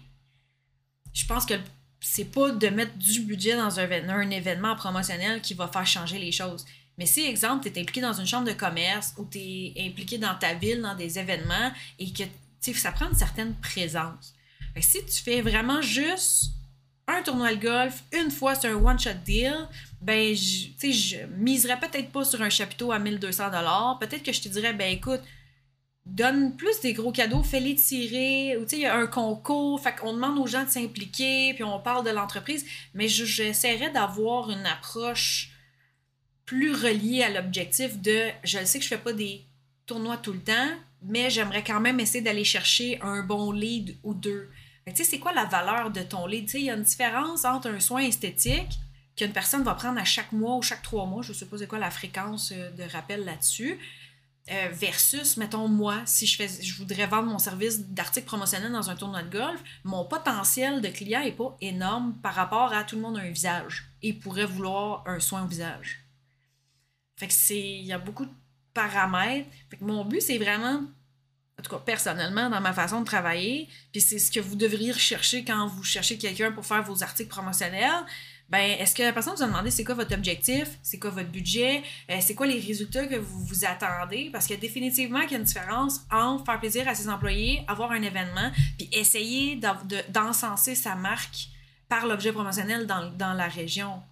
je 1.13 1.27
pense 1.27 1.45
que 1.45 1.55
c'est 2.01 2.25
pas 2.25 2.53
de 2.53 2.69
mettre 2.69 2.97
du 2.97 3.21
budget 3.21 3.57
dans 3.57 3.79
un, 3.79 4.31
événement 4.31 4.75
promotionnel 4.77 5.43
qui 5.43 5.55
va 5.55 5.69
faire 5.69 5.87
changer 5.87 6.19
les 6.19 6.33
choses. 6.33 6.65
Mais 6.97 7.07
si, 7.07 7.27
exemple, 7.27 7.69
tu 7.69 7.77
es 7.77 7.83
impliqué 7.83 8.01
dans 8.01 8.13
une 8.13 8.27
chambre 8.27 8.47
de 8.47 8.53
commerce 8.53 9.15
ou 9.19 9.27
tu 9.31 9.39
es 9.39 9.75
impliqué 9.79 10.17
dans 10.17 10.35
ta 10.37 10.55
ville, 10.55 10.81
dans 10.81 10.95
des 10.95 11.19
événements, 11.19 11.71
et 11.99 12.11
que 12.13 12.25
ça 12.75 12.93
prend 12.93 13.09
une 13.09 13.17
certaine 13.17 13.55
présence. 13.57 14.35
si 14.81 15.05
tu 15.05 15.23
fais 15.23 15.43
vraiment 15.43 15.83
juste 15.83 16.53
un 17.07 17.23
tournoi 17.23 17.55
de 17.55 17.61
golf, 17.61 18.05
une 18.13 18.31
fois 18.31 18.55
c'est 18.55 18.69
un 18.69 18.75
one-shot 18.75 19.11
deal, 19.25 19.69
ben, 20.01 20.35
je, 20.35 20.91
je 20.91 21.27
miserais 21.37 21.79
peut-être 21.79 22.11
pas 22.11 22.25
sur 22.25 22.41
un 22.43 22.51
chapiteau 22.51 22.93
à 22.93 22.99
1200 22.99 23.51
Peut-être 23.99 24.23
que 24.23 24.33
je 24.33 24.41
te 24.41 24.49
dirais, 24.49 24.73
ben 24.73 24.93
écoute, 24.93 25.21
donne 26.09 26.57
plus 26.57 26.81
des 26.81 26.95
gros 26.95 27.13
cadeaux, 27.13 27.43
fais-les 27.43 27.75
tirer, 27.75 28.57
ou 28.57 28.63
tu 28.63 28.71
sais, 28.71 28.77
il 28.77 28.83
y 28.83 28.87
a 28.87 28.97
un 28.97 29.07
concours, 29.07 29.81
fait 29.81 29.95
qu'on 29.95 30.15
demande 30.15 30.39
aux 30.39 30.47
gens 30.47 30.65
de 30.65 30.71
s'impliquer, 30.71 31.53
puis 31.55 31.65
on 31.65 31.79
parle 31.81 32.05
de 32.05 32.11
l'entreprise, 32.11 32.65
mais 32.95 33.09
j'essaierais 33.09 33.91
d'avoir 33.91 34.51
une 34.51 34.67
approche 34.67 35.51
plus 36.47 36.73
relié 36.73 37.23
à 37.23 37.31
l'objectif 37.31 38.01
de 38.01 38.31
je 38.43 38.65
sais 38.65 38.79
que 38.79 38.85
je 38.85 38.89
fais 38.89 38.99
pas 38.99 39.13
des 39.13 39.45
tournois 39.87 40.17
tout 40.17 40.33
le 40.33 40.41
temps, 40.41 40.69
mais 41.03 41.29
j'aimerais 41.29 41.63
quand 41.63 41.81
même 41.81 42.01
essayer 42.01 42.23
d'aller 42.23 42.45
chercher 42.45 42.99
un 43.03 43.23
bon 43.23 43.53
lead 43.53 43.97
ou 44.03 44.15
deux. 44.15 44.49
Tu 44.87 44.97
sais, 44.97 45.05
c'est 45.05 45.19
quoi 45.19 45.35
la 45.35 45.45
valeur 45.45 45.91
de 45.91 46.01
ton 46.01 46.27
lead? 46.27 46.47
Tu 46.47 46.53
sais, 46.53 46.61
il 46.61 46.65
y 46.65 46.71
a 46.71 46.75
une 46.75 46.83
différence 46.83 47.45
entre 47.45 47.69
un 47.69 47.81
soin 47.81 48.01
esthétique 48.01 48.79
qu'une 49.15 49.33
personne 49.33 49.63
va 49.63 49.75
prendre 49.75 50.01
à 50.01 50.05
chaque 50.05 50.33
mois 50.33 50.57
ou 50.57 50.63
chaque 50.63 50.83
trois 50.83 51.05
mois, 51.05 51.23
je 51.23 51.33
sais 51.35 51.45
pas 51.45 51.59
c'est 51.59 51.67
quoi 51.67 51.79
la 51.79 51.91
fréquence 51.91 52.53
euh, 52.55 52.71
de 52.71 52.85
rappel 52.85 53.25
là-dessus, 53.25 53.79
euh, 54.51 54.69
versus, 54.73 55.37
mettons, 55.37 55.69
moi, 55.69 56.03
si 56.07 56.27
je, 56.27 56.37
fais, 56.37 56.49
je 56.49 56.75
voudrais 56.77 57.07
vendre 57.07 57.29
mon 57.29 57.39
service 57.39 57.81
d'article 57.81 58.27
promotionnel 58.27 58.73
dans 58.73 58.89
un 58.89 58.97
tournoi 58.97 59.23
de 59.23 59.31
golf, 59.31 59.63
mon 59.85 60.05
potentiel 60.05 60.81
de 60.81 60.89
client 60.89 61.21
est 61.21 61.33
pas 61.33 61.57
énorme 61.61 62.15
par 62.23 62.35
rapport 62.35 62.73
à 62.73 62.85
tout 62.85 62.97
le 62.97 63.03
monde 63.03 63.19
a 63.19 63.21
un 63.21 63.31
visage 63.31 63.91
et 64.03 64.13
pourrait 64.13 64.47
vouloir 64.47 65.05
un 65.07 65.21
soin 65.21 65.45
au 65.45 65.47
visage. 65.47 66.05
Fait 67.17 67.27
que 67.27 67.33
c'est. 67.33 67.61
Il 67.61 67.85
y 67.85 67.93
a 67.93 67.99
beaucoup 67.99 68.25
de 68.25 68.33
paramètres. 68.73 69.49
Fait 69.71 69.77
que 69.77 69.85
mon 69.85 70.05
but, 70.05 70.23
c'est 70.23 70.39
vraiment, 70.39 70.83
en 71.59 71.63
tout 71.63 71.71
cas 71.71 71.83
personnellement, 71.85 72.49
dans 72.49 72.61
ma 72.61 72.73
façon 72.73 73.01
de 73.01 73.07
travailler, 73.07 73.69
puis 73.93 74.01
c'est 74.01 74.19
ce 74.19 74.31
que 74.31 74.41
vous 74.41 74.57
devriez 74.57 74.93
rechercher 74.93 75.45
quand 75.45 75.67
vous 75.67 75.83
cherchez 75.83 76.17
quelqu'un 76.17 76.53
pour 76.53 76.65
faire 76.65 76.83
vos 76.83 77.03
articles 77.03 77.29
promotionnels. 77.29 78.05
Ben, 78.49 78.79
est-ce 78.79 78.95
que 78.95 79.03
la 79.03 79.13
personne 79.13 79.35
vous 79.35 79.43
a 79.43 79.47
demandé 79.47 79.71
c'est 79.71 79.85
quoi 79.85 79.95
votre 79.95 80.15
objectif, 80.15 80.79
c'est 80.83 80.99
quoi 80.99 81.11
votre 81.11 81.29
budget, 81.29 81.83
euh, 82.11 82.17
c'est 82.21 82.35
quoi 82.35 82.47
les 82.47 82.59
résultats 82.59 83.07
que 83.07 83.17
vous 83.17 83.45
vous 83.45 83.65
attendez? 83.67 84.31
Parce 84.33 84.51
a 84.51 84.57
définitivement 84.57 85.21
qu'il 85.23 85.33
y 85.33 85.35
a 85.35 85.39
une 85.39 85.45
différence 85.45 86.01
entre 86.11 86.47
faire 86.47 86.59
plaisir 86.59 86.89
à 86.89 86.95
ses 86.95 87.11
employés, 87.11 87.63
avoir 87.69 87.93
un 87.93 88.01
événement, 88.01 88.51
puis 88.79 88.89
essayer 88.93 89.61
d'encenser 90.09 90.75
sa 90.75 90.95
marque 90.95 91.49
par 91.91 92.07
l'objet 92.07 92.33
promotionnel 92.33 92.87
dans, 92.87 93.35
la 93.35 93.49
région 93.49 94.03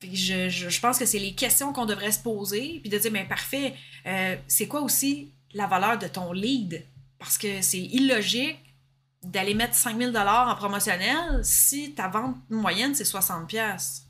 je, 0.00 0.48
je, 0.48 0.80
pense 0.80 0.98
que 0.98 1.04
c'est 1.04 1.18
les 1.18 1.34
questions 1.34 1.72
qu'on 1.72 1.84
devrait 1.84 2.12
se 2.12 2.20
poser, 2.20 2.78
puis 2.80 2.88
de 2.88 2.98
dire, 2.98 3.10
mais 3.10 3.22
ben, 3.22 3.28
parfait, 3.28 3.74
euh, 4.06 4.36
c'est 4.46 4.68
quoi 4.68 4.80
aussi 4.80 5.32
la 5.54 5.66
valeur 5.66 5.98
de 5.98 6.06
ton 6.06 6.32
lead? 6.32 6.84
Parce 7.18 7.36
que 7.36 7.62
c'est 7.62 7.80
illogique 7.80 8.67
d'aller 9.22 9.54
mettre 9.54 9.74
5000 9.74 10.12
dollars 10.12 10.48
en 10.48 10.54
promotionnel 10.54 11.40
si 11.42 11.94
ta 11.94 12.08
vente 12.08 12.36
moyenne, 12.50 12.94
c'est 12.94 13.04
60 13.04 13.48
pièces. 13.48 14.04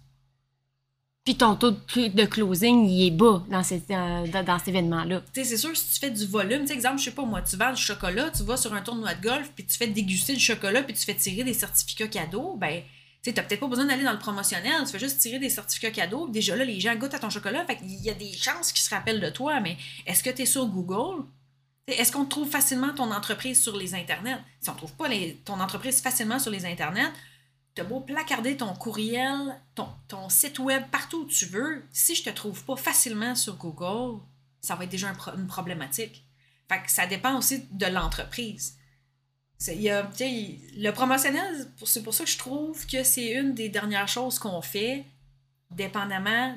Puis 1.25 1.37
ton 1.37 1.57
taux 1.57 1.73
de 1.73 2.25
closing, 2.25 2.89
il 2.89 3.07
est 3.07 3.11
bas 3.11 3.45
dans, 3.51 3.63
cet, 3.63 3.91
euh, 3.91 4.27
dans, 4.27 4.59
cet 4.59 4.69
événement-là. 4.69 5.21
Tu 5.35 5.43
sais, 5.43 5.45
c'est 5.45 5.57
sûr, 5.59 5.77
si 5.77 5.93
tu 5.93 6.01
fais 6.01 6.11
du 6.11 6.25
volume, 6.25 6.63
tu 6.63 6.69
sais, 6.69 6.73
exemple, 6.73 6.99
je 6.99 7.05
sais 7.05 7.11
pas 7.11 7.25
moi, 7.25 7.43
tu 7.43 7.57
vends 7.57 7.73
du 7.73 7.83
chocolat, 7.83 8.31
tu 8.31 8.45
vas 8.45 8.57
sur 8.57 8.73
un 8.73 8.81
tournoi 8.81 9.13
de 9.15 9.23
golf, 9.23 9.53
puis 9.55 9.67
tu 9.67 9.77
fais 9.77 9.89
déguster 9.89 10.33
du 10.33 10.41
chocolat, 10.41 10.83
puis 10.83 10.95
tu 10.95 11.05
fais 11.05 11.15
tirer 11.15 11.45
des 11.45 11.53
certificats 11.53 12.09
cadeaux, 12.09 12.57
ben 12.57 12.83
tu 13.23 13.31
n'as 13.31 13.43
peut-être 13.43 13.61
pas 13.61 13.67
besoin 13.67 13.85
d'aller 13.85 14.05
dans 14.05 14.13
le 14.13 14.19
promotionnel, 14.19 14.85
tu 14.87 14.93
fais 14.93 14.99
juste 14.99 15.19
tirer 15.19 15.39
des 15.39 15.51
certificats 15.51 15.91
cadeaux. 15.91 16.29
Déjà 16.29 16.57
là, 16.57 16.65
les 16.65 16.81
gens 16.81 16.95
goûtent 16.97 17.13
à 17.13 17.19
ton 17.19 17.29
chocolat, 17.29 17.63
fait 17.67 17.77
qu'il 17.77 18.03
y 18.03 18.09
a 18.09 18.15
des 18.15 18.33
chances 18.33 18.73
qu'ils 18.73 18.81
se 18.81 18.95
rappellent 18.95 19.21
de 19.21 19.29
toi, 19.29 19.61
mais 19.61 19.77
est-ce 20.07 20.23
que 20.23 20.31
tu 20.31 20.43
es 20.43 20.47
sur 20.47 20.65
Google? 20.67 21.25
Est-ce 21.89 22.13
qu'on 22.13 22.27
trouve 22.27 22.51
facilement 22.51 22.93
ton 22.95 23.11
entreprise 23.11 23.63
sur 23.63 23.77
les 23.77 23.95
internets? 23.95 24.39
Si 24.61 24.69
on 24.69 24.75
ne 24.75 24.79
trouve 24.79 24.93
pas 24.93 25.09
ton 25.47 25.59
entreprise 25.59 26.03
facilement 26.03 26.39
sur 26.39 26.51
les 26.51 26.67
internets, 26.67 27.11
tu 27.75 27.81
as 27.81 27.85
beau 27.85 28.01
placarder 28.01 28.59
ton 28.59 28.75
courriel, 28.75 29.59
ton, 29.75 30.29
site 30.29 30.59
web 30.59 30.83
partout 30.91 31.23
où 31.23 31.27
tu 31.27 31.47
veux, 31.47 31.83
si 31.91 32.15
je 32.15 32.25
te 32.25 32.31
trouve 32.31 32.63
pas 32.65 32.77
facilement 32.77 33.35
sur 33.35 33.57
Google, 33.57 34.21
ça 34.61 34.75
va 34.75 34.85
être 34.85 34.91
déjà 34.91 35.09
une 35.35 35.47
problématique. 35.47 36.25
Fait 36.69 36.83
ça 36.89 37.07
dépend 37.07 37.39
aussi 37.39 37.67
de 37.71 37.87
l'entreprise. 37.87 38.77
Y 39.67 39.89
le 40.77 40.91
promotionnel, 40.91 41.73
c'est 41.85 42.03
pour 42.03 42.13
ça 42.13 42.25
que 42.25 42.31
je 42.31 42.39
trouve 42.39 42.87
que 42.87 43.03
c'est 43.03 43.33
une 43.33 43.55
des 43.55 43.71
dernières 43.71 44.09
choses 44.09 44.39
qu'on 44.39 44.61
fait, 44.61 45.07
dépendamment 45.71 46.55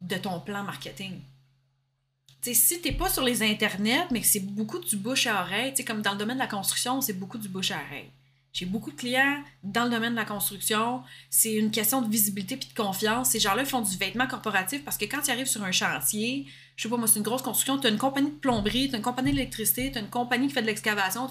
de 0.00 0.16
ton 0.16 0.40
plan 0.40 0.64
marketing. 0.64 1.20
T'sais, 2.46 2.54
si 2.54 2.80
tu 2.80 2.88
n'es 2.88 2.94
pas 2.96 3.08
sur 3.08 3.24
les 3.24 3.42
internets, 3.42 4.06
mais 4.12 4.20
que 4.20 4.26
c'est 4.28 4.38
beaucoup 4.38 4.78
du 4.78 4.94
bouche 4.94 5.26
à 5.26 5.42
oreille, 5.42 5.74
comme 5.84 6.00
dans 6.00 6.12
le 6.12 6.16
domaine 6.16 6.36
de 6.36 6.42
la 6.42 6.46
construction, 6.46 7.00
c'est 7.00 7.14
beaucoup 7.14 7.38
du 7.38 7.48
bouche 7.48 7.72
à 7.72 7.78
oreille. 7.88 8.08
J'ai 8.52 8.66
beaucoup 8.66 8.92
de 8.92 8.96
clients 8.96 9.42
dans 9.64 9.82
le 9.82 9.90
domaine 9.90 10.12
de 10.12 10.16
la 10.16 10.24
construction. 10.24 11.02
C'est 11.28 11.54
une 11.54 11.72
question 11.72 12.02
de 12.02 12.08
visibilité 12.08 12.54
et 12.54 12.58
de 12.58 12.80
confiance. 12.80 13.30
Ces 13.30 13.40
gens-là 13.40 13.64
font 13.64 13.80
du 13.80 13.96
vêtement 13.96 14.28
corporatif 14.28 14.84
parce 14.84 14.96
que 14.96 15.06
quand 15.06 15.26
ils 15.26 15.32
arrivent 15.32 15.48
sur 15.48 15.64
un 15.64 15.72
chantier, 15.72 16.46
je 16.76 16.84
sais 16.84 16.88
pas 16.88 16.96
moi, 16.96 17.08
c'est 17.08 17.18
une 17.18 17.24
grosse 17.24 17.42
construction, 17.42 17.78
tu 17.78 17.88
as 17.88 17.90
une 17.90 17.98
compagnie 17.98 18.30
de 18.30 18.36
plomberie, 18.36 18.90
tu 18.90 18.94
une 18.94 19.02
compagnie 19.02 19.32
d'électricité, 19.32 19.90
tu 19.90 19.98
une 19.98 20.08
compagnie 20.08 20.46
qui 20.46 20.54
fait 20.54 20.62
de 20.62 20.66
l'excavation, 20.66 21.28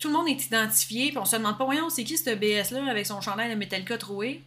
tout 0.00 0.08
le 0.08 0.14
monde 0.14 0.26
est 0.26 0.44
identifié, 0.44 1.10
puis 1.10 1.18
on 1.18 1.24
se 1.24 1.36
demande 1.36 1.56
pas, 1.56 1.66
voyons, 1.66 1.88
c'est 1.88 2.02
qui 2.02 2.18
ce 2.18 2.34
BS-là 2.34 2.84
avec 2.90 3.06
son 3.06 3.20
chandail 3.20 3.48
de 3.48 3.54
Metallica 3.54 3.96
troué? 3.96 4.42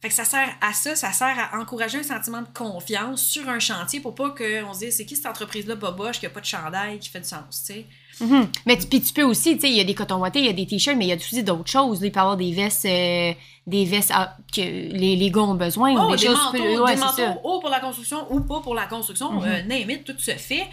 Fait 0.00 0.08
que 0.08 0.14
ça 0.14 0.24
sert 0.24 0.48
à 0.60 0.72
ça, 0.72 0.94
ça 0.94 1.12
sert 1.12 1.36
à 1.52 1.58
encourager 1.58 1.98
un 1.98 2.02
sentiment 2.04 2.42
de 2.42 2.48
confiance 2.54 3.20
sur 3.20 3.48
un 3.48 3.58
chantier 3.58 3.98
pour 3.98 4.14
pas 4.14 4.30
qu'on 4.30 4.72
se 4.72 4.78
dise 4.78 4.96
c'est 4.96 5.04
qui 5.04 5.16
cette 5.16 5.26
entreprise-là 5.26 5.74
boboche 5.74 6.20
qui 6.20 6.26
a 6.26 6.30
pas 6.30 6.40
de 6.40 6.46
chandail 6.46 7.00
qui 7.00 7.08
fait 7.08 7.18
du 7.18 7.28
sens, 7.28 7.64
tu 7.66 7.72
sais? 7.72 7.86
Mm-hmm. 8.20 8.46
Mais 8.66 8.76
puis 8.76 9.00
tu 9.00 9.12
peux 9.12 9.22
aussi, 9.22 9.54
tu 9.54 9.62
sais, 9.62 9.70
il 9.70 9.76
y 9.76 9.80
a 9.80 9.84
des 9.84 9.94
cotons 9.94 10.18
wattés, 10.18 10.38
il 10.38 10.46
y 10.46 10.48
a 10.48 10.52
des 10.52 10.66
t-shirts, 10.66 10.96
mais 10.96 11.06
il 11.06 11.08
y 11.08 11.12
a 11.12 11.16
aussi 11.16 11.42
d'autres 11.42 11.70
choses. 11.70 12.00
Il 12.02 12.12
peut 12.12 12.18
y 12.18 12.20
avoir 12.20 12.36
des 12.36 12.52
vestes, 12.52 12.84
euh, 12.84 13.32
des 13.66 13.84
vestes 13.84 14.12
ah, 14.14 14.36
que 14.52 14.60
les, 14.60 15.16
les 15.16 15.30
gars 15.30 15.42
ont 15.42 15.54
besoin. 15.54 15.92
Oh, 15.92 16.14
des, 16.14 16.28
manteaux, 16.28 16.86
des 16.86 16.96
manteaux 16.96 17.40
haut 17.44 17.60
pour 17.60 17.70
la 17.70 17.80
construction 17.80 18.32
ou 18.32 18.40
pas 18.40 18.60
pour 18.60 18.74
la 18.74 18.86
construction. 18.86 19.32
Mm 19.32 20.04
tout 20.04 20.18
se 20.18 20.32
fait. 20.32 20.66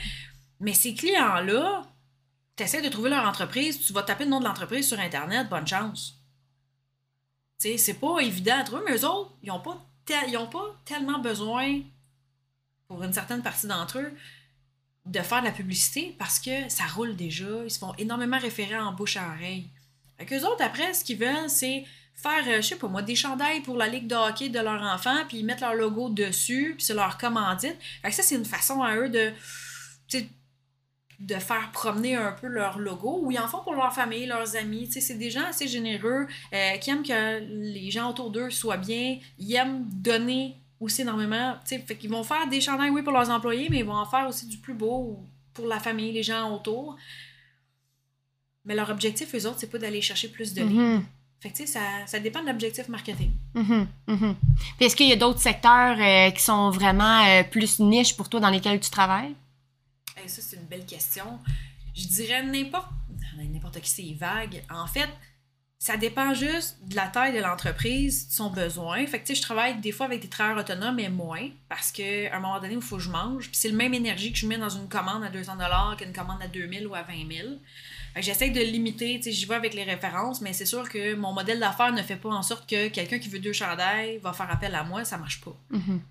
Mais 0.60 0.74
ces 0.74 0.94
clients-là, 0.94 1.84
tu 2.56 2.64
essaies 2.64 2.82
de 2.82 2.90
trouver 2.90 3.10
leur 3.10 3.28
entreprise, 3.28 3.80
tu 3.80 3.92
vas 3.94 4.04
taper 4.04 4.24
le 4.24 4.30
nom 4.30 4.40
de 4.40 4.46
l'entreprise 4.46 4.88
sur 4.88 5.00
Internet, 5.00 5.50
bonne 5.50 5.68
chance. 5.68 6.16
C'est 7.58 8.00
pas 8.00 8.20
évident 8.20 8.60
à 8.60 8.64
trouver, 8.64 8.84
mais 8.86 8.98
eux 8.98 9.06
autres, 9.06 9.32
ils 9.42 9.48
n'ont 9.48 9.60
pas, 9.60 9.84
pas 10.06 10.82
tellement 10.86 11.20
besoin, 11.20 11.82
pour 12.88 13.04
une 13.04 13.14
certaine 13.14 13.42
partie 13.42 13.68
d'entre 13.68 14.00
eux, 14.00 14.12
de 15.06 15.20
faire 15.20 15.42
de 15.42 15.46
la 15.46 15.52
publicité 15.52 16.16
parce 16.18 16.40
que 16.40 16.70
ça 16.70 16.86
roule 16.86 17.16
déjà. 17.16 17.64
Ils 17.64 17.72
se 17.72 17.80
font 17.80 17.94
énormément 17.98 18.40
référer 18.40 18.78
en 18.78 18.92
bouche 18.92 19.18
à 19.18 19.28
oreille. 19.28 19.70
Fait 20.18 20.44
autres, 20.44 20.64
après, 20.64 20.94
ce 20.94 21.04
qu'ils 21.04 21.18
veulent, 21.18 21.50
c'est 21.50 21.86
faire, 22.16 22.44
euh, 22.48 22.58
je 22.58 22.68
sais 22.68 22.76
pas 22.78 22.88
moi, 22.88 23.02
des 23.02 23.16
chandails 23.16 23.62
pour 23.62 23.76
la 23.76 23.88
ligue 23.88 24.08
de 24.08 24.16
hockey 24.16 24.50
de 24.50 24.60
leur 24.60 24.82
enfant, 24.82 25.26
puis 25.28 25.40
ils 25.40 25.46
mettent 25.46 25.62
leur 25.62 25.76
logo 25.76 26.10
dessus, 26.10 26.74
puis 26.78 26.86
c'est 26.86 26.94
leur 26.94 27.18
commandite. 27.18 27.78
Fait 28.02 28.10
que 28.10 28.16
ça, 28.16 28.24
c'est 28.24 28.36
une 28.36 28.46
façon 28.46 28.82
à 28.82 28.96
eux 28.96 29.10
de 29.10 29.34
de 31.20 31.36
faire 31.36 31.72
promener 31.72 32.16
un 32.16 32.32
peu 32.32 32.48
leur 32.48 32.80
logo 32.80 33.20
ou 33.24 33.32
ils 33.32 33.40
en 33.40 33.48
font 33.48 33.64
pour 33.64 33.74
leur 33.74 33.94
famille, 33.94 34.26
leurs 34.26 34.56
amis. 34.56 34.90
C'est 34.92 35.18
des 35.18 35.32
gens 35.32 35.46
assez 35.46 35.68
généreux 35.68 36.28
euh, 36.54 36.78
qui 36.78 36.90
aiment 36.90 37.04
que 37.04 37.40
les 37.40 37.92
gens 37.92 38.10
autour 38.10 38.32
d'eux 38.32 38.50
soient 38.50 38.78
bien. 38.78 39.18
Ils 39.40 39.56
aiment 39.56 39.86
donner 39.92 40.56
aussi 40.80 41.02
énormément. 41.02 41.56
Fait 41.66 41.96
qu'ils 41.96 42.10
vont 42.10 42.24
faire 42.24 42.48
des 42.48 42.62
chandails, 42.62 42.90
oui, 42.90 43.02
pour 43.02 43.14
leurs 43.14 43.30
employés, 43.30 43.68
mais 43.70 43.80
ils 43.80 43.86
vont 43.86 43.96
en 43.96 44.06
faire 44.06 44.28
aussi 44.28 44.48
du 44.48 44.58
plus 44.58 44.74
beau 44.74 45.20
pour 45.54 45.68
la 45.68 45.80
famille, 45.80 46.12
les 46.12 46.24
gens 46.24 46.54
autour. 46.54 46.98
Mais 48.66 48.76
leur 48.76 48.90
objectif, 48.90 49.34
eux 49.36 49.46
autres, 49.46 49.58
c'est 49.60 49.72
pas 49.72 49.78
d'aller 49.78 50.02
chercher 50.02 50.28
plus 50.28 50.54
de. 50.54 50.64
Fait 51.40 51.52
que, 51.52 51.58
tu 51.58 51.68
sais, 51.68 51.74
ça, 51.74 51.82
ça 52.08 52.20
dépend 52.20 52.42
de 52.42 52.48
l'objectif 52.48 52.88
marketing. 52.90 53.30
Mhm, 53.54 53.88
mhm. 54.08 54.36
Puis 54.78 54.86
est-ce 54.86 54.96
qu'il 54.96 55.08
y 55.08 55.12
a 55.12 55.16
d'autres 55.16 55.40
secteurs 55.40 55.98
euh, 56.00 56.32
qui 56.32 56.42
sont 56.42 56.72
vraiment 56.72 57.24
euh, 57.26 57.44
plus 57.44 57.80
niches 57.80 58.16
pour 58.16 58.30
toi 58.30 58.40
dans 58.40 58.50
lesquels 58.50 58.80
tu 58.80 58.90
travailles? 58.90 59.36
Hey, 60.16 60.30
ça, 60.30 60.42
c'est 60.42 60.56
une 60.56 60.66
belle 60.66 60.86
question. 60.86 61.40
Je 61.96 62.08
dirais 62.08 62.44
n'importe. 62.44 62.90
N'importe 63.38 63.82
qui, 63.82 63.90
c'est 63.90 64.14
vague. 64.18 64.64
En 64.70 64.88
fait, 64.88 65.10
ça 65.78 65.98
dépend 65.98 66.34
juste 66.34 66.78
de 66.88 66.96
la 66.96 67.08
taille 67.08 67.34
de 67.34 67.40
l'entreprise, 67.42 68.28
de 68.30 68.34
son 68.34 68.50
besoin. 68.50 69.06
Fait 69.08 69.20
que, 69.20 69.26
tu 69.28 69.36
sais, 69.36 69.42
je 69.42 69.42
travaille 69.42 69.80
des 69.82 69.92
fois 69.92 70.06
avec 70.06 70.22
des 70.22 70.30
travailleurs 70.30 70.60
autonomes, 70.64 70.96
mais 70.96 71.10
moins, 71.10 71.50
parce 71.68 71.92
qu'à 71.92 72.34
un 72.34 72.40
moment 72.40 72.60
donné, 72.62 72.76
il 72.76 72.82
faut 72.82 72.96
que 72.98 73.04
je 73.04 73.10
mange. 73.10 73.48
Puis 73.48 73.58
c'est 73.58 73.70
le 73.70 73.76
même 73.76 73.94
énergie 73.94 74.32
que 74.32 74.38
je 74.38 74.48
mets 74.48 74.58
dans 74.58 74.70
une 74.70 74.88
commande 74.88 75.24
à 75.24 75.30
200 75.30 75.58
qu'une 75.98 76.14
commande 76.14 76.42
à 76.42 76.48
2000 76.48 76.88
ou 76.88 76.96
à 76.96 77.04
20 77.04 77.14
000. 77.30 77.50
Fait 78.14 78.22
que 78.22 78.26
j'essaie 78.26 78.50
de 78.52 78.62
limiter, 78.62 79.18
tu 79.18 79.24
sais, 79.24 79.32
j'y 79.34 79.46
vais 79.46 79.56
avec 79.56 79.74
les 79.74 79.84
références, 79.84 80.40
mais 80.42 80.54
c'est 80.54 80.66
sûr 80.66 80.88
que 80.88 81.14
mon 81.16 81.34
modèle 81.34 81.60
d'affaires 81.60 81.92
ne 81.92 82.02
fait 82.02 82.16
pas 82.16 82.30
en 82.30 82.42
sorte 82.42 82.70
que 82.70 82.88
quelqu'un 82.88 83.20
qui 83.20 83.28
veut 83.28 83.40
deux 83.40 83.54
chandails 83.54 84.18
va 84.20 84.32
faire 84.32 84.50
appel 84.50 84.74
à 84.76 84.84
moi, 84.86 85.04
ça 85.04 85.18
marche 85.18 85.42
pas 85.42 85.56
Mhm. 85.72 86.02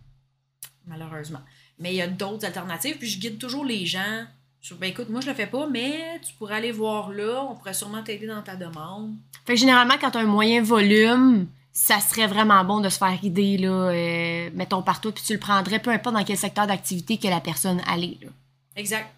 malheureusement. 0.86 1.40
Mais 1.78 1.92
il 1.92 1.96
y 1.96 2.02
a 2.02 2.06
d'autres 2.06 2.44
alternatives, 2.44 2.98
puis 2.98 3.08
je 3.08 3.18
guide 3.18 3.38
toujours 3.38 3.64
les 3.64 3.86
gens 3.86 4.26
sur, 4.60 4.78
ben 4.78 4.90
écoute, 4.90 5.10
moi 5.10 5.20
je 5.20 5.28
le 5.28 5.34
fais 5.34 5.46
pas, 5.46 5.68
mais 5.68 6.18
tu 6.26 6.32
pourrais 6.34 6.54
aller 6.54 6.72
voir 6.72 7.10
là, 7.10 7.44
on 7.50 7.54
pourrait 7.54 7.74
sûrement 7.74 8.02
t'aider 8.02 8.26
dans 8.26 8.42
ta 8.42 8.56
demande. 8.56 9.14
Fait 9.44 9.54
que 9.54 9.60
généralement, 9.60 9.96
quand 10.00 10.12
tu 10.12 10.18
as 10.18 10.22
un 10.22 10.26
moyen 10.26 10.62
volume, 10.62 11.46
ça 11.70 12.00
serait 12.00 12.28
vraiment 12.28 12.64
bon 12.64 12.80
de 12.80 12.88
se 12.88 12.96
faire 12.96 13.22
idée, 13.22 13.58
là, 13.58 13.90
euh, 13.90 14.50
mettons 14.54 14.80
partout, 14.80 15.12
puis 15.12 15.22
tu 15.22 15.34
le 15.34 15.38
prendrais, 15.38 15.80
peu 15.80 15.90
importe 15.90 16.14
dans 16.14 16.24
quel 16.24 16.38
secteur 16.38 16.66
d'activité 16.66 17.18
que 17.18 17.28
la 17.28 17.40
personne 17.40 17.82
allait. 17.86 18.16
Là. 18.22 18.28
Exact. 18.76 19.12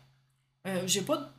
Euh, 0.66 0.82
j'ai 0.86 1.02
pas. 1.02 1.30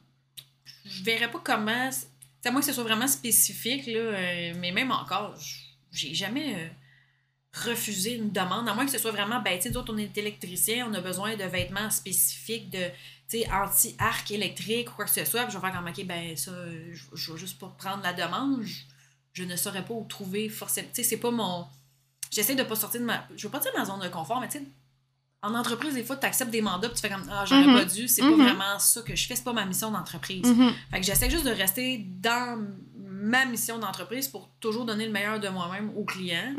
Je 0.85 1.03
verrais 1.03 1.29
pas 1.29 1.41
comment. 1.43 1.89
C'est 1.91 2.47
à 2.47 2.51
moins 2.51 2.61
que 2.61 2.67
ce 2.67 2.73
soit 2.73 2.83
vraiment 2.83 3.07
spécifique, 3.07 3.87
là, 3.87 3.99
euh, 3.99 4.53
mais 4.57 4.71
même 4.71 4.91
encore, 4.91 5.35
j'ai 5.91 6.13
jamais 6.13 6.71
refusé 7.65 8.15
une 8.15 8.31
demande, 8.31 8.67
à 8.69 8.73
moins 8.73 8.85
que 8.85 8.91
ce 8.91 8.97
soit 8.97 9.11
vraiment, 9.11 9.41
ben, 9.41 9.55
tu 9.57 9.63
sais, 9.63 9.69
nous 9.69 9.77
autres, 9.77 9.93
on 9.93 9.97
est 9.97 10.17
électricien, 10.17 10.87
on 10.89 10.93
a 10.93 11.01
besoin 11.01 11.35
de 11.35 11.43
vêtements 11.43 11.89
spécifiques, 11.89 12.69
de, 12.69 12.85
tu 13.29 13.39
sais, 13.39 13.47
anti-arc 13.51 14.29
électrique 14.31 14.89
ou 14.91 14.93
quoi 14.95 15.05
que 15.05 15.11
ce 15.11 15.25
soit, 15.25 15.43
puis 15.43 15.51
je 15.53 15.57
vais 15.57 15.61
faire 15.67 15.75
comme, 15.77 15.87
ok, 15.87 16.05
ben, 16.05 16.35
ça, 16.37 16.51
je, 16.93 17.03
je 17.13 17.31
vais 17.33 17.37
juste 17.39 17.59
pas 17.59 17.73
prendre 17.77 18.03
la 18.03 18.13
demande, 18.13 18.63
je, 18.63 18.75
je 19.33 19.43
ne 19.43 19.55
saurais 19.55 19.83
pas 19.85 19.93
où 19.93 20.05
trouver 20.09 20.49
forcément. 20.49 20.87
Tu 20.93 21.03
sais, 21.03 21.09
c'est 21.09 21.17
pas 21.17 21.31
mon. 21.31 21.65
J'essaie 22.31 22.55
de 22.55 22.63
pas 22.63 22.75
sortir 22.75 22.99
de 23.01 23.05
ma. 23.05 23.25
Je 23.35 23.43
veux 23.47 23.51
pas 23.51 23.59
dire 23.59 23.71
ma 23.77 23.85
zone 23.85 23.99
de 24.01 24.07
confort, 24.09 24.39
mais 24.41 24.47
tu 24.49 24.57
sais, 24.59 24.63
en 25.43 25.53
entreprise, 25.53 25.93
des 25.93 26.03
fois, 26.03 26.17
tu 26.17 26.25
acceptes 26.25 26.49
des 26.51 26.61
mandats, 26.63 26.89
puis 26.89 26.95
tu 26.99 27.01
fais 27.07 27.13
comme, 27.13 27.27
ah, 27.31 27.45
j'aurais 27.45 27.67
Mhm. 27.67 27.75
pas 27.75 27.85
dû, 27.85 28.07
c'est 28.07 28.21
pas 28.23 28.29
vraiment 28.43 28.79
ça 28.79 29.01
que 29.03 29.15
je 29.15 29.27
fais, 29.27 29.35
c'est 29.35 29.43
pas 29.43 29.53
ma 29.53 29.65
mission 29.65 29.91
d'entreprise. 29.91 30.47
Mhm. 30.47 30.73
Fait 30.91 30.99
que 30.99 31.05
j'essaie 31.05 31.29
juste 31.29 31.45
de 31.45 31.51
rester 31.51 31.99
dans 32.19 32.59
ma 32.95 33.45
mission 33.45 33.77
d'entreprise 33.77 34.27
pour 34.27 34.49
toujours 34.59 34.85
donner 34.85 35.05
le 35.05 35.11
meilleur 35.11 35.39
de 35.39 35.47
moi-même 35.49 35.91
aux 35.95 36.03
clients. 36.05 36.53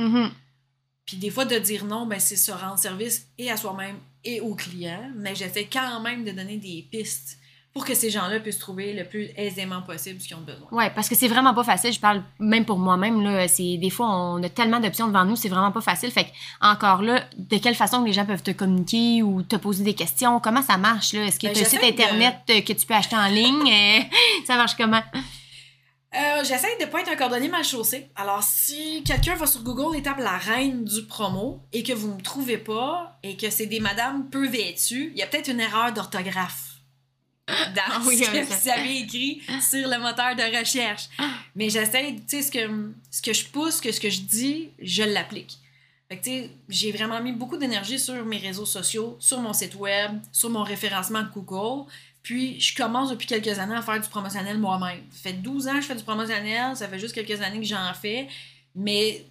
Puis 1.08 1.16
des 1.16 1.30
fois, 1.30 1.46
de 1.46 1.56
dire 1.58 1.86
non, 1.86 2.04
ben, 2.04 2.20
c'est 2.20 2.36
se 2.36 2.52
rendre 2.52 2.78
service 2.78 3.26
et 3.38 3.50
à 3.50 3.56
soi-même 3.56 3.96
et 4.24 4.42
aux 4.42 4.54
clients. 4.54 5.10
Mais 5.16 5.34
j'essaie 5.34 5.64
quand 5.72 6.00
même 6.00 6.22
de 6.22 6.32
donner 6.32 6.58
des 6.58 6.86
pistes 6.90 7.38
pour 7.72 7.86
que 7.86 7.94
ces 7.94 8.10
gens-là 8.10 8.40
puissent 8.40 8.58
trouver 8.58 8.92
le 8.92 9.04
plus 9.04 9.30
aisément 9.36 9.80
possible 9.80 10.20
ce 10.20 10.26
qu'ils 10.28 10.36
ont 10.36 10.40
besoin. 10.42 10.66
Ouais, 10.70 10.90
parce 10.90 11.08
que 11.08 11.14
c'est 11.14 11.28
vraiment 11.28 11.54
pas 11.54 11.64
facile. 11.64 11.92
Je 11.94 12.00
parle 12.00 12.22
même 12.38 12.66
pour 12.66 12.76
moi-même. 12.78 13.22
Là, 13.22 13.48
c'est 13.48 13.78
des 13.78 13.88
fois 13.88 14.06
on 14.10 14.42
a 14.42 14.48
tellement 14.50 14.80
d'options 14.80 15.06
devant 15.06 15.24
nous, 15.24 15.36
c'est 15.36 15.48
vraiment 15.48 15.72
pas 15.72 15.80
facile. 15.80 16.10
Fait 16.10 16.24
que 16.24 16.30
encore 16.60 17.00
là, 17.00 17.24
de 17.38 17.56
quelle 17.56 17.74
façon 17.76 18.02
les 18.04 18.12
gens 18.12 18.26
peuvent 18.26 18.42
te 18.42 18.50
communiquer 18.50 19.22
ou 19.22 19.42
te 19.42 19.56
poser 19.56 19.84
des 19.84 19.94
questions? 19.94 20.40
Comment 20.40 20.62
ça 20.62 20.76
marche 20.76 21.14
là? 21.14 21.24
Est-ce 21.24 21.38
que 21.38 21.46
Ben, 21.46 21.54
tu 21.54 21.60
as 21.62 21.66
un 21.66 21.68
site 21.70 21.80
de- 21.80 21.86
internet 21.86 22.36
euh, 22.50 22.60
que 22.60 22.72
tu 22.74 22.84
peux 22.86 22.94
acheter 22.94 23.16
en 23.16 23.28
ligne? 23.28 23.70
Euh, 23.72 24.00
Ça 24.46 24.56
marche 24.56 24.76
comment? 24.76 25.02
Euh, 26.14 26.42
J'essaie 26.42 26.76
de 26.80 26.86
pas 26.86 27.00
être 27.02 27.10
un 27.10 27.16
cordonnier 27.16 27.48
mal 27.48 27.64
chaussé. 27.64 28.08
Alors, 28.16 28.42
si 28.42 29.02
quelqu'un 29.04 29.34
va 29.34 29.46
sur 29.46 29.62
Google 29.62 29.96
et 29.96 30.02
tape 30.02 30.18
la 30.18 30.38
reine 30.38 30.84
du 30.84 31.02
promo 31.04 31.60
et 31.72 31.82
que 31.82 31.92
vous 31.92 32.14
me 32.14 32.20
trouvez 32.22 32.56
pas 32.58 33.18
et 33.22 33.36
que 33.36 33.50
c'est 33.50 33.66
des 33.66 33.80
madames 33.80 34.28
peu 34.30 34.46
vêtues, 34.48 35.10
il 35.14 35.18
y 35.18 35.22
a 35.22 35.26
peut-être 35.26 35.48
une 35.48 35.60
erreur 35.60 35.92
d'orthographe 35.92 36.64
dans 37.46 37.82
Ah 37.90 38.00
oui, 38.06 38.18
ce 38.18 38.30
que 38.30 38.42
vous 38.44 38.68
avez 38.68 38.98
écrit 39.00 39.42
sur 39.60 39.86
le 39.88 39.98
moteur 39.98 40.34
de 40.36 40.58
recherche. 40.58 41.08
Mais 41.54 41.68
j'essaie, 41.70 42.14
tu 42.16 42.22
sais, 42.26 42.42
ce 42.42 42.50
que, 42.50 42.92
ce 43.10 43.22
que 43.22 43.32
je 43.32 43.44
pousse, 43.46 43.80
que 43.80 43.92
ce 43.92 44.00
que 44.00 44.10
je 44.10 44.20
dis, 44.20 44.70
je 44.80 45.02
l'applique. 45.02 45.58
Fait 46.10 46.18
que, 46.18 46.24
tu 46.24 46.30
sais, 46.30 46.50
j'ai 46.70 46.92
vraiment 46.92 47.20
mis 47.22 47.32
beaucoup 47.32 47.56
d'énergie 47.58 47.98
sur 47.98 48.24
mes 48.24 48.38
réseaux 48.38 48.66
sociaux, 48.66 49.16
sur 49.20 49.40
mon 49.40 49.52
site 49.52 49.74
web, 49.74 50.12
sur 50.32 50.48
mon 50.48 50.62
référencement 50.62 51.24
Google. 51.34 51.90
Puis, 52.22 52.60
je 52.60 52.74
commence 52.74 53.10
depuis 53.10 53.26
quelques 53.26 53.58
années 53.58 53.76
à 53.76 53.82
faire 53.82 54.00
du 54.00 54.08
promotionnel 54.08 54.58
moi-même. 54.58 55.02
Ça 55.10 55.30
fait 55.30 55.34
12 55.34 55.68
ans 55.68 55.74
que 55.74 55.80
je 55.80 55.86
fais 55.86 55.94
du 55.94 56.04
promotionnel, 56.04 56.76
ça 56.76 56.88
fait 56.88 56.98
juste 56.98 57.14
quelques 57.14 57.40
années 57.40 57.60
que 57.60 57.66
j'en 57.66 57.94
fais, 57.94 58.28
mais 58.74 59.24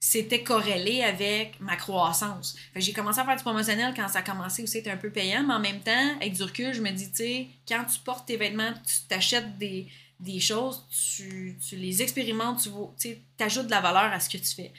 c'était 0.00 0.42
corrélé 0.42 1.02
avec 1.02 1.60
ma 1.60 1.76
croissance. 1.76 2.56
J'ai 2.74 2.94
commencé 2.94 3.20
à 3.20 3.24
faire 3.24 3.36
du 3.36 3.42
promotionnel 3.42 3.92
quand 3.94 4.08
ça 4.08 4.20
a 4.20 4.22
commencé 4.22 4.62
aussi 4.62 4.78
à 4.78 4.80
être 4.80 4.88
un 4.88 4.96
peu 4.96 5.10
payant, 5.10 5.44
mais 5.46 5.54
en 5.54 5.60
même 5.60 5.80
temps, 5.80 6.16
avec 6.16 6.32
du 6.32 6.42
recul, 6.42 6.72
je 6.72 6.80
me 6.80 6.90
dis, 6.90 7.10
tu 7.10 7.16
sais, 7.16 7.48
quand 7.68 7.84
tu 7.84 8.00
portes 8.00 8.26
tes 8.26 8.38
vêtements, 8.38 8.72
tu 8.72 9.06
t'achètes 9.08 9.58
des, 9.58 9.88
des 10.18 10.40
choses, 10.40 10.86
tu, 10.88 11.58
tu 11.66 11.76
les 11.76 12.00
expérimentes, 12.00 12.66
tu 12.98 13.16
t'ajoutes 13.36 13.66
de 13.66 13.70
la 13.70 13.82
valeur 13.82 14.04
à 14.04 14.20
ce 14.20 14.30
que 14.30 14.38
tu 14.38 14.54
fais. 14.54 14.72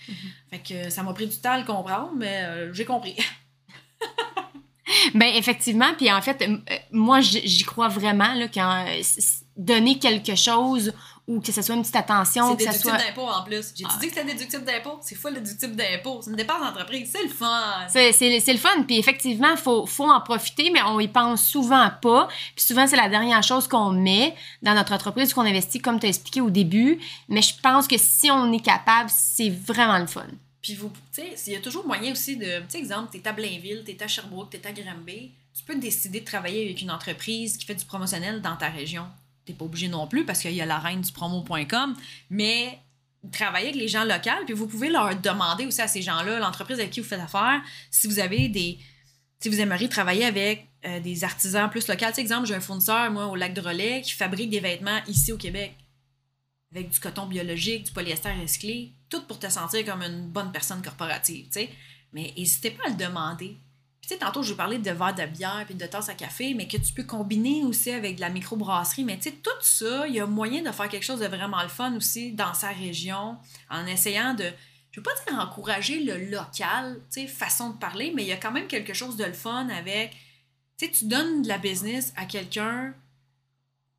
Fait 0.49 0.59
que 0.59 0.89
ça 0.89 1.03
m'a 1.03 1.13
pris 1.13 1.27
du 1.27 1.37
temps 1.37 1.51
à 1.51 1.59
le 1.59 1.65
comprendre, 1.65 2.13
mais 2.15 2.43
euh, 2.45 2.73
j'ai 2.73 2.85
compris. 2.85 3.15
Ben 5.13 5.33
effectivement, 5.35 5.93
puis 5.97 6.11
en 6.11 6.21
fait, 6.21 6.41
euh, 6.41 6.57
moi 6.91 7.21
j'y 7.21 7.63
crois 7.63 7.87
vraiment 7.87 8.33
là 8.33 8.47
quand 8.47 8.85
euh, 8.87 9.01
donner 9.57 9.99
quelque 9.99 10.35
chose 10.35 10.93
ou 11.27 11.39
que 11.39 11.51
ce 11.51 11.61
soit 11.61 11.75
une 11.75 11.81
petite 11.81 11.95
attention, 11.95 12.49
C'est 12.57 12.65
que 12.65 12.73
ce 12.73 12.77
déductible 12.79 12.97
soit 12.97 13.07
d'impôt 13.07 13.27
en 13.29 13.43
plus. 13.43 13.73
J'ai 13.75 13.85
Ah. 13.87 13.95
dit 14.01 14.07
que 14.07 14.13
c'était 14.15 14.25
déductible 14.33 14.65
d'impôt? 14.65 14.99
C'est 15.01 15.15
full 15.15 15.33
déductible 15.35 15.75
d'impôt. 15.75 16.19
C'est 16.21 16.31
une 16.31 16.35
dépense 16.35 16.59
d'entreprise. 16.61 17.09
C'est 17.11 17.23
le 17.23 17.29
fun. 17.29 17.87
C'est, 17.87 18.53
le 18.53 18.57
fun. 18.57 18.83
Puis 18.87 18.97
effectivement, 18.97 19.51
il 19.51 19.57
faut, 19.57 19.85
faut 19.85 20.09
en 20.09 20.19
profiter, 20.21 20.71
mais 20.71 20.81
on 20.81 20.99
y 20.99 21.07
pense 21.07 21.43
souvent 21.43 21.89
pas. 22.01 22.27
Puis 22.55 22.65
souvent, 22.65 22.87
c'est 22.87 22.97
la 22.97 23.07
dernière 23.07 23.43
chose 23.43 23.67
qu'on 23.67 23.91
met 23.91 24.35
dans 24.61 24.73
notre 24.73 24.93
entreprise 24.93 25.31
ou 25.31 25.35
qu'on 25.35 25.45
investit, 25.45 25.79
comme 25.79 25.99
tu 25.99 26.07
as 26.07 26.09
expliqué 26.09 26.41
au 26.41 26.49
début. 26.49 26.99
Mais 27.29 27.41
je 27.41 27.53
pense 27.61 27.87
que 27.87 27.97
si 27.97 28.29
on 28.31 28.51
est 28.51 28.59
capable, 28.65 29.09
c'est 29.13 29.49
vraiment 29.49 29.99
le 29.99 30.07
fun. 30.07 30.25
Puis 30.61 30.75
vous, 30.75 30.91
tu 31.13 31.21
sais, 31.21 31.33
il 31.47 31.53
y 31.53 31.55
a 31.55 31.59
toujours 31.59 31.85
moyen 31.87 32.11
aussi 32.11 32.37
de, 32.37 32.59
tu 32.59 32.65
sais, 32.69 32.77
exemple, 32.77 33.09
t'es 33.11 33.27
à 33.27 33.33
Blainville, 33.33 33.83
t'es 33.83 34.01
à 34.03 34.07
Sherbrooke, 34.07 34.51
t'es 34.51 34.65
à 34.65 34.71
Granby. 34.71 35.31
Tu 35.53 35.63
peux 35.65 35.75
décider 35.75 36.21
de 36.21 36.25
travailler 36.25 36.65
avec 36.65 36.81
une 36.81 36.91
entreprise 36.91 37.57
qui 37.57 37.65
fait 37.65 37.75
du 37.75 37.85
promotionnel 37.85 38.41
dans 38.41 38.55
ta 38.55 38.69
région. 38.69 39.05
T'es 39.45 39.53
pas 39.53 39.65
obligé 39.65 39.87
non 39.87 40.07
plus 40.07 40.23
parce 40.23 40.39
qu'il 40.39 40.53
y 40.53 40.61
a 40.61 40.65
la 40.65 40.77
reine 40.77 41.01
du 41.01 41.11
promo.com, 41.11 41.95
mais 42.29 42.79
travailler 43.31 43.69
avec 43.69 43.79
les 43.79 43.87
gens 43.87 44.03
locaux, 44.03 44.45
puis 44.45 44.53
vous 44.53 44.67
pouvez 44.67 44.89
leur 44.89 45.15
demander 45.15 45.65
aussi 45.65 45.81
à 45.81 45.87
ces 45.87 46.01
gens-là, 46.01 46.39
l'entreprise 46.39 46.79
avec 46.79 46.91
qui 46.91 46.99
vous 46.99 47.07
faites 47.07 47.19
affaire, 47.19 47.61
si 47.89 48.07
vous 48.07 48.19
avez 48.19 48.47
des. 48.47 48.79
Si 49.39 49.49
vous 49.49 49.59
aimeriez 49.59 49.89
travailler 49.89 50.25
avec 50.25 50.67
euh, 50.85 50.99
des 50.99 51.23
artisans 51.23 51.67
plus 51.69 51.87
locaux. 51.87 52.05
Tu 52.07 52.13
sais, 52.13 52.21
exemple, 52.21 52.47
j'ai 52.47 52.53
un 52.53 52.61
fournisseur, 52.61 53.09
moi, 53.09 53.25
au 53.25 53.35
lac 53.35 53.55
de 53.55 53.61
Relais, 53.61 54.01
qui 54.01 54.11
fabrique 54.11 54.51
des 54.51 54.59
vêtements 54.59 54.99
ici 55.07 55.31
au 55.31 55.37
Québec. 55.37 55.73
Avec 56.71 56.89
du 56.89 56.99
coton 56.99 57.25
biologique, 57.25 57.85
du 57.85 57.91
polyester 57.91 58.31
recyclé, 58.31 58.93
tout 59.09 59.21
pour 59.23 59.39
te 59.39 59.49
sentir 59.49 59.85
comme 59.85 60.01
une 60.01 60.29
bonne 60.29 60.51
personne 60.51 60.81
corporative, 60.81 61.45
tu 61.47 61.51
sais. 61.53 61.69
Mais 62.13 62.33
n'hésitez 62.37 62.71
pas 62.71 62.85
à 62.85 62.89
le 62.89 62.95
demander. 62.95 63.57
Tu 64.01 64.09
sais, 64.09 64.17
tantôt, 64.17 64.41
je 64.41 64.51
vous 64.51 64.57
parlais 64.57 64.79
de 64.79 64.91
verre 64.91 65.13
de 65.13 65.25
bière 65.25 65.63
puis 65.65 65.75
de 65.75 65.85
tasse 65.85 66.09
à 66.09 66.15
café, 66.15 66.53
mais 66.53 66.67
que 66.67 66.77
tu 66.77 66.91
peux 66.93 67.03
combiner 67.03 67.63
aussi 67.63 67.91
avec 67.91 68.15
de 68.15 68.21
la 68.21 68.29
microbrasserie. 68.29 69.03
Mais 69.03 69.17
tu 69.17 69.29
sais, 69.29 69.31
tout 69.31 69.51
ça, 69.61 70.07
il 70.07 70.15
y 70.15 70.19
a 70.19 70.25
moyen 70.25 70.63
de 70.63 70.71
faire 70.71 70.89
quelque 70.89 71.03
chose 71.03 71.19
de 71.19 71.27
vraiment 71.27 71.61
le 71.61 71.69
fun 71.69 71.95
aussi 71.95 72.31
dans 72.31 72.53
sa 72.53 72.69
région 72.69 73.37
en 73.69 73.85
essayant 73.85 74.33
de, 74.33 74.45
je 74.91 74.99
veux 74.99 75.03
pas 75.03 75.11
dire 75.27 75.39
encourager 75.39 76.03
le 76.03 76.17
local, 76.31 76.99
tu 77.13 77.21
sais, 77.21 77.27
façon 77.27 77.69
de 77.69 77.77
parler, 77.77 78.11
mais 78.15 78.23
il 78.23 78.27
y 78.27 78.33
a 78.33 78.37
quand 78.37 78.51
même 78.51 78.67
quelque 78.67 78.93
chose 78.93 79.17
de 79.17 79.23
le 79.23 79.33
fun 79.33 79.69
avec, 79.69 80.11
tu 80.77 80.85
sais, 80.85 80.91
tu 80.91 81.05
donnes 81.05 81.43
de 81.43 81.47
la 81.47 81.59
business 81.59 82.11
à 82.15 82.25
quelqu'un. 82.25 82.95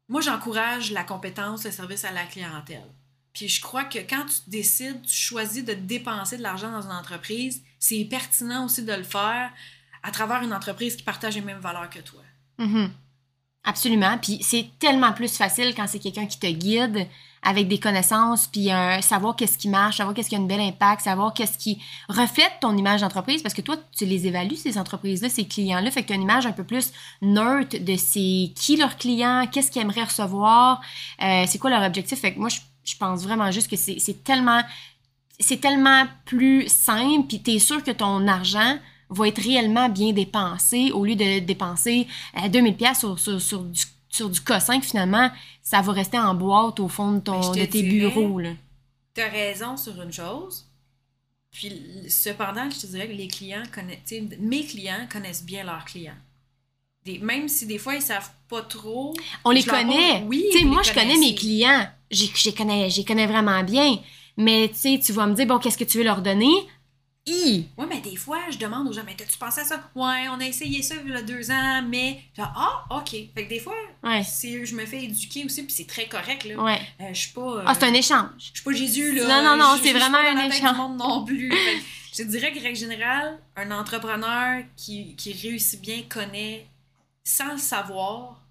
Moi, 0.09 0.21
j'encourage 0.21 0.91
la 0.91 1.05
compétence, 1.05 1.65
le 1.65 1.71
service 1.71 2.05
à 2.05 2.13
la 2.13 2.25
clientèle. 2.25 2.93
Puis 3.33 3.49
je 3.49 3.61
crois 3.63 3.85
que 3.85 3.99
quand 3.99 4.27
tu 4.27 4.51
décides, 4.51 5.03
tu 5.03 5.15
choisis 5.15 5.65
de 5.65 5.73
dépenser 5.73 6.37
de 6.37 6.43
l'argent 6.43 6.71
dans 6.71 6.83
une 6.83 6.93
entreprise, 6.93 7.63
c'est 7.79 8.05
pertinent 8.05 8.67
aussi 8.67 8.85
de 8.85 8.93
le 8.93 9.05
faire 9.05 9.51
à 10.03 10.11
travers 10.11 10.43
une 10.43 10.53
entreprise 10.53 10.97
qui 10.97 11.03
partage 11.03 11.35
les 11.37 11.41
mêmes 11.41 11.61
valeurs 11.61 11.89
que 11.89 12.01
toi. 12.01 12.23
Mhm. 12.59 12.91
Absolument. 13.65 14.19
Puis 14.19 14.39
c'est 14.43 14.71
tellement 14.79 15.13
plus 15.13 15.37
facile 15.37 15.75
quand 15.77 15.87
c'est 15.87 16.01
quelqu'un 16.01 16.27
qui 16.27 16.39
te 16.39 16.47
guide 16.49 17.07
avec 17.45 17.67
des 17.67 17.79
connaissances, 17.79 18.47
puis 18.47 18.71
euh, 18.71 19.01
savoir 19.01 19.35
qu'est-ce 19.35 19.59
qui 19.59 19.69
marche, 19.69 19.97
savoir 19.97 20.15
qu'est-ce 20.15 20.29
qui 20.29 20.37
a 20.37 20.39
un 20.39 20.43
bel 20.47 20.61
impact, 20.61 21.03
savoir 21.03 21.35
qu'est-ce 21.35 21.59
qui 21.59 21.83
reflète 22.09 22.53
ton 22.61 22.77
image 22.77 23.01
d'entreprise, 23.01 23.43
parce 23.43 23.53
que 23.53 23.63
toi, 23.63 23.77
tu 23.97 24.05
les 24.05 24.29
évalues, 24.29 24.55
ces 24.55 24.79
entreprises-là, 24.79 25.29
ces 25.29 25.47
clients-là, 25.47 25.91
fait 25.91 26.03
que 26.03 26.09
tu 26.09 26.13
as 26.13 26.17
une 26.17 26.23
image 26.23 26.47
un 26.47 26.53
peu 26.53 26.63
plus 26.63 26.93
neutre 27.21 27.79
de 27.79 27.97
c'est 27.97 28.53
qui 28.55 28.77
leurs 28.77 28.97
clients, 28.97 29.49
qu'est-ce 29.51 29.73
qu'ils 29.73 29.83
aimeraient 29.83 30.05
recevoir, 30.05 30.81
euh, 31.21 31.45
c'est 31.49 31.59
quoi 31.59 31.71
leur 31.71 31.83
objectif. 31.83 32.21
Fait 32.21 32.33
que 32.33 32.39
moi, 32.39 32.49
je, 32.49 32.61
je 32.85 32.97
pense 32.97 33.25
vraiment 33.25 33.51
juste 33.51 33.69
que 33.69 33.77
c'est 33.77 34.23
tellement, 34.23 34.63
c'est 35.41 35.61
tellement 35.61 36.05
plus 36.25 36.69
simple, 36.69 37.27
puis 37.27 37.43
tu 37.43 37.59
sûr 37.59 37.83
que 37.83 37.91
ton 37.91 38.29
argent 38.29 38.79
va 39.13 39.29
être 39.29 39.41
réellement 39.43 39.89
bien 39.89 40.13
dépensé 40.13 40.91
au 40.93 41.05
lieu 41.05 41.15
de 41.17 41.39
dépenser 41.41 42.07
euh, 42.43 42.49
2000 42.49 42.77
pièces 42.77 42.99
sur, 43.01 43.19
sur, 43.19 43.41
sur 43.41 43.63
du 43.65 43.81
sur 44.09 44.29
du 44.29 44.43
cossin, 44.43 44.79
finalement, 44.83 45.31
ça 45.63 45.81
va 45.81 45.91
rester 45.93 46.19
en 46.19 46.35
boîte 46.35 46.79
au 46.81 46.89
fond 46.89 47.13
de, 47.13 47.21
ton, 47.21 47.41
je 47.41 47.53
te 47.53 47.59
de 47.61 47.65
tes 47.65 47.83
dirais- 47.83 48.11
bureaux. 48.11 48.39
Là. 48.39 48.51
T'as 49.15 49.31
raison 49.31 49.79
sur 49.79 50.03
une 50.03 50.13
chose. 50.13 50.67
Puis 51.51 51.73
cependant, 52.11 52.69
je 52.71 52.79
te 52.81 52.87
dirais 52.89 53.07
que 53.09 53.13
les 53.15 53.29
clients 53.29 53.63
connaissent, 53.75 54.01
tu 54.07 54.23
mes 54.39 54.65
clients 54.67 55.07
connaissent 55.11 55.45
bien 55.45 55.65
leurs 55.65 55.85
clients. 55.87 56.17
Des, 57.07 57.19
même 57.19 57.49
si 57.49 57.67
des 57.67 57.79
fois 57.79 57.95
ils 57.95 58.03
savent 58.03 58.31
pas 58.49 58.61
trop. 58.63 59.15
On 59.45 59.51
les 59.51 59.63
je 59.63 59.71
connaît. 59.71 60.21
pose- 60.21 60.29
Oui, 60.29 60.45
Tu 60.53 60.65
moi, 60.67 60.83
les 60.83 60.89
je 60.89 60.95
connais 60.95 61.17
mes 61.17 61.35
clients. 61.35 61.87
J'y 62.11 62.31
j'y 62.35 62.55
connais, 62.55 62.89
connais 63.07 63.27
vraiment 63.27 63.63
bien. 63.63 63.99
Mais 64.37 64.71
tu 64.71 65.01
tu 65.01 65.13
vas 65.13 65.27
me 65.27 65.35
dire, 65.35 65.47
bon, 65.47 65.59
qu'est-ce 65.59 65.79
que 65.79 65.85
tu 65.85 65.99
veux 65.99 66.05
leur 66.05 66.21
donner? 66.23 66.53
Hi! 67.25 67.69
Ouais, 67.79 67.87
mais 67.89 68.01
des 68.01 68.17
fois, 68.17 68.41
je 68.51 68.59
demande 68.59 68.89
aux 68.89 68.93
gens, 68.93 69.03
mais 69.07 69.15
t'as-tu 69.15 69.39
pensé 69.39 69.61
à 69.61 69.65
ça? 69.65 69.77
Ouais, 69.95 70.27
on 70.29 70.41
a 70.41 70.45
essayé 70.45 70.83
ça 70.83 70.97
il 71.05 71.13
y 71.13 71.15
a 71.15 71.23
deux 71.23 71.53
ans, 71.53 71.83
mais. 71.89 72.21
Genre, 72.37 72.53
ah, 72.57 72.85
ok. 72.99 73.11
Fait 73.11 73.45
que 73.45 73.49
des 73.49 73.61
fois, 73.61 73.75
Ouais. 74.03 74.23
je 74.25 74.75
me 74.75 74.85
fais 74.85 75.05
éduquer 75.05 75.45
aussi, 75.45 75.63
puis 75.63 75.73
c'est 75.73 75.87
très 75.87 76.09
correct, 76.09 76.45
là. 76.45 76.57
Ouais. 76.61 76.81
Euh, 77.01 77.11
je 77.13 77.19
suis 77.21 77.33
pas. 77.33 77.41
euh, 77.59 77.63
Ah, 77.65 77.75
c'est 77.75 77.85
un 77.85 77.95
échange. 77.95 78.29
Je 78.39 78.45
suis 78.47 78.63
pas 78.65 78.73
Jésus, 78.73 79.15
là. 79.15 79.41
Non, 79.43 79.51
non, 79.51 79.57
non, 79.57 79.79
c'est 79.81 79.93
vraiment 79.93 80.19
pas 80.19 80.33
dans 80.35 80.41
un 80.41 80.49
la 80.49 80.55
échange. 80.57 80.73
du 80.73 80.77
monde 80.79 80.97
non 80.99 81.25
plus. 81.25 81.53
Fait 81.53 81.79
je 82.19 82.23
dirais 82.25 82.53
que, 82.53 82.61
règle 82.61 82.77
générale, 82.77 83.39
un 83.57 83.71
entrepreneur 83.71 84.65
qui, 84.77 85.15
qui 85.15 85.33
réussit 85.33 85.81
bien 85.81 86.03
connaît, 86.09 86.67
sans 87.25 87.53
le 87.53 87.59
savoir 87.59 88.42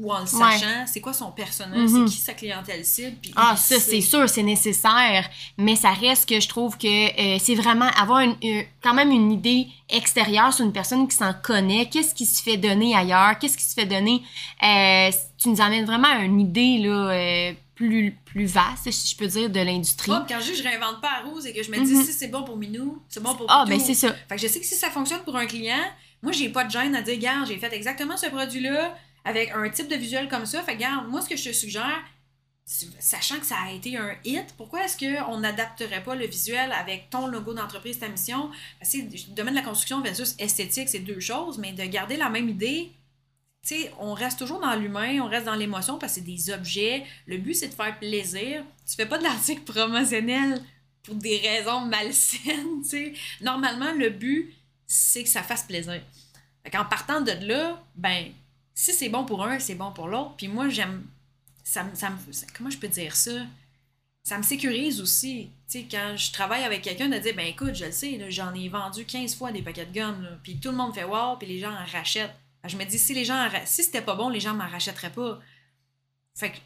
ou 0.00 0.12
en 0.12 0.18
le 0.18 0.22
Ouais. 0.22 0.28
sachant, 0.28 0.86
c'est 0.86 1.00
quoi 1.00 1.12
son 1.12 1.32
personnage, 1.32 1.90
Mhm. 1.90 2.06
c'est 2.08 2.14
qui 2.14 2.20
sa 2.20 2.32
clientèle 2.34 2.84
cible. 2.84 3.16
puis 3.20 3.32
Ah, 3.36 3.56
ça, 3.56 3.80
c'est 3.80 4.00
sûr, 4.00 4.28
c'est 4.28 4.42
nécessaire. 4.42 5.28
Mais 5.56 5.76
ça 5.76 5.90
reste 5.92 6.28
que 6.28 6.38
je 6.40 6.48
trouve 6.48 6.78
que 6.78 6.86
euh, 6.86 7.38
c'est 7.40 7.54
vraiment 7.54 7.88
avoir 8.00 8.20
une, 8.20 8.36
une- 8.42 8.64
quand 8.82 8.94
même 8.94 9.10
une 9.10 9.32
idée 9.32 9.66
extérieure 9.88 10.52
sur 10.52 10.64
une 10.64 10.72
personne 10.72 11.08
qui 11.08 11.16
s'en 11.16 11.32
connaît. 11.34 11.88
Qu'est-ce 11.88 12.14
qui 12.14 12.26
se 12.26 12.42
fait 12.42 12.56
donner 12.56 12.94
ailleurs? 12.94 13.38
Qu'est-ce 13.38 13.56
qui 13.56 13.64
se 13.64 13.74
fait 13.74 13.86
donner? 13.86 14.22
Euh, 14.62 15.10
tu 15.36 15.48
nous 15.48 15.60
amènes 15.60 15.84
vraiment 15.84 16.08
à 16.08 16.18
une 16.20 16.40
idée 16.40 16.78
là, 16.78 17.10
euh, 17.10 17.52
plus, 17.74 18.16
plus 18.24 18.46
vaste, 18.46 18.90
si 18.90 19.08
je 19.12 19.16
peux 19.16 19.26
dire, 19.28 19.48
de 19.50 19.60
l'industrie. 19.60 20.10
Oh, 20.14 20.18
quand 20.28 20.38
je 20.40 20.52
dis 20.52 20.56
je 20.56 20.62
réinvente 20.64 21.00
pas 21.00 21.22
la 21.22 21.28
roue, 21.30 21.40
c'est 21.40 21.52
que 21.52 21.62
je 21.62 21.70
me 21.70 21.76
dis 21.84 21.94
Mhm. 21.94 22.04
si 22.04 22.12
c'est 22.12 22.28
bon 22.28 22.42
pour 22.42 22.56
Minou, 22.56 23.00
c'est 23.08 23.22
bon 23.22 23.34
pour 23.34 23.46
Ah, 23.48 23.64
ben 23.68 23.78
c'est 23.78 23.94
ça. 23.94 24.12
Fait 24.28 24.34
que 24.36 24.40
je 24.42 24.48
sais 24.48 24.58
que 24.60 24.66
si 24.66 24.74
ça 24.74 24.90
fonctionne 24.90 25.20
pour 25.20 25.36
un 25.36 25.46
client, 25.46 25.76
moi, 26.20 26.32
j'ai 26.32 26.48
pas 26.48 26.64
de 26.64 26.70
gêne 26.72 26.96
à 26.96 27.02
dire, 27.02 27.14
regarde, 27.14 27.46
j'ai 27.46 27.56
fait 27.56 27.72
exactement 27.72 28.16
ce 28.16 28.26
produit-là 28.26 28.96
avec 29.28 29.50
un 29.50 29.68
type 29.68 29.88
de 29.88 29.96
visuel 29.96 30.28
comme 30.28 30.46
ça. 30.46 30.62
Fait 30.62 30.72
regarde, 30.72 31.08
moi, 31.08 31.20
ce 31.20 31.28
que 31.28 31.36
je 31.36 31.44
te 31.44 31.52
suggère, 31.52 32.02
sachant 32.98 33.38
que 33.38 33.46
ça 33.46 33.56
a 33.66 33.72
été 33.72 33.96
un 33.96 34.14
hit, 34.24 34.54
pourquoi 34.56 34.84
est-ce 34.84 34.96
qu'on 34.96 35.38
n'adapterait 35.38 36.02
pas 36.02 36.14
le 36.14 36.26
visuel 36.26 36.72
avec 36.72 37.10
ton 37.10 37.26
logo 37.26 37.54
d'entreprise, 37.54 37.98
ta 37.98 38.08
mission? 38.08 38.50
Parce 38.80 38.94
le 38.94 39.34
domaine 39.34 39.54
de 39.54 39.58
la 39.58 39.64
construction 39.64 40.00
versus 40.00 40.34
esthétique, 40.38 40.88
c'est 40.88 40.98
deux 41.00 41.20
choses, 41.20 41.58
mais 41.58 41.72
de 41.72 41.84
garder 41.84 42.16
la 42.16 42.30
même 42.30 42.48
idée, 42.48 42.92
tu 43.66 43.74
sais, 43.74 43.92
on 43.98 44.14
reste 44.14 44.38
toujours 44.38 44.60
dans 44.60 44.74
l'humain, 44.76 45.20
on 45.20 45.28
reste 45.28 45.44
dans 45.44 45.54
l'émotion 45.54 45.98
parce 45.98 46.14
que 46.14 46.20
c'est 46.20 46.24
des 46.24 46.50
objets. 46.50 47.04
Le 47.26 47.38
but, 47.38 47.54
c'est 47.54 47.68
de 47.68 47.74
faire 47.74 47.98
plaisir. 47.98 48.64
Tu 48.86 48.94
fais 48.94 49.06
pas 49.06 49.18
de 49.18 49.24
l'article 49.24 49.62
promotionnel 49.62 50.62
pour 51.02 51.16
des 51.16 51.38
raisons 51.38 51.80
malsaines, 51.80 52.82
tu 52.82 52.88
sais. 52.88 53.12
Normalement, 53.40 53.92
le 53.92 54.10
but, 54.10 54.54
c'est 54.86 55.22
que 55.22 55.28
ça 55.28 55.42
fasse 55.42 55.64
plaisir. 55.64 56.00
Fait 56.62 56.70
qu'en 56.70 56.84
partant 56.84 57.20
de 57.20 57.32
là, 57.46 57.82
ben, 57.94 58.32
si 58.80 58.92
c'est 58.92 59.08
bon 59.08 59.24
pour 59.24 59.44
un, 59.44 59.58
c'est 59.58 59.74
bon 59.74 59.90
pour 59.92 60.06
l'autre. 60.06 60.34
Puis 60.36 60.46
moi, 60.46 60.68
j'aime. 60.68 61.04
Ça, 61.64 61.82
me- 61.82 61.94
ça 61.96 62.10
me- 62.10 62.32
ça- 62.32 62.46
comment 62.56 62.70
je 62.70 62.78
peux 62.78 62.86
dire 62.88 63.14
ça? 63.16 63.32
Ça 64.22 64.38
me 64.38 64.42
sécurise 64.44 65.00
aussi. 65.00 65.50
Tu 65.68 65.80
sais, 65.80 65.86
quand 65.90 66.14
je 66.16 66.30
travaille 66.32 66.62
avec 66.62 66.82
quelqu'un, 66.82 67.08
de 67.08 67.18
dire, 67.18 67.34
ben 67.34 67.46
écoute, 67.46 67.74
je 67.74 67.86
le 67.86 67.92
sais, 67.92 68.30
j'en 68.30 68.54
ai 68.54 68.68
vendu 68.68 69.04
15 69.04 69.34
fois 69.36 69.50
des 69.52 69.62
paquets 69.62 69.84
de 69.86 69.92
gomme, 69.92 70.22
là, 70.22 70.30
puis 70.42 70.58
tout 70.60 70.70
le 70.70 70.76
monde 70.76 70.94
fait 70.94 71.04
wow, 71.04 71.36
puis 71.38 71.48
les 71.48 71.58
gens 71.58 71.72
en 71.72 71.84
rachètent. 71.92 72.34
Je 72.64 72.76
me 72.76 72.84
dis, 72.84 72.98
si 72.98 73.14
les 73.14 73.24
gens 73.24 73.48
si 73.64 73.82
c'était 73.82 74.00
pas 74.02 74.14
bon, 74.14 74.28
les 74.28 74.38
gens 74.40 74.54
m'en 74.54 74.68
rachèteraient 74.68 75.10
pas. 75.12 75.40
Fait 76.36 76.50
que 76.52 76.56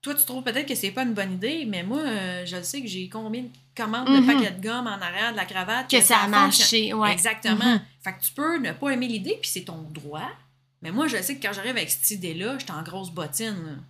toi, 0.00 0.14
tu 0.14 0.24
trouves 0.24 0.44
peut-être 0.44 0.66
que 0.68 0.74
c'est 0.76 0.92
pas 0.92 1.02
une 1.02 1.14
bonne 1.14 1.32
idée, 1.34 1.64
mais 1.66 1.82
moi, 1.82 2.00
euh, 2.02 2.46
je 2.46 2.56
le 2.56 2.62
sais 2.62 2.80
que 2.82 2.86
j'ai 2.88 3.08
combien 3.08 3.42
de 3.42 3.48
commandes 3.76 4.08
Mhm. 4.08 4.20
de 4.20 4.32
paquets 4.32 4.50
de 4.52 4.62
gomme 4.62 4.86
en 4.86 5.00
arrière 5.00 5.32
de 5.32 5.36
la 5.36 5.44
cravate 5.44 5.90
Que 5.90 6.00
ça 6.00 6.18
a 6.18 6.28
marché, 6.28 6.92
ouais. 6.94 7.10
Exactement. 7.12 7.74
Mhm. 7.74 7.80
Fait 8.04 8.12
que 8.12 8.22
tu 8.22 8.30
peux 8.32 8.58
ne 8.58 8.72
pas 8.72 8.90
aimer 8.90 9.08
l'idée, 9.08 9.36
puis 9.40 9.50
c'est 9.50 9.64
ton 9.64 9.82
droit. 9.90 10.30
Mais 10.82 10.92
moi, 10.92 11.08
je 11.08 11.20
sais 11.20 11.36
que 11.36 11.42
quand 11.46 11.52
j'arrive 11.52 11.76
avec 11.76 11.90
cette 11.90 12.10
idée-là, 12.10 12.58
j'étais 12.58 12.72
en 12.72 12.82
grosse 12.82 13.10
bottine. 13.10 13.82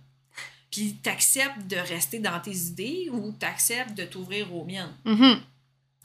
Puis 0.71 0.95
t'acceptes 1.01 1.67
de 1.67 1.77
rester 1.77 2.19
dans 2.19 2.39
tes 2.39 2.55
idées 2.55 3.09
ou 3.11 3.31
t'acceptes 3.31 3.95
de 3.95 4.03
t'ouvrir 4.03 4.53
aux 4.53 4.65
miennes? 4.65 4.93
Mhm. 5.05 5.41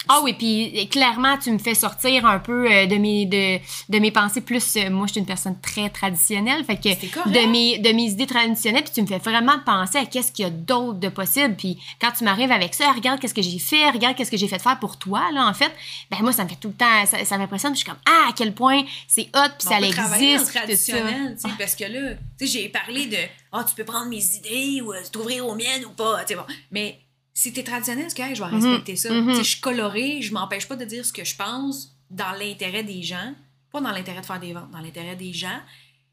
Ah 0.08 0.20
oui, 0.22 0.34
puis 0.34 0.88
clairement, 0.88 1.38
tu 1.38 1.50
me 1.50 1.58
fais 1.58 1.74
sortir 1.74 2.26
un 2.26 2.38
peu 2.38 2.70
euh, 2.70 2.86
de 2.86 2.96
mes 2.96 3.24
de, 3.26 3.58
de 3.92 3.98
mes 3.98 4.10
pensées 4.10 4.40
plus. 4.42 4.76
euh, 4.76 4.90
moi, 4.90 5.06
je 5.06 5.12
suis 5.12 5.20
une 5.20 5.26
personne 5.26 5.58
très 5.60 5.88
traditionnelle, 5.90 6.64
fait 6.64 6.76
que 6.76 6.88
de 7.30 7.46
mes 7.50 7.78
de 7.78 7.90
mes 7.92 8.04
idées 8.10 8.26
traditionnelles, 8.26 8.84
puis 8.84 8.92
tu 8.92 9.02
me 9.02 9.06
fais 9.06 9.18
vraiment 9.18 9.58
penser 9.64 9.98
à 9.98 10.04
qu'est-ce 10.06 10.30
qu'il 10.32 10.44
y 10.44 10.48
a 10.48 10.50
d'autre 10.50 10.98
de 10.98 11.08
possible. 11.08 11.54
Puis 11.56 11.78
quand 12.00 12.10
tu 12.12 12.24
m'arrives 12.24 12.52
avec 12.52 12.74
ça, 12.74 12.92
regarde 12.92 13.18
qu'est-ce 13.20 13.34
que 13.34 13.42
j'ai 13.42 13.58
fait, 13.58 13.90
regarde 13.90 14.16
qu'est-ce 14.16 14.30
que 14.30 14.36
j'ai 14.36 14.48
fait 14.48 14.58
faire 14.60 14.78
pour 14.78 14.98
toi 14.98 15.22
là. 15.32 15.46
En 15.46 15.54
fait, 15.54 15.72
ben 16.10 16.18
moi, 16.20 16.32
ça 16.32 16.44
me 16.44 16.48
fait 16.48 16.56
tout 16.56 16.68
le 16.68 16.74
temps, 16.74 17.06
ça, 17.06 17.24
ça 17.24 17.38
m'impressionne. 17.38 17.72
puis 17.72 17.80
Je 17.80 17.84
suis 17.84 17.90
comme 17.90 18.00
ah 18.06 18.28
à 18.28 18.32
quel 18.36 18.52
point 18.54 18.82
c'est 19.08 19.28
hot, 19.34 19.48
puis 19.58 19.68
ça 19.68 19.80
existe, 19.80 20.54
traditionnel, 20.54 21.36
tu 21.40 21.48
sais, 21.48 21.54
parce 21.58 21.74
que 21.74 21.84
là, 21.84 22.14
tu 22.38 22.46
sais, 22.46 22.58
j'ai 22.60 22.68
parlé 22.68 23.06
de 23.06 23.16
ah, 23.52 23.64
tu 23.66 23.74
peux 23.74 23.84
prendre 23.84 24.06
mes 24.08 24.22
idées 24.36 24.80
ou 24.82 24.92
euh, 24.92 25.00
t'ouvrir 25.12 25.46
aux 25.46 25.54
miennes 25.54 25.84
ou 25.86 25.90
pas, 25.90 26.20
tu 26.24 26.28
sais, 26.28 26.34
bon. 26.34 26.42
Mais 26.72 26.98
si 27.34 27.52
t'es 27.52 27.64
traditionnel, 27.64 28.06
c'est 28.08 28.16
correct, 28.16 28.36
je 28.36 28.42
vais 28.44 28.50
Mhm, 28.50 28.62
respecter 28.64 28.96
ça. 28.96 29.10
mhm. 29.12 29.34
Sais, 29.34 29.42
je 29.44 29.48
suis 29.50 29.60
colorée, 29.60 30.22
je 30.22 30.32
m'empêche 30.32 30.66
pas 30.68 30.76
de 30.76 30.84
dire 30.84 31.04
ce 31.04 31.12
que 31.12 31.24
je 31.24 31.34
pense 31.36 31.94
dans 32.10 32.30
l'intérêt 32.32 32.84
des 32.84 33.02
gens, 33.02 33.34
pas 33.72 33.80
dans 33.80 33.90
l'intérêt 33.90 34.20
de 34.20 34.26
faire 34.26 34.40
des 34.40 34.52
ventes, 34.52 34.70
dans 34.70 34.78
l'intérêt 34.80 35.16
des 35.16 35.32
gens. 35.32 35.60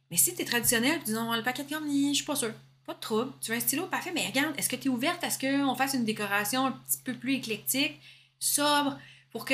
Mais 0.09 0.17
si 0.17 0.33
t'es 0.33 0.43
traditionnel, 0.45 0.97
tu 0.99 1.05
dis 1.05 1.13
non, 1.13 1.31
le 1.33 1.43
paquet 1.43 1.63
de 1.63 1.69
gomme, 1.69 1.87
je 1.87 2.13
suis 2.15 2.25
pas 2.25 2.35
sûre. 2.35 2.53
Pas 2.85 2.95
de 2.95 2.99
trouble. 2.99 3.31
Tu 3.39 3.51
veux 3.51 3.57
un 3.57 3.59
stylo, 3.61 3.85
parfait, 3.85 4.11
mais 4.13 4.25
regarde, 4.25 4.53
est-ce 4.57 4.67
que 4.67 4.75
tu 4.75 4.87
es 4.87 4.89
ouverte 4.89 5.23
à 5.23 5.29
ce 5.29 5.37
qu'on 5.37 5.75
fasse 5.75 5.93
une 5.93 6.03
décoration 6.03 6.65
un 6.65 6.71
petit 6.71 6.97
peu 7.05 7.13
plus 7.13 7.35
éclectique, 7.35 7.99
sobre, 8.39 8.97
pour 9.31 9.45
que 9.45 9.53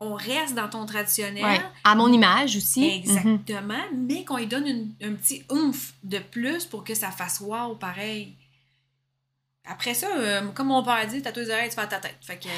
on 0.00 0.14
reste 0.14 0.54
dans 0.54 0.68
ton 0.68 0.86
traditionnel? 0.86 1.44
Ouais. 1.44 1.60
À 1.82 1.96
mon 1.96 2.10
image 2.12 2.56
aussi. 2.56 2.80
Mhm. 2.82 2.90
Exactement, 2.92 3.82
mais 3.92 4.24
qu'on 4.24 4.36
lui 4.36 4.46
donne 4.46 4.66
une- 4.68 4.92
un 5.02 5.14
petit 5.14 5.42
oomph 5.50 5.92
de 6.04 6.18
plus 6.20 6.64
pour 6.66 6.84
que 6.84 6.94
ça 6.94 7.10
fasse 7.10 7.40
wow 7.40 7.74
pareil. 7.74 8.34
Après 9.70 9.94
ça, 9.94 10.06
euh, 10.16 10.48
comme 10.54 10.68
mon 10.68 10.82
père 10.82 11.06
dit, 11.06 11.20
t'as 11.22 11.32
deux 11.32 11.50
oreilles, 11.50 11.68
tu 11.68 11.74
fais 11.74 11.82
à 11.82 11.86
ta 11.86 11.98
tête. 11.98 12.16
Fait 12.22 12.38
que 12.38 12.48
euh, 12.48 12.50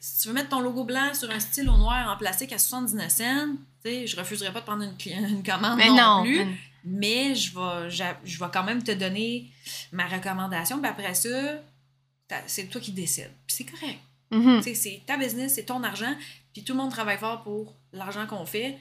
si 0.00 0.22
tu 0.22 0.28
veux 0.28 0.34
mettre 0.34 0.48
ton 0.50 0.60
logo 0.60 0.84
blanc 0.84 1.14
sur 1.14 1.30
un 1.30 1.38
stylo 1.40 1.76
noir 1.76 2.10
en 2.12 2.16
plastique 2.16 2.52
à 2.52 2.58
79 2.58 3.08
cents, 3.10 3.46
tu 3.84 3.90
sais, 3.90 4.06
je 4.06 4.16
refuserais 4.16 4.52
pas 4.52 4.60
de 4.60 4.64
prendre 4.66 4.82
une, 4.82 4.96
une 5.28 5.42
commande 5.44 5.76
Mais 5.78 5.88
non, 5.88 5.94
non. 6.18 6.22
plus. 6.22 6.44
mais- 6.44 6.56
Mais 6.84 7.34
je 7.34 7.52
vais, 7.54 8.16
je 8.24 8.38
vais 8.38 8.50
quand 8.52 8.64
même 8.64 8.82
te 8.82 8.90
donner 8.92 9.50
ma 9.92 10.06
recommandation. 10.06 10.80
Puis 10.80 10.88
après 10.90 11.14
ça, 11.14 11.28
c'est 12.46 12.64
toi 12.70 12.80
qui 12.80 12.92
décides. 12.92 13.30
Puis 13.46 13.56
c'est 13.56 13.64
correct. 13.64 13.98
Mhm. 14.30 14.62
Sais, 14.62 14.74
C'est 14.74 15.02
ta 15.06 15.16
business, 15.16 15.54
c'est 15.54 15.64
ton 15.64 15.82
argent. 15.82 16.14
Puis 16.52 16.64
tout 16.64 16.72
le 16.72 16.78
monde 16.78 16.90
travaille 16.90 17.18
fort 17.18 17.42
pour 17.42 17.74
l'argent 17.92 18.26
qu'on 18.26 18.46
fait. 18.46 18.78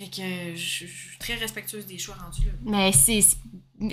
Fait 0.00 0.06
que 0.08 0.56
je 0.56 0.56
je 0.56 0.86
suis 0.86 1.18
très 1.18 1.34
respectueuse 1.34 1.84
des 1.86 1.98
choix 1.98 2.14
rendus 2.14 2.46
là. 2.46 2.52
Mais 2.64 2.92
c'est. 2.92 3.20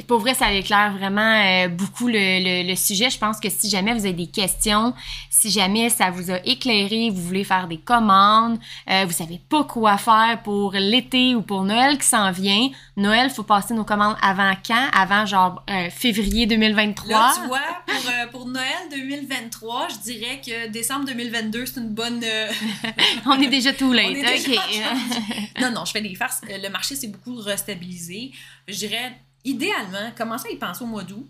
Pour 0.06 0.20
vrai, 0.20 0.34
ça 0.34 0.52
éclaire 0.52 0.92
vraiment 0.98 1.22
euh, 1.46 1.70
beaucoup 1.70 2.08
le, 2.10 2.14
le- 2.14 2.68
le 2.70 2.76
sujet. 2.76 3.10
Je 3.10 3.18
pense 3.18 3.40
que 3.40 3.50
si 3.50 3.70
jamais 3.70 3.94
vous 3.94 4.02
avez 4.06 4.12
des 4.12 4.28
questions, 4.28 4.94
si 5.30 5.50
jamais 5.50 5.90
ça 5.90 6.10
vous 6.12 6.30
a 6.30 6.46
éclairé, 6.46 7.10
vous 7.10 7.22
voulez 7.24 7.46
faire 7.46 7.70
des 7.70 7.78
commandes, 7.78 8.60
euh, 8.90 9.06
vous 9.06 9.14
savez 9.14 9.40
pas 9.50 9.64
quoi 9.64 9.98
faire 9.98 10.42
pour 10.44 10.74
l'été 10.74 11.36
ou 11.36 11.42
pour 11.42 11.64
Noël 11.64 11.98
qui 11.98 12.06
s'en 12.06 12.32
vient, 12.32 12.68
Noël, 12.98 13.30
faut 13.30 13.44
passer 13.44 13.74
nos 13.74 13.86
commandes 13.86 14.18
avant 14.22 14.52
quand? 14.66 14.88
Avant 14.94 15.26
genre 15.26 15.64
euh, 15.70 15.90
février 15.90 16.48
2023. 16.48 17.08
Là, 17.10 17.34
tu 17.42 17.48
vois, 17.48 17.60
pour, 18.02 18.10
euh, 18.12 18.28
pour 18.28 18.46
Noël 18.48 18.90
2023, 18.92 19.88
je 19.90 19.98
dirais 20.00 20.42
que 20.46 20.68
décembre 20.68 21.06
2022, 21.06 21.66
c'est 21.66 21.80
une 21.80 21.90
bonne. 21.94 22.22
euh, 22.24 22.52
On 23.26 23.40
est 23.42 23.48
déjà 23.48 23.74
tout 23.74 23.92
late. 23.94 24.08
On 24.10 24.16
est 24.16 24.22
déjà 24.38 24.52
OK. 24.62 25.62
non, 25.62 25.72
non, 25.72 25.86
je 25.86 25.92
fais 25.92 26.02
des 26.02 26.16
farces. 26.16 26.42
Euh, 26.50 26.58
Le 26.58 26.70
marché 26.70 26.96
s'est 26.96 27.08
beaucoup 27.08 27.36
restabilisé. 27.36 28.32
Je 28.68 28.76
dirais, 28.76 29.14
idéalement, 29.44 30.12
commencez 30.18 30.50
à 30.50 30.52
y 30.52 30.58
penser 30.58 30.84
au 30.84 30.88
mois 30.88 31.04
d'août. 31.04 31.28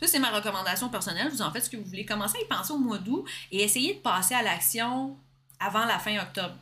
Ça, 0.00 0.06
c'est 0.06 0.18
ma 0.18 0.30
recommandation 0.30 0.88
personnelle. 0.90 1.28
Vous 1.30 1.40
en 1.42 1.50
faites 1.50 1.64
ce 1.64 1.70
que 1.70 1.76
vous 1.78 1.84
voulez. 1.84 2.04
Commencez 2.04 2.36
à 2.38 2.40
y 2.42 2.48
penser 2.48 2.72
au 2.72 2.78
mois 2.78 2.98
d'août 2.98 3.24
et 3.50 3.62
essayez 3.62 3.94
de 3.94 4.00
passer 4.00 4.34
à 4.34 4.42
l'action 4.42 5.16
avant 5.58 5.86
la 5.86 5.98
fin 5.98 6.18
octobre. 6.20 6.54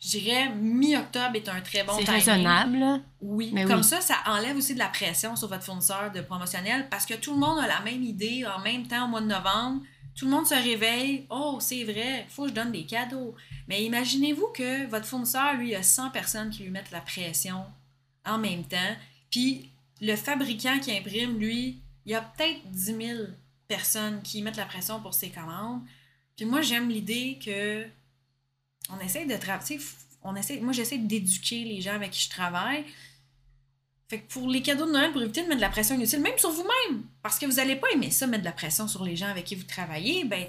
Je 0.00 0.10
dirais 0.10 0.48
mi-octobre 0.54 1.34
est 1.36 1.48
un 1.48 1.60
très 1.60 1.82
bon 1.84 1.92
c'est 1.98 2.04
timing. 2.04 2.20
raisonnable. 2.20 2.78
là. 2.78 3.00
Oui, 3.20 3.50
Mais 3.52 3.64
comme 3.64 3.78
oui. 3.78 3.84
ça, 3.84 4.00
ça 4.00 4.16
enlève 4.26 4.56
aussi 4.56 4.74
de 4.74 4.78
la 4.78 4.88
pression 4.88 5.34
sur 5.36 5.48
votre 5.48 5.64
fournisseur 5.64 6.12
de 6.12 6.20
promotionnel 6.20 6.88
parce 6.88 7.04
que 7.06 7.14
tout 7.14 7.32
le 7.34 7.38
monde 7.40 7.58
a 7.58 7.66
la 7.66 7.80
même 7.80 8.02
idée 8.02 8.44
en 8.46 8.60
même 8.60 8.86
temps 8.86 9.06
au 9.06 9.08
mois 9.08 9.20
de 9.20 9.26
novembre. 9.26 9.82
Tout 10.14 10.24
le 10.24 10.30
monde 10.32 10.46
se 10.46 10.54
réveille. 10.54 11.26
Oh, 11.30 11.58
c'est 11.60 11.84
vrai, 11.84 12.26
faut 12.28 12.42
que 12.44 12.48
je 12.48 12.54
donne 12.54 12.72
des 12.72 12.84
cadeaux. 12.84 13.34
Mais 13.68 13.84
imaginez-vous 13.84 14.48
que 14.54 14.86
votre 14.88 15.06
fournisseur, 15.06 15.54
lui, 15.54 15.74
a 15.76 15.82
100 15.82 16.10
personnes 16.10 16.50
qui 16.50 16.64
lui 16.64 16.70
mettent 16.70 16.90
la 16.90 17.00
pression 17.00 17.64
en 18.26 18.38
même 18.38 18.64
temps. 18.64 18.96
Puis 19.30 19.70
le 20.00 20.16
fabricant 20.16 20.78
qui 20.80 20.96
imprime, 20.96 21.38
lui, 21.38 21.78
il 22.04 22.12
y 22.12 22.14
a 22.14 22.20
peut-être 22.20 22.66
10 22.70 22.84
000 22.84 23.18
personnes 23.68 24.20
qui 24.22 24.42
mettent 24.42 24.56
la 24.56 24.64
pression 24.64 25.00
pour 25.00 25.14
ses 25.14 25.30
commandes. 25.30 25.82
Puis 26.36 26.46
moi, 26.46 26.62
j'aime 26.62 26.88
l'idée 26.88 27.38
que 27.44 27.84
on 28.90 28.98
essaie 29.00 29.26
de 29.26 29.36
travailler. 29.36 29.80
On 30.22 30.34
essaie, 30.34 30.60
moi, 30.60 30.72
j'essaie 30.72 30.98
d'éduquer 30.98 31.64
les 31.64 31.80
gens 31.80 31.94
avec 31.94 32.10
qui 32.10 32.24
je 32.24 32.30
travaille. 32.30 32.84
Fait 34.08 34.20
que 34.20 34.32
pour 34.32 34.48
les 34.48 34.62
cadeaux 34.62 34.86
de 34.86 34.92
Noël, 34.92 35.12
pour 35.12 35.22
éviter 35.22 35.42
de 35.42 35.48
mettre 35.48 35.58
de 35.58 35.62
la 35.62 35.68
pression 35.68 35.94
inutile, 35.94 36.20
même 36.20 36.38
sur 36.38 36.50
vous-même, 36.50 37.04
parce 37.22 37.38
que 37.38 37.46
vous 37.46 37.56
n'allez 37.56 37.76
pas 37.76 37.88
aimer 37.92 38.10
ça, 38.10 38.26
mettre 38.26 38.42
de 38.42 38.48
la 38.48 38.52
pression 38.52 38.88
sur 38.88 39.04
les 39.04 39.16
gens 39.16 39.28
avec 39.28 39.44
qui 39.44 39.54
vous 39.54 39.64
travaillez, 39.64 40.24
ben, 40.24 40.46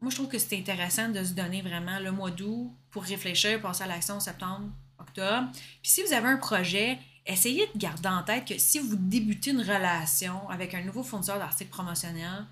moi, 0.00 0.10
je 0.10 0.16
trouve 0.16 0.28
que 0.28 0.38
c'est 0.38 0.56
intéressant 0.56 1.08
de 1.08 1.24
se 1.24 1.32
donner 1.32 1.62
vraiment 1.62 1.98
le 1.98 2.12
mois 2.12 2.30
d'août 2.30 2.70
pour 2.90 3.02
réfléchir, 3.02 3.60
passer 3.60 3.84
à 3.84 3.86
l'action 3.86 4.20
septembre, 4.20 4.68
octobre. 4.98 5.48
Puis 5.82 5.90
si 5.90 6.02
vous 6.02 6.12
avez 6.12 6.28
un 6.28 6.36
projet, 6.36 6.98
essayez 7.26 7.66
de 7.74 7.78
garder 7.78 8.08
en 8.08 8.22
tête 8.22 8.46
que 8.46 8.58
si 8.58 8.78
vous 8.78 8.96
débutez 8.96 9.50
une 9.50 9.62
relation 9.62 10.48
avec 10.50 10.74
un 10.74 10.82
nouveau 10.82 11.02
fournisseur 11.02 11.38
d'articles 11.38 11.70
promotionnels, 11.70 12.46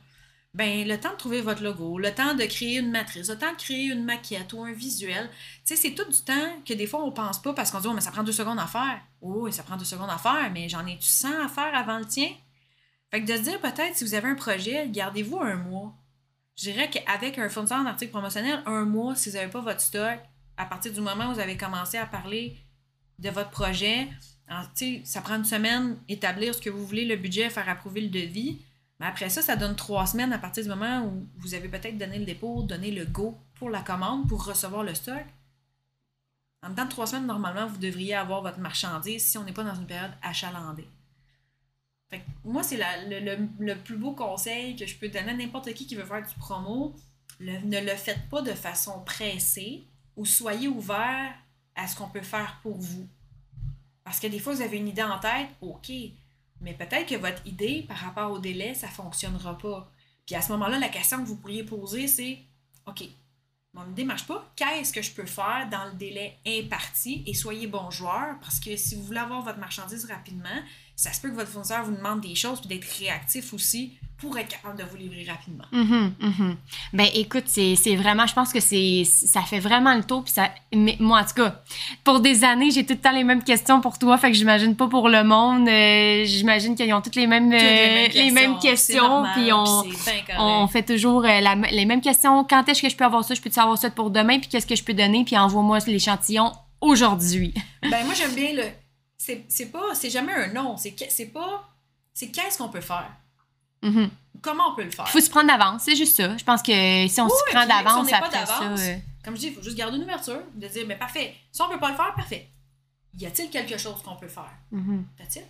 ben 0.57 0.89
le 0.89 0.99
temps 0.99 1.13
de 1.13 1.17
trouver 1.17 1.43
votre 1.43 1.63
logo, 1.63 1.99
le 1.99 2.15
temps 2.15 2.35
de 2.35 2.45
créer 2.45 2.79
une 2.79 2.91
matrice, 2.91 3.29
le 3.29 3.37
temps 3.37 3.53
de 3.53 3.59
créer 3.59 3.93
une 3.93 4.05
maquette 4.05 4.55
ou 4.55 4.65
un 4.65 4.73
visuel, 4.73 5.29
tu 5.67 5.75
sais, 5.75 5.77
c'est 5.77 5.95
tout 5.95 6.11
du 6.11 6.19
temps 6.23 6.63
que 6.65 6.73
des 6.73 6.87
fois 6.87 7.05
on 7.05 7.13
pense 7.13 7.43
pas 7.43 7.53
parce 7.53 7.71
qu'on 7.71 7.81
dit, 7.81 7.89
oh, 7.89 7.93
mais 7.93 8.01
ça 8.01 8.11
prend 8.11 8.23
deux 8.23 8.33
secondes 8.33 8.59
à 8.59 8.67
faire. 8.67 9.01
Oh, 9.21 9.43
oui, 9.43 9.53
ça 9.53 9.63
prend 9.63 9.77
deux 9.77 9.85
secondes 9.85 10.09
à 10.09 10.17
faire, 10.17 10.51
mais 10.53 10.69
j'en 10.71 10.87
ai-tu 10.87 11.07
100 11.07 11.45
à 11.45 11.49
faire 11.49 11.75
avant 11.75 11.99
le 11.99 12.07
tien? 12.07 12.31
Fait 13.11 13.23
que 13.23 13.31
de 13.31 13.37
se 13.37 13.43
dire 13.43 13.61
peut-être, 13.61 13.95
si 13.95 14.05
vous 14.05 14.15
avez 14.15 14.29
un 14.29 14.35
projet, 14.35 14.89
gardez-vous 14.89 15.39
un 15.39 15.57
mois. 15.57 15.95
Je 16.57 16.71
dirais 16.71 16.89
qu'avec 16.89 17.39
un 17.39 17.51
fournisseur 17.51 17.85
d'articles 17.85 18.13
promotionnels, 18.13 18.63
un 18.65 18.87
mois, 18.87 19.15
si 19.15 19.29
vous 19.29 19.37
n'avez 19.37 19.51
pas 19.51 19.61
votre 19.61 19.83
stock, 19.83 20.19
à 20.57 20.65
partir 20.65 20.91
du 20.91 21.03
moment 21.03 21.29
où 21.29 21.35
vous 21.35 21.41
avez 21.41 21.59
commencé 21.59 21.99
à 21.99 22.07
parler 22.07 22.57
de 23.19 23.29
votre 23.29 23.51
projet, 23.51 24.09
sais, 24.75 25.03
ça 25.05 25.21
prend 25.21 25.37
une 25.37 25.45
semaine, 25.45 25.99
établir 26.09 26.55
ce 26.55 26.61
que 26.61 26.71
vous 26.71 26.87
voulez, 26.87 27.05
le 27.05 27.17
budget, 27.17 27.51
faire 27.51 27.69
approuver 27.69 28.01
le 28.01 28.09
devis. 28.09 28.63
Mais 28.99 29.07
après 29.07 29.29
ça, 29.29 29.43
ça 29.43 29.57
donne 29.57 29.77
trois 29.77 30.07
semaines 30.07 30.33
à 30.33 30.39
partir 30.39 30.63
du 30.63 30.69
moment 30.71 31.05
où 31.05 31.27
vous 31.37 31.55
avez 31.55 31.69
peut-être 31.69 31.99
donné 31.99 32.19
le 32.19 32.25
dépôt, 32.25 32.63
donné 32.63 32.91
le 32.91 33.05
go 33.05 33.37
pour 33.55 33.69
la 33.71 33.83
commande, 33.83 34.29
pour 34.29 34.45
recevoir 34.45 34.83
le 34.83 34.95
stock. 34.95 35.25
En 36.63 36.71
dedans 36.71 36.87
de 36.87 36.91
trois 36.91 37.07
semaines, 37.07 37.27
normalement, 37.27 37.67
vous 37.67 37.77
devriez 37.77 38.15
avoir 38.15 38.43
votre 38.43 38.59
marchandise 38.59 39.23
si 39.25 39.37
on 39.39 39.45
n'est 39.45 39.53
pas 39.53 39.65
dans 39.65 39.75
une 39.75 39.87
période 39.87 40.13
achalandée. 40.23 40.89
Fait 42.09 42.21
que 42.21 42.25
moi, 42.45 42.63
c'est 42.63 42.79
le, 42.79 43.47
le- 43.59 43.75
plus 43.77 43.97
beau 43.97 44.13
conseil 44.13 44.77
que 44.77 44.87
je 44.87 44.97
peux 44.97 45.09
donner 45.09 45.31
à 45.31 45.35
n'importe 45.35 45.73
qui 45.75 45.87
qui 45.87 45.95
veut 45.95 46.05
faire 46.05 46.27
du 46.27 46.35
promo. 46.37 46.95
Ne 47.41 47.81
le 47.81 47.97
faites 47.97 48.29
pas 48.31 48.41
de 48.43 48.53
façon 48.53 49.01
pressée 49.05 49.85
ou 50.17 50.25
soyez 50.25 50.69
ouvert 50.69 51.35
à 51.75 51.87
ce 51.87 51.95
qu'on 51.97 52.09
peut 52.09 52.23
faire 52.23 52.59
pour 52.63 52.79
vous. 52.79 53.07
Parce 54.05 54.21
que 54.21 54.27
des 54.29 54.39
fois, 54.39 54.55
vous 54.55 54.63
avez 54.63 54.79
une 54.79 54.89
idée 54.89 55.03
en 55.03 55.19
tête, 55.19 55.49
OK, 55.61 55.91
mais 56.61 56.75
peut-être 56.75 57.09
que 57.09 57.15
votre 57.17 57.47
idée 57.47 57.85
par 57.87 57.97
rapport 57.97 58.31
au 58.33 58.39
délai, 58.39 58.75
ça 58.75 58.87
ne 58.87 58.93
fonctionnera 58.93 59.59
pas. 59.59 59.91
Puis 60.25 60.35
à 60.35 60.43
ce 60.43 60.53
moment-là, 60.53 60.79
la 60.79 60.89
question 60.89 61.23
que 61.23 61.29
vous 61.29 61.37
pourriez 61.37 61.65
poser, 61.65 62.09
c'est 62.09 62.39
OK, 62.87 63.05
mon 63.77 63.89
idée 63.91 64.03
ne 64.03 64.09
marche 64.09 64.27
pas, 64.27 64.51
qu'est-ce 64.57 64.93
que 64.93 65.03
je 65.03 65.13
peux 65.13 65.27
faire 65.27 65.69
dans 65.71 65.85
le 65.85 65.93
délai 65.93 66.39
imparti? 66.47 67.23
Et 67.27 67.35
soyez 67.35 67.67
bon 67.67 67.91
joueur 67.91 68.39
parce 68.41 68.59
que 68.59 68.75
si 68.77 68.95
vous 68.95 69.03
voulez 69.03 69.19
avoir 69.19 69.43
votre 69.43 69.59
marchandise 69.59 70.07
rapidement, 70.07 70.63
ça 70.97 71.13
se 71.13 71.21
peut 71.21 71.29
que 71.31 71.35
votre 71.37 71.51
fournisseur 71.51 71.85
vous 71.85 71.95
demande 71.95 72.21
des 72.23 72.35
choses 72.35 72.59
puis 72.61 72.69
d'être 72.69 72.87
réactif 72.99 73.53
aussi 73.53 73.93
pour 74.19 74.39
être 74.39 74.49
capable 74.49 74.79
de 74.79 74.85
vous 74.85 74.97
livrer 74.97 75.27
rapidement. 75.31 75.67
Mhm, 75.73 76.15
mhm. 76.21 76.57
Ben 76.95 77.07
écoute, 77.15 77.43
c'est 77.49 77.77
c'est 77.77 77.97
vraiment, 77.97 78.27
je 78.27 78.33
pense 78.33 78.51
que 78.51 78.61
c'est 78.61 79.05
ça 79.05 79.43
fait 79.43 79.59
vraiment 79.61 79.95
le 79.95 80.03
tour. 80.05 80.25
Puis 80.25 80.33
ça, 80.33 80.49
mais 80.75 80.97
moi 80.99 81.21
en 81.21 81.25
tout 81.25 81.35
cas, 81.35 81.61
pour 82.03 82.21
des 82.21 82.43
années, 82.43 82.71
j'ai 82.71 82.87
tout 82.87 82.95
le 82.95 82.99
temps 82.99 83.13
les 83.13 83.25
mêmes 83.25 83.45
questions 83.45 83.83
pour 83.83 83.99
toi. 83.99 84.17
Fait 84.17 84.29
que 84.31 84.37
j'imagine 84.39 84.75
pas 84.75 84.89
pour 84.89 85.11
le 85.11 85.23
monde. 85.23 85.69
euh, 85.69 86.25
j'imagine 86.25 86.75
qu'ils 86.75 86.95
ont 86.95 87.03
toutes 87.03 87.15
les 87.17 87.27
mêmes, 87.27 87.51
les 87.53 88.31
mêmes 88.31 88.59
questions. 88.59 89.25
Puis 89.35 89.53
on, 89.53 89.85
on 90.39 90.67
fait 90.67 90.83
toujours 90.83 91.23
euh, 91.27 91.41
la- 91.41 91.55
les 91.55 91.85
mêmes 91.85 92.01
questions. 92.01 92.43
Quand 92.45 92.67
est-ce 92.71 92.81
que 92.81 92.89
je 92.89 92.97
peux 92.97 93.05
avoir 93.05 93.23
ça? 93.23 93.35
Je 93.35 93.43
peux 93.43 93.51
avoir 93.61 93.77
ça 93.77 93.91
pour 93.91 94.11
demain? 94.11 94.39
Puis 94.39 94.49
qu'est-ce 94.49 94.67
que 94.67 94.77
je 94.77 94.83
peux 94.83 94.95
donner? 94.95 95.25
Puis 95.27 95.37
envoie-moi 95.37 95.79
l'échantillon 95.89 96.53
aujourd'hui. 96.81 97.53
Ben 97.83 98.03
moi 98.07 98.15
j'aime 98.15 98.35
bien 98.35 98.55
le 98.55 98.63
c'est 99.49 99.67
pas 99.73 99.95
c'est 99.95 100.11
jamais 100.11 100.33
un 100.33 100.53
non, 100.53 100.77
c'est 100.77 100.93
pas 101.33 101.69
c'est 102.15 102.29
qu'est-ce 102.31 102.59
qu'on 102.59 102.69
peut 102.69 102.81
faire? 102.81 103.11
Mhm. 103.83 104.11
Comment 104.43 104.73
on 104.73 104.75
peut 104.75 104.85
le 104.85 104.91
faire? 104.91 105.09
Faut 105.09 105.21
se 105.21 105.31
prendre 105.31 105.49
d'avance, 105.49 105.83
c'est 105.85 105.97
juste 105.97 106.17
ça. 106.17 106.37
Je 106.37 106.45
pense 106.45 106.63
que 106.63 107.07
si 107.09 107.21
on 107.21 107.25
Oui, 107.27 107.31
se 107.47 107.51
prend 107.53 107.63
si 107.63 107.69
d'avance 107.69 108.11
pas 108.11 108.17
après 108.19 108.47
ça. 108.47 108.61
d'avance, 108.61 108.81
euh, 108.81 108.97
Comme 109.25 109.35
je 109.37 109.41
dis, 109.41 109.47
il 109.49 109.55
faut 109.55 109.63
juste 109.63 109.77
garder 109.77 109.97
une 109.97 110.03
ouverture, 110.05 110.41
de 110.55 110.67
dire 110.69 110.85
mais 110.87 110.97
parfait. 110.97 111.35
Si 111.53 111.61
on 111.63 111.69
peut 111.69 111.79
pas 111.79 111.91
le 111.91 111.97
faire, 111.97 112.15
parfait. 112.15 112.49
Y 113.19 113.27
a-t-il 113.27 113.51
quelque 113.51 113.77
chose 113.79 114.03
qu'on 114.03 114.17
peut 114.17 114.29
faire? 114.29 114.53
That's 115.19 115.37
it. 115.37 115.45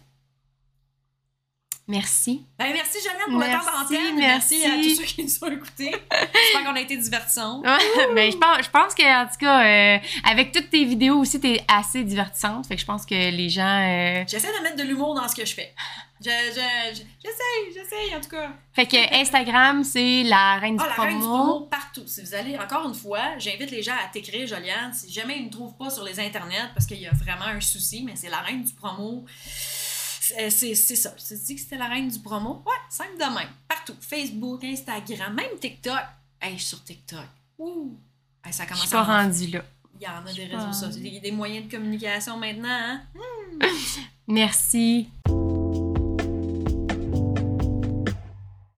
Merci. 1.89 2.45
Ben 2.59 2.73
merci 2.73 2.99
Jolene 3.01 3.31
pour 3.31 3.39
le 3.41 3.47
Merci, 3.47 3.67
temps 3.69 3.83
d'antenne. 3.83 4.17
merci. 4.17 4.65
à 4.65 4.71
tous 4.77 4.97
ceux 4.97 5.05
qui 5.05 5.23
nous 5.23 5.45
ont 5.45 5.53
écoutés. 5.53 5.93
J'espère 6.11 6.65
qu'on 6.65 6.75
a 6.75 6.81
été 6.81 6.97
divertissants. 6.97 7.61
Ouais, 7.61 7.79
ben, 8.15 8.33
je 8.33 8.37
pense, 8.37 8.65
je 8.65 8.71
pense 8.71 8.93
que, 8.95 9.23
en 9.23 9.27
tout 9.29 9.37
cas, 9.39 9.65
euh, 9.65 9.99
avec 10.25 10.51
toutes 10.51 10.69
tes 10.71 10.85
vidéos 10.85 11.19
aussi, 11.21 11.39
t'es 11.39 11.63
assez 11.69 12.03
divertissante. 12.03 12.67
Fait 12.67 12.75
que 12.75 12.81
je 12.81 12.87
pense 12.87 13.07
que 13.07 13.15
les 13.15 13.49
gens. 13.49 13.63
euh, 13.83 14.25
J'essaie 14.27 14.49
de 14.59 14.63
mettre 14.65 14.77
de 14.77 14.83
l'humour 14.83 15.15
dans 15.15 15.29
ce 15.29 15.37
que 15.37 15.45
je 15.47 15.55
fais. 15.55 15.73
Je, 16.19 16.31
je, 16.31 16.95
je- 16.97 17.03
j'essaie, 17.23 17.73
j'essaie 17.75 18.17
en 18.17 18.21
tout 18.21 18.31
cas. 18.31 18.51
Fait 18.73 18.87
que 18.87 19.21
Instagram, 19.21 19.85
c'est 19.85 20.23
la 20.25 20.55
reine 20.57 20.77
du 20.77 20.83
Ah, 20.83 20.89
la 20.89 20.95
promo. 20.95 21.09
reine 21.09 21.21
du 21.21 21.25
promo 21.27 21.61
partout. 21.71 22.03
Si 22.07 22.21
vous 22.23 22.35
allez, 22.35 22.59
encore 22.59 22.89
une 22.89 22.95
fois, 22.95 23.37
j'invite 23.39 23.71
les 23.71 23.83
gens 23.83 23.93
à 24.03 24.09
t'écrire, 24.09 24.47
Joliane. 24.49 24.93
Si 24.93 25.13
jamais 25.13 25.37
ils 25.39 25.45
ne 25.45 25.51
trouvent 25.51 25.77
pas 25.77 25.91
sur 25.91 26.03
les 26.05 26.19
internets, 26.19 26.71
parce 26.75 26.87
qu'il 26.87 26.99
y 26.99 27.07
a 27.07 27.13
vraiment 27.13 27.45
un 27.45 27.61
souci, 27.61 28.03
mais 28.03 28.15
c'est 28.17 28.31
la 28.31 28.39
reine 28.39 28.65
du 28.65 28.73
promo. 28.73 29.25
C'est 30.51 30.75
c'est- 30.75 30.97
ça. 30.97 31.15
Je 31.19 31.25
te 31.25 31.35
dis 31.35 31.55
que 31.55 31.61
c'était 31.61 31.77
la 31.79 31.89
reine 31.89 32.09
du 32.09 32.19
promo? 32.21 32.63
Ouais, 32.67 32.73
simple 32.91 33.15
de 33.19 33.25
même. 33.25 33.49
Partout. 33.69 33.95
Facebook, 34.01 34.63
Instagram, 34.65 35.35
même 35.35 35.59
TikTok. 35.61 35.99
Hey, 36.41 36.53
je 36.55 36.59
suis 36.59 36.67
sur 36.69 36.85
TikTok. 36.85 37.27
Ouh! 37.59 37.97
Hey, 38.45 38.53
ça 38.53 38.65
Je 38.65 38.69
commence 38.69 38.83
suis 38.83 38.91
pas 38.91 39.01
à 39.01 39.03
en- 39.03 39.23
rendue 39.29 39.47
là. 39.49 39.63
Il 39.99 40.05
y 40.05 40.09
en 40.09 40.27
a 40.27 40.33
des 40.33 40.45
réseaux 40.45 40.73
sociaux. 40.73 40.89
rendue. 40.89 41.01
Il 41.07 41.15
y 41.15 41.17
a 41.17 41.21
des 41.21 41.33
moyens 41.33 41.67
de 41.67 41.71
communication 41.71 42.37
maintenant, 42.37 42.69
hein? 42.69 43.01
Merci. 44.29 45.09